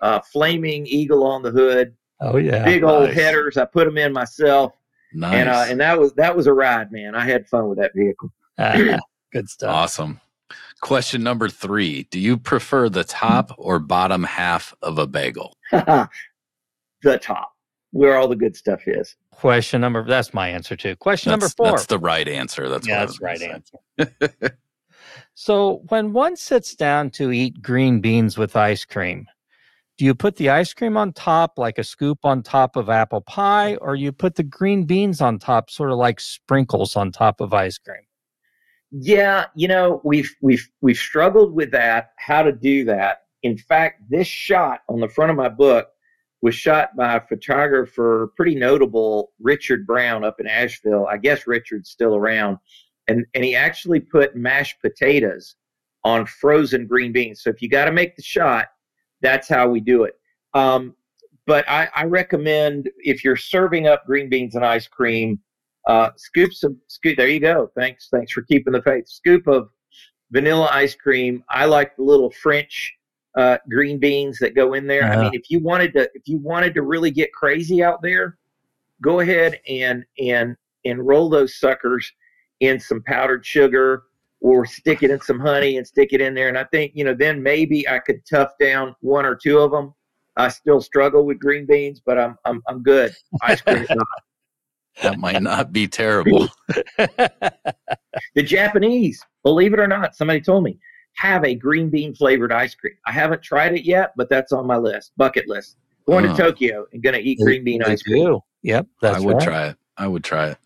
uh, 0.00 0.20
flaming 0.20 0.86
eagle 0.86 1.24
on 1.24 1.42
the 1.42 1.50
hood, 1.50 1.94
oh 2.20 2.36
yeah. 2.36 2.64
big 2.64 2.84
old 2.84 3.06
nice. 3.08 3.14
headers. 3.14 3.56
I 3.56 3.64
put 3.64 3.86
them 3.86 3.98
in 3.98 4.12
myself, 4.12 4.72
Nice. 5.12 5.34
and 5.34 5.48
uh, 5.48 5.64
and 5.68 5.80
that 5.80 5.98
was 5.98 6.12
that 6.14 6.36
was 6.36 6.46
a 6.46 6.52
ride, 6.52 6.92
man. 6.92 7.14
I 7.14 7.24
had 7.24 7.48
fun 7.48 7.68
with 7.68 7.78
that 7.78 7.92
vehicle. 7.94 8.32
Ah, 8.58 8.98
good 9.32 9.48
stuff. 9.48 9.74
awesome. 9.74 10.20
Question 10.82 11.22
number 11.22 11.48
three 11.48 12.04
Do 12.10 12.20
you 12.20 12.36
prefer 12.36 12.88
the 12.88 13.04
top 13.04 13.50
hmm. 13.50 13.54
or 13.58 13.78
bottom 13.78 14.24
half 14.24 14.74
of 14.82 14.98
a 14.98 15.06
bagel? 15.06 15.56
the 15.70 17.18
top, 17.20 17.52
where 17.92 18.16
all 18.16 18.28
the 18.28 18.36
good 18.36 18.56
stuff 18.56 18.82
is. 18.86 19.16
Question 19.30 19.80
number. 19.80 20.04
That's 20.04 20.34
my 20.34 20.48
answer 20.48 20.76
too. 20.76 20.96
Question 20.96 21.30
number 21.30 21.48
four. 21.48 21.70
that's 21.70 21.86
the 21.86 21.98
right 21.98 22.28
answer. 22.28 22.68
That's 22.68 22.86
yeah, 22.86 23.00
what 23.00 23.06
that's 23.06 23.18
the 23.18 23.24
right 23.24 23.38
say. 23.38 23.50
answer. 23.50 24.58
so, 25.34 25.82
when 25.88 26.12
one 26.12 26.36
sits 26.36 26.74
down 26.74 27.10
to 27.10 27.32
eat 27.32 27.62
green 27.62 28.00
beans 28.00 28.36
with 28.36 28.56
ice 28.56 28.84
cream, 28.84 29.26
do 29.98 30.04
you 30.04 30.14
put 30.14 30.36
the 30.36 30.50
ice 30.50 30.74
cream 30.74 30.96
on 30.96 31.12
top 31.12 31.58
like 31.58 31.78
a 31.78 31.84
scoop 31.84 32.18
on 32.24 32.42
top 32.42 32.76
of 32.76 32.90
apple 32.90 33.22
pie, 33.22 33.76
or 33.76 33.94
you 33.94 34.12
put 34.12 34.34
the 34.34 34.42
green 34.42 34.84
beans 34.84 35.22
on 35.22 35.38
top, 35.38 35.70
sort 35.70 35.90
of 35.90 35.96
like 35.96 36.20
sprinkles 36.20 36.96
on 36.96 37.12
top 37.12 37.40
of 37.40 37.54
ice 37.54 37.78
cream? 37.78 38.02
Yeah, 38.90 39.46
you 39.54 39.68
know, 39.68 40.00
we've 40.04 40.34
we've 40.40 40.68
we've 40.80 40.96
struggled 40.96 41.54
with 41.54 41.70
that, 41.72 42.12
how 42.18 42.42
to 42.42 42.52
do 42.52 42.84
that. 42.84 43.22
In 43.42 43.58
fact, 43.58 44.02
this 44.08 44.26
shot 44.26 44.80
on 44.88 45.00
the 45.00 45.08
front 45.08 45.30
of 45.30 45.36
my 45.36 45.48
book 45.48 45.88
was 46.42 46.54
shot 46.54 46.94
by 46.96 47.16
a 47.16 47.20
photographer, 47.20 48.32
pretty 48.36 48.54
notable, 48.54 49.32
Richard 49.40 49.86
Brown 49.86 50.24
up 50.24 50.38
in 50.38 50.46
Asheville. 50.46 51.06
I 51.10 51.16
guess 51.16 51.46
Richard's 51.46 51.90
still 51.90 52.14
around. 52.14 52.58
And 53.08 53.24
and 53.34 53.44
he 53.44 53.54
actually 53.54 54.00
put 54.00 54.36
mashed 54.36 54.80
potatoes 54.80 55.56
on 56.04 56.26
frozen 56.26 56.86
green 56.86 57.12
beans. 57.12 57.42
So 57.42 57.50
if 57.50 57.60
you 57.60 57.68
got 57.68 57.86
to 57.86 57.92
make 57.92 58.16
the 58.16 58.22
shot, 58.22 58.68
that's 59.20 59.48
how 59.48 59.68
we 59.68 59.80
do 59.80 60.04
it. 60.04 60.14
Um, 60.54 60.94
but 61.46 61.68
I, 61.68 61.88
I 61.94 62.04
recommend 62.04 62.90
if 62.98 63.24
you're 63.24 63.36
serving 63.36 63.86
up 63.86 64.06
green 64.06 64.28
beans 64.28 64.54
and 64.54 64.64
ice 64.64 64.86
cream, 64.88 65.40
uh, 65.86 66.10
scoop 66.16 66.52
some 66.52 66.76
scoop. 66.88 67.16
There 67.16 67.28
you 67.28 67.40
go. 67.40 67.70
Thanks, 67.76 68.08
thanks 68.10 68.32
for 68.32 68.42
keeping 68.42 68.72
the 68.72 68.82
faith. 68.82 69.08
Scoop 69.08 69.46
of 69.46 69.68
vanilla 70.30 70.68
ice 70.72 70.94
cream. 70.94 71.44
I 71.48 71.66
like 71.66 71.96
the 71.96 72.02
little 72.02 72.30
French 72.30 72.92
uh, 73.36 73.58
green 73.68 73.98
beans 73.98 74.38
that 74.38 74.54
go 74.54 74.74
in 74.74 74.86
there. 74.86 75.04
I 75.04 75.22
mean, 75.22 75.30
if 75.34 75.50
you 75.50 75.60
wanted 75.60 75.92
to, 75.94 76.10
if 76.14 76.26
you 76.26 76.38
wanted 76.38 76.74
to 76.74 76.82
really 76.82 77.10
get 77.10 77.32
crazy 77.32 77.82
out 77.82 78.02
there, 78.02 78.38
go 79.02 79.20
ahead 79.20 79.60
and 79.68 80.04
and 80.18 80.56
and 80.84 81.06
roll 81.06 81.28
those 81.28 81.58
suckers 81.58 82.10
in 82.60 82.80
some 82.80 83.02
powdered 83.02 83.44
sugar 83.44 84.04
or 84.40 84.64
stick 84.64 85.02
it 85.02 85.10
in 85.10 85.20
some 85.20 85.38
honey 85.38 85.76
and 85.76 85.86
stick 85.86 86.10
it 86.12 86.20
in 86.20 86.34
there. 86.34 86.48
And 86.48 86.58
I 86.58 86.64
think 86.64 86.92
you 86.94 87.04
know 87.04 87.14
then 87.14 87.42
maybe 87.42 87.88
I 87.88 87.98
could 87.98 88.22
tough 88.28 88.52
down 88.58 88.96
one 89.00 89.24
or 89.26 89.34
two 89.34 89.58
of 89.58 89.70
them. 89.70 89.94
I 90.38 90.48
still 90.48 90.80
struggle 90.80 91.24
with 91.24 91.38
green 91.38 91.66
beans, 91.66 92.00
but 92.04 92.18
I'm 92.18 92.36
I'm 92.44 92.62
I'm 92.68 92.82
good. 92.82 93.14
Ice 93.42 93.60
cream 93.60 93.82
is 93.82 93.90
not. 93.90 94.06
That 95.02 95.18
might 95.18 95.42
not 95.42 95.72
be 95.72 95.86
terrible. 95.88 96.48
The 98.34 98.42
Japanese, 98.42 99.22
believe 99.42 99.72
it 99.74 99.80
or 99.80 99.86
not, 99.86 100.14
somebody 100.16 100.40
told 100.40 100.64
me, 100.64 100.78
have 101.14 101.44
a 101.44 101.54
green 101.54 101.90
bean 101.90 102.14
flavored 102.14 102.52
ice 102.52 102.74
cream. 102.74 102.94
I 103.06 103.12
haven't 103.12 103.42
tried 103.42 103.74
it 103.74 103.84
yet, 103.84 104.12
but 104.16 104.28
that's 104.28 104.52
on 104.52 104.66
my 104.66 104.76
list, 104.76 105.12
bucket 105.16 105.48
list. 105.48 105.76
Going 106.06 106.24
Huh. 106.26 106.36
to 106.36 106.42
Tokyo 106.42 106.86
and 106.92 107.02
going 107.02 107.14
to 107.14 107.20
eat 107.20 107.38
green 107.40 107.64
bean 107.64 107.82
They 107.84 107.92
ice 107.92 108.02
cream. 108.02 108.24
do. 108.26 108.40
Yep, 108.62 108.86
that's 109.02 109.16
I 109.16 109.20
would 109.20 109.34
right. 109.36 109.42
try 109.42 109.66
it. 109.68 109.76
I 109.96 110.06
would 110.06 110.24
try 110.24 110.48
it. 110.50 110.58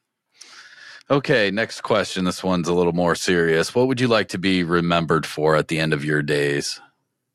Okay, 1.11 1.51
next 1.51 1.81
question. 1.81 2.24
This 2.24 2.43
one's 2.45 2.68
a 2.68 2.74
little 2.74 2.93
more 2.93 3.14
serious. 3.16 3.74
What 3.74 3.89
would 3.89 4.01
you 4.01 4.09
like 4.09 4.28
to 4.28 4.39
be 4.39 4.62
remembered 4.62 5.26
for 5.26 5.57
at 5.57 5.68
the 5.68 5.78
end 5.81 5.93
of 5.93 6.05
your 6.05 6.22
days? 6.22 6.81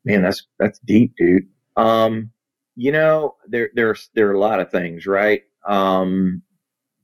Man, 0.04 0.22
that's 0.22 0.46
that's 0.58 0.78
deep, 0.80 1.14
dude. 1.18 1.46
Um, 1.76 2.30
you 2.74 2.92
know, 2.92 3.36
there 3.48 3.70
there's 3.74 4.08
there 4.14 4.28
are 4.30 4.34
a 4.34 4.38
lot 4.40 4.60
of 4.60 4.70
things, 4.70 5.06
right? 5.06 5.42
Um, 5.66 6.42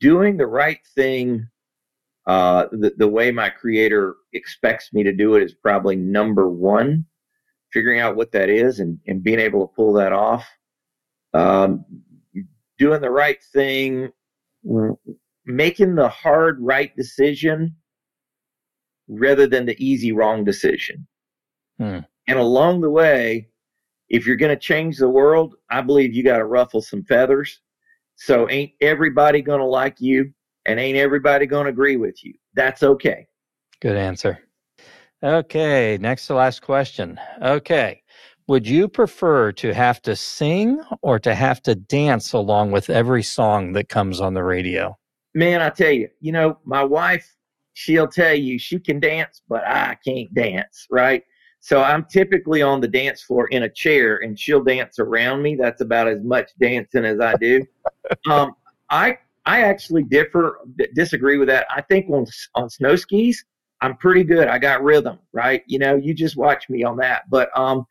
doing 0.02 0.36
the 0.36 0.46
right 0.46 0.80
thing, 0.94 1.48
uh, 2.26 2.66
the 2.72 2.92
the 2.98 3.08
way 3.08 3.30
my 3.30 3.48
creator 3.48 4.16
expects 4.34 4.92
me 4.92 5.02
to 5.04 5.12
do 5.12 5.36
it 5.36 5.42
is 5.42 5.54
probably 5.54 5.96
number 5.96 6.50
one. 6.50 7.06
Figuring 7.72 8.00
out 8.00 8.16
what 8.16 8.32
that 8.32 8.50
is 8.50 8.80
and 8.80 8.98
and 9.06 9.22
being 9.22 9.38
able 9.38 9.66
to 9.66 9.74
pull 9.74 9.94
that 9.94 10.12
off. 10.12 10.46
Um, 11.32 11.86
doing 12.78 13.00
the 13.00 13.10
right 13.10 13.42
thing, 13.54 14.10
making 15.46 15.94
the 15.94 16.08
hard 16.08 16.58
right 16.60 16.94
decision 16.96 17.74
rather 19.08 19.46
than 19.46 19.64
the 19.64 19.82
easy 19.82 20.12
wrong 20.12 20.44
decision. 20.44 21.06
Hmm. 21.78 22.00
And 22.28 22.38
along 22.38 22.82
the 22.82 22.90
way, 22.90 23.48
if 24.08 24.26
you're 24.26 24.36
going 24.36 24.54
to 24.54 24.60
change 24.60 24.98
the 24.98 25.08
world, 25.08 25.54
I 25.70 25.80
believe 25.80 26.12
you 26.12 26.22
got 26.22 26.38
to 26.38 26.44
ruffle 26.44 26.82
some 26.82 27.02
feathers. 27.04 27.60
So 28.16 28.48
ain't 28.50 28.72
everybody 28.80 29.42
going 29.42 29.60
to 29.60 29.66
like 29.66 30.00
you 30.00 30.32
and 30.66 30.78
ain't 30.78 30.96
everybody 30.96 31.46
going 31.46 31.64
to 31.64 31.70
agree 31.70 31.96
with 31.96 32.22
you. 32.24 32.34
That's 32.54 32.82
okay. 32.82 33.26
Good 33.80 33.96
answer. 33.96 34.38
Okay, 35.24 35.98
next 36.00 36.26
to 36.26 36.34
last 36.34 36.62
question. 36.62 37.18
Okay. 37.40 38.02
Would 38.48 38.66
you 38.66 38.88
prefer 38.88 39.52
to 39.52 39.72
have 39.72 40.02
to 40.02 40.16
sing 40.16 40.82
or 41.00 41.18
to 41.20 41.34
have 41.34 41.62
to 41.62 41.74
dance 41.74 42.32
along 42.32 42.72
with 42.72 42.90
every 42.90 43.22
song 43.22 43.72
that 43.72 43.88
comes 43.88 44.20
on 44.20 44.34
the 44.34 44.42
radio? 44.42 44.98
Man, 45.34 45.62
I 45.62 45.70
tell 45.70 45.92
you, 45.92 46.08
you 46.20 46.32
know, 46.32 46.58
my 46.64 46.82
wife, 46.82 47.36
she'll 47.74 48.08
tell 48.08 48.34
you 48.34 48.58
she 48.58 48.78
can 48.80 49.00
dance, 49.00 49.42
but 49.48 49.64
I 49.66 49.96
can't 50.04 50.32
dance, 50.34 50.86
right? 50.90 51.22
So 51.64 51.80
I'm 51.80 52.04
typically 52.06 52.60
on 52.60 52.80
the 52.80 52.88
dance 52.88 53.22
floor 53.22 53.46
in 53.46 53.62
a 53.62 53.68
chair 53.68 54.16
and 54.16 54.36
she'll 54.38 54.64
dance 54.64 54.98
around 54.98 55.42
me. 55.42 55.54
That's 55.54 55.80
about 55.80 56.08
as 56.08 56.20
much 56.20 56.50
dancing 56.60 57.04
as 57.04 57.20
I 57.20 57.36
do. 57.36 57.64
um, 58.30 58.56
I 58.90 59.16
I 59.46 59.62
actually 59.62 60.02
differ 60.02 60.58
disagree 60.94 61.38
with 61.38 61.46
that. 61.48 61.68
I 61.70 61.80
think 61.82 62.10
on 62.10 62.26
on 62.56 62.68
snow 62.68 62.96
skis, 62.96 63.44
I'm 63.80 63.96
pretty 63.96 64.24
good. 64.24 64.48
I 64.48 64.58
got 64.58 64.82
rhythm, 64.82 65.20
right? 65.32 65.62
You 65.68 65.78
know, 65.78 65.94
you 65.94 66.14
just 66.14 66.36
watch 66.36 66.68
me 66.68 66.82
on 66.82 66.96
that. 66.96 67.30
But 67.30 67.56
um 67.56 67.86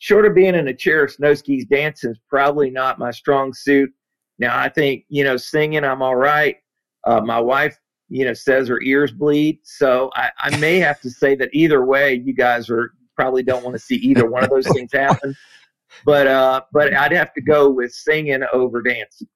short 0.00 0.26
of 0.26 0.34
being 0.34 0.54
in 0.54 0.68
a 0.68 0.74
chair 0.74 1.04
of 1.04 1.10
snow 1.10 1.32
skis, 1.32 1.64
dancing 1.64 2.10
is 2.10 2.20
probably 2.28 2.68
not 2.68 2.98
my 2.98 3.10
strong 3.10 3.54
suit. 3.54 3.90
Now 4.38 4.58
I 4.58 4.68
think, 4.68 5.06
you 5.08 5.24
know, 5.24 5.38
singing 5.38 5.82
I'm 5.82 6.02
all 6.02 6.16
right. 6.16 6.56
Uh, 7.04 7.22
my 7.22 7.40
wife, 7.40 7.78
you 8.10 8.26
know, 8.26 8.34
says 8.34 8.68
her 8.68 8.82
ears 8.82 9.12
bleed. 9.12 9.60
So 9.62 10.10
I, 10.14 10.30
I 10.38 10.56
may 10.58 10.78
have 10.78 11.00
to 11.00 11.10
say 11.10 11.34
that 11.36 11.48
either 11.54 11.86
way, 11.86 12.16
you 12.22 12.34
guys 12.34 12.68
are 12.68 12.92
probably 13.16 13.42
don't 13.42 13.64
want 13.64 13.74
to 13.74 13.80
see 13.80 13.96
either 13.96 14.28
one 14.28 14.44
of 14.44 14.50
those 14.50 14.68
things 14.68 14.92
happen. 14.92 15.34
But 16.04 16.26
uh, 16.26 16.62
but 16.72 16.94
I'd 16.94 17.12
have 17.12 17.32
to 17.34 17.40
go 17.40 17.70
with 17.70 17.92
singing 17.92 18.42
over 18.52 18.82
dancing. 18.82 19.28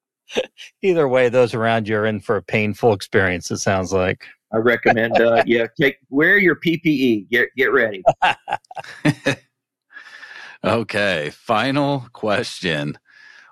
Either 0.82 1.08
way, 1.08 1.28
those 1.28 1.54
around 1.54 1.88
you 1.88 1.96
are 1.96 2.06
in 2.06 2.20
for 2.20 2.36
a 2.36 2.42
painful 2.42 2.92
experience. 2.92 3.50
It 3.50 3.58
sounds 3.58 3.92
like. 3.92 4.24
I 4.52 4.58
recommend, 4.58 5.20
uh, 5.20 5.42
yeah, 5.46 5.66
take 5.80 5.96
wear 6.10 6.38
your 6.38 6.56
PPE. 6.56 7.28
Get 7.30 7.48
get 7.56 7.72
ready. 7.72 8.02
okay, 10.64 11.30
final 11.30 12.06
question. 12.12 12.98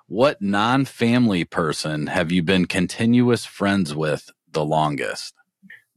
What 0.07 0.41
non 0.41 0.85
family 0.85 1.43
person 1.43 2.07
have 2.07 2.31
you 2.31 2.43
been 2.43 2.65
continuous 2.65 3.45
friends 3.45 3.93
with 3.93 4.31
the 4.51 4.65
longest? 4.65 5.33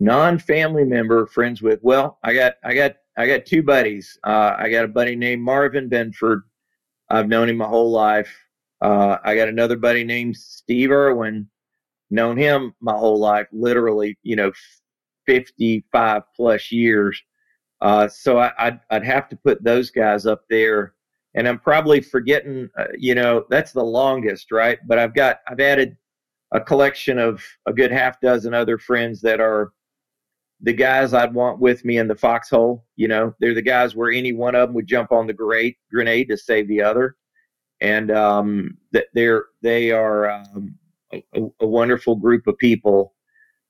Non-family 0.02 0.84
member 0.84 1.26
friends 1.26 1.60
with. 1.60 1.78
Well, 1.82 2.18
I 2.24 2.32
got 2.32 2.54
I 2.64 2.72
got 2.72 2.96
I 3.16 3.26
got 3.26 3.46
two 3.46 3.62
buddies. 3.62 4.18
Uh, 4.24 4.54
I 4.58 4.70
got 4.70 4.84
a 4.84 4.88
buddy 4.88 5.16
named 5.16 5.42
Marvin 5.42 5.90
Benford. 5.90 6.42
I've 7.10 7.28
known 7.28 7.48
him 7.48 7.56
my 7.56 7.66
whole 7.66 7.90
life. 7.90 8.34
Uh, 8.80 9.18
I 9.24 9.34
got 9.36 9.48
another 9.48 9.76
buddy 9.76 10.04
named 10.04 10.36
Steve 10.36 10.90
Irwin. 10.90 11.48
Known 12.10 12.36
him 12.36 12.74
my 12.80 12.96
whole 12.96 13.18
life, 13.18 13.46
literally, 13.52 14.18
you 14.22 14.36
know, 14.36 14.52
55 15.26 16.22
plus 16.34 16.72
years. 16.72 17.20
Uh, 17.80 18.08
so 18.08 18.38
I, 18.38 18.52
I'd, 18.58 18.80
I'd 18.90 19.04
have 19.04 19.28
to 19.30 19.36
put 19.36 19.62
those 19.62 19.90
guys 19.90 20.26
up 20.26 20.42
there 20.50 20.94
and 21.34 21.46
I'm 21.46 21.58
probably 21.58 22.00
forgetting, 22.00 22.68
uh, 22.76 22.86
you 22.98 23.14
know, 23.14 23.44
that's 23.48 23.72
the 23.72 23.84
longest, 23.84 24.50
right? 24.50 24.78
But 24.86 24.98
I've 24.98 25.14
got, 25.14 25.38
I've 25.46 25.60
added 25.60 25.96
a 26.52 26.60
collection 26.60 27.18
of 27.18 27.44
a 27.66 27.72
good 27.72 27.92
half 27.92 28.20
dozen 28.20 28.52
other 28.52 28.76
friends 28.78 29.20
that 29.20 29.40
are 29.40 29.72
the 30.62 30.72
guys 30.72 31.14
I'd 31.14 31.34
want 31.34 31.58
with 31.58 31.84
me 31.84 31.98
in 31.98 32.08
the 32.08 32.14
foxhole. 32.14 32.84
You 32.96 33.08
know, 33.08 33.34
they're 33.40 33.54
the 33.54 33.62
guys 33.62 33.94
where 33.94 34.10
any 34.10 34.32
one 34.32 34.54
of 34.54 34.68
them 34.68 34.74
would 34.74 34.86
jump 34.86 35.12
on 35.12 35.26
the 35.26 35.32
great 35.32 35.76
grenade 35.90 36.28
to 36.28 36.36
save 36.36 36.68
the 36.68 36.82
other, 36.82 37.16
and 37.80 38.10
um, 38.10 38.76
they're 39.14 39.44
they 39.62 39.90
are 39.90 40.30
um, 40.30 40.78
a, 41.12 41.22
a, 41.60 41.66
wonderful 41.66 42.14
group 42.14 42.46
of 42.46 42.58
people. 42.58 43.14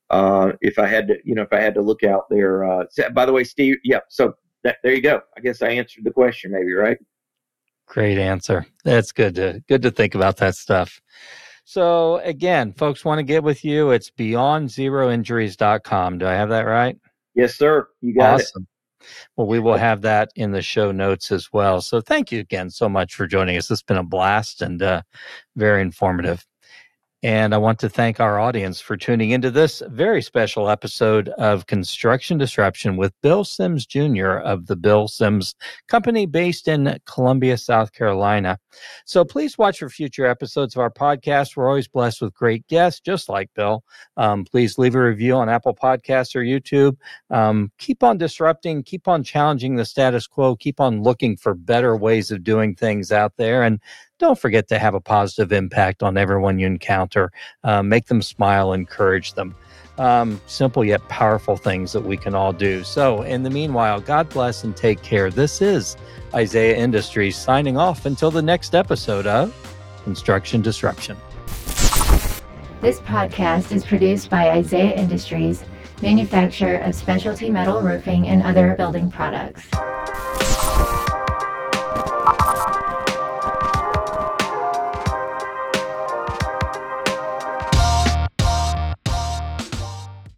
Uh, 0.09 0.51
if 0.59 0.77
I 0.77 0.87
had 0.87 1.07
to, 1.07 1.15
you 1.23 1.35
know, 1.35 1.43
if 1.43 1.53
I 1.53 1.61
had 1.61 1.73
to 1.75 1.81
look 1.81 2.03
out 2.03 2.29
there. 2.29 2.65
Uh, 2.65 2.83
by 3.13 3.25
the 3.25 3.31
way, 3.31 3.45
Steve, 3.45 3.77
yeah. 3.83 4.01
So 4.09 4.33
that, 4.63 4.77
there 4.83 4.93
you 4.93 5.01
go. 5.01 5.21
I 5.37 5.39
guess 5.39 5.61
I 5.61 5.69
answered 5.69 6.03
the 6.03 6.11
question, 6.11 6.51
maybe, 6.51 6.73
right? 6.73 6.97
Great 7.87 8.17
answer. 8.17 8.65
That's 8.83 9.11
good 9.11 9.35
to 9.35 9.63
good 9.67 9.81
to 9.81 9.91
think 9.91 10.15
about 10.15 10.37
that 10.37 10.55
stuff. 10.55 11.01
So 11.63 12.17
again, 12.17 12.73
folks 12.73 13.05
want 13.05 13.19
to 13.19 13.23
get 13.23 13.43
with 13.43 13.63
you. 13.63 13.91
It's 13.91 14.11
beyondzeroinjuries.com. 14.11 16.17
Do 16.17 16.27
I 16.27 16.33
have 16.33 16.49
that 16.49 16.63
right? 16.63 16.97
Yes, 17.35 17.55
sir. 17.55 17.87
You 18.01 18.13
got 18.13 18.41
awesome. 18.41 18.63
it. 18.63 18.67
Well, 19.35 19.47
we 19.47 19.59
will 19.59 19.77
have 19.77 20.01
that 20.01 20.29
in 20.35 20.51
the 20.51 20.61
show 20.61 20.91
notes 20.91 21.31
as 21.31 21.51
well. 21.51 21.81
So 21.81 22.01
thank 22.01 22.31
you 22.31 22.39
again 22.39 22.69
so 22.69 22.87
much 22.87 23.15
for 23.15 23.25
joining 23.25 23.57
us. 23.57 23.71
It's 23.71 23.81
been 23.81 23.97
a 23.97 24.03
blast 24.03 24.61
and 24.61 24.81
uh, 24.81 25.01
very 25.55 25.81
informative. 25.81 26.45
And 27.23 27.53
I 27.53 27.59
want 27.59 27.77
to 27.79 27.89
thank 27.89 28.19
our 28.19 28.39
audience 28.39 28.81
for 28.81 28.97
tuning 28.97 29.29
into 29.29 29.51
this 29.51 29.83
very 29.89 30.23
special 30.23 30.67
episode 30.69 31.29
of 31.29 31.67
Construction 31.67 32.39
Disruption 32.39 32.97
with 32.97 33.13
Bill 33.21 33.43
Sims 33.43 33.85
Jr. 33.85 34.37
of 34.37 34.65
the 34.65 34.75
Bill 34.75 35.07
Sims 35.07 35.53
Company 35.87 36.25
based 36.25 36.67
in 36.67 36.97
Columbia, 37.05 37.57
South 37.57 37.93
Carolina. 37.93 38.57
So 39.05 39.23
please 39.23 39.55
watch 39.55 39.79
for 39.79 39.89
future 39.89 40.25
episodes 40.25 40.75
of 40.75 40.79
our 40.81 40.89
podcast. 40.89 41.55
We're 41.55 41.69
always 41.69 41.87
blessed 41.87 42.21
with 42.21 42.33
great 42.33 42.65
guests, 42.65 42.99
just 42.99 43.29
like 43.29 43.53
Bill. 43.53 43.83
Um, 44.17 44.43
please 44.43 44.79
leave 44.79 44.95
a 44.95 45.03
review 45.03 45.35
on 45.35 45.47
Apple 45.47 45.75
Podcasts 45.75 46.35
or 46.35 46.39
YouTube. 46.39 46.97
Um, 47.29 47.71
keep 47.77 48.01
on 48.01 48.17
disrupting, 48.17 48.81
keep 48.81 49.07
on 49.07 49.23
challenging 49.23 49.75
the 49.75 49.85
status 49.85 50.25
quo, 50.25 50.55
keep 50.55 50.79
on 50.79 51.03
looking 51.03 51.37
for 51.37 51.53
better 51.53 51.95
ways 51.95 52.31
of 52.31 52.43
doing 52.43 52.73
things 52.73 53.11
out 53.11 53.33
there. 53.37 53.61
And 53.61 53.79
don't 54.21 54.39
forget 54.39 54.67
to 54.69 54.79
have 54.79 54.93
a 54.93 55.01
positive 55.01 55.51
impact 55.51 56.03
on 56.03 56.15
everyone 56.15 56.59
you 56.59 56.67
encounter. 56.67 57.31
Uh, 57.63 57.83
make 57.83 58.05
them 58.05 58.21
smile, 58.21 58.71
encourage 58.71 59.33
them. 59.33 59.55
Um, 59.97 60.39
simple 60.45 60.85
yet 60.85 61.05
powerful 61.09 61.57
things 61.57 61.91
that 61.91 62.01
we 62.01 62.15
can 62.15 62.33
all 62.33 62.53
do. 62.53 62.83
So, 62.83 63.23
in 63.23 63.43
the 63.43 63.49
meanwhile, 63.49 63.99
God 63.99 64.29
bless 64.29 64.63
and 64.63 64.75
take 64.75 65.01
care. 65.01 65.29
This 65.29 65.61
is 65.61 65.97
Isaiah 66.33 66.77
Industries 66.77 67.35
signing 67.35 67.77
off 67.77 68.05
until 68.05 68.31
the 68.31 68.41
next 68.41 68.73
episode 68.73 69.27
of 69.27 69.53
Construction 70.03 70.61
Disruption. 70.61 71.17
This 72.79 72.99
podcast 72.99 73.71
is 73.71 73.83
produced 73.83 74.29
by 74.29 74.51
Isaiah 74.51 74.95
Industries, 74.95 75.63
manufacturer 76.01 76.77
of 76.77 76.95
specialty 76.95 77.49
metal 77.49 77.81
roofing 77.81 78.27
and 78.27 78.41
other 78.41 78.75
building 78.75 79.11
products. 79.11 79.67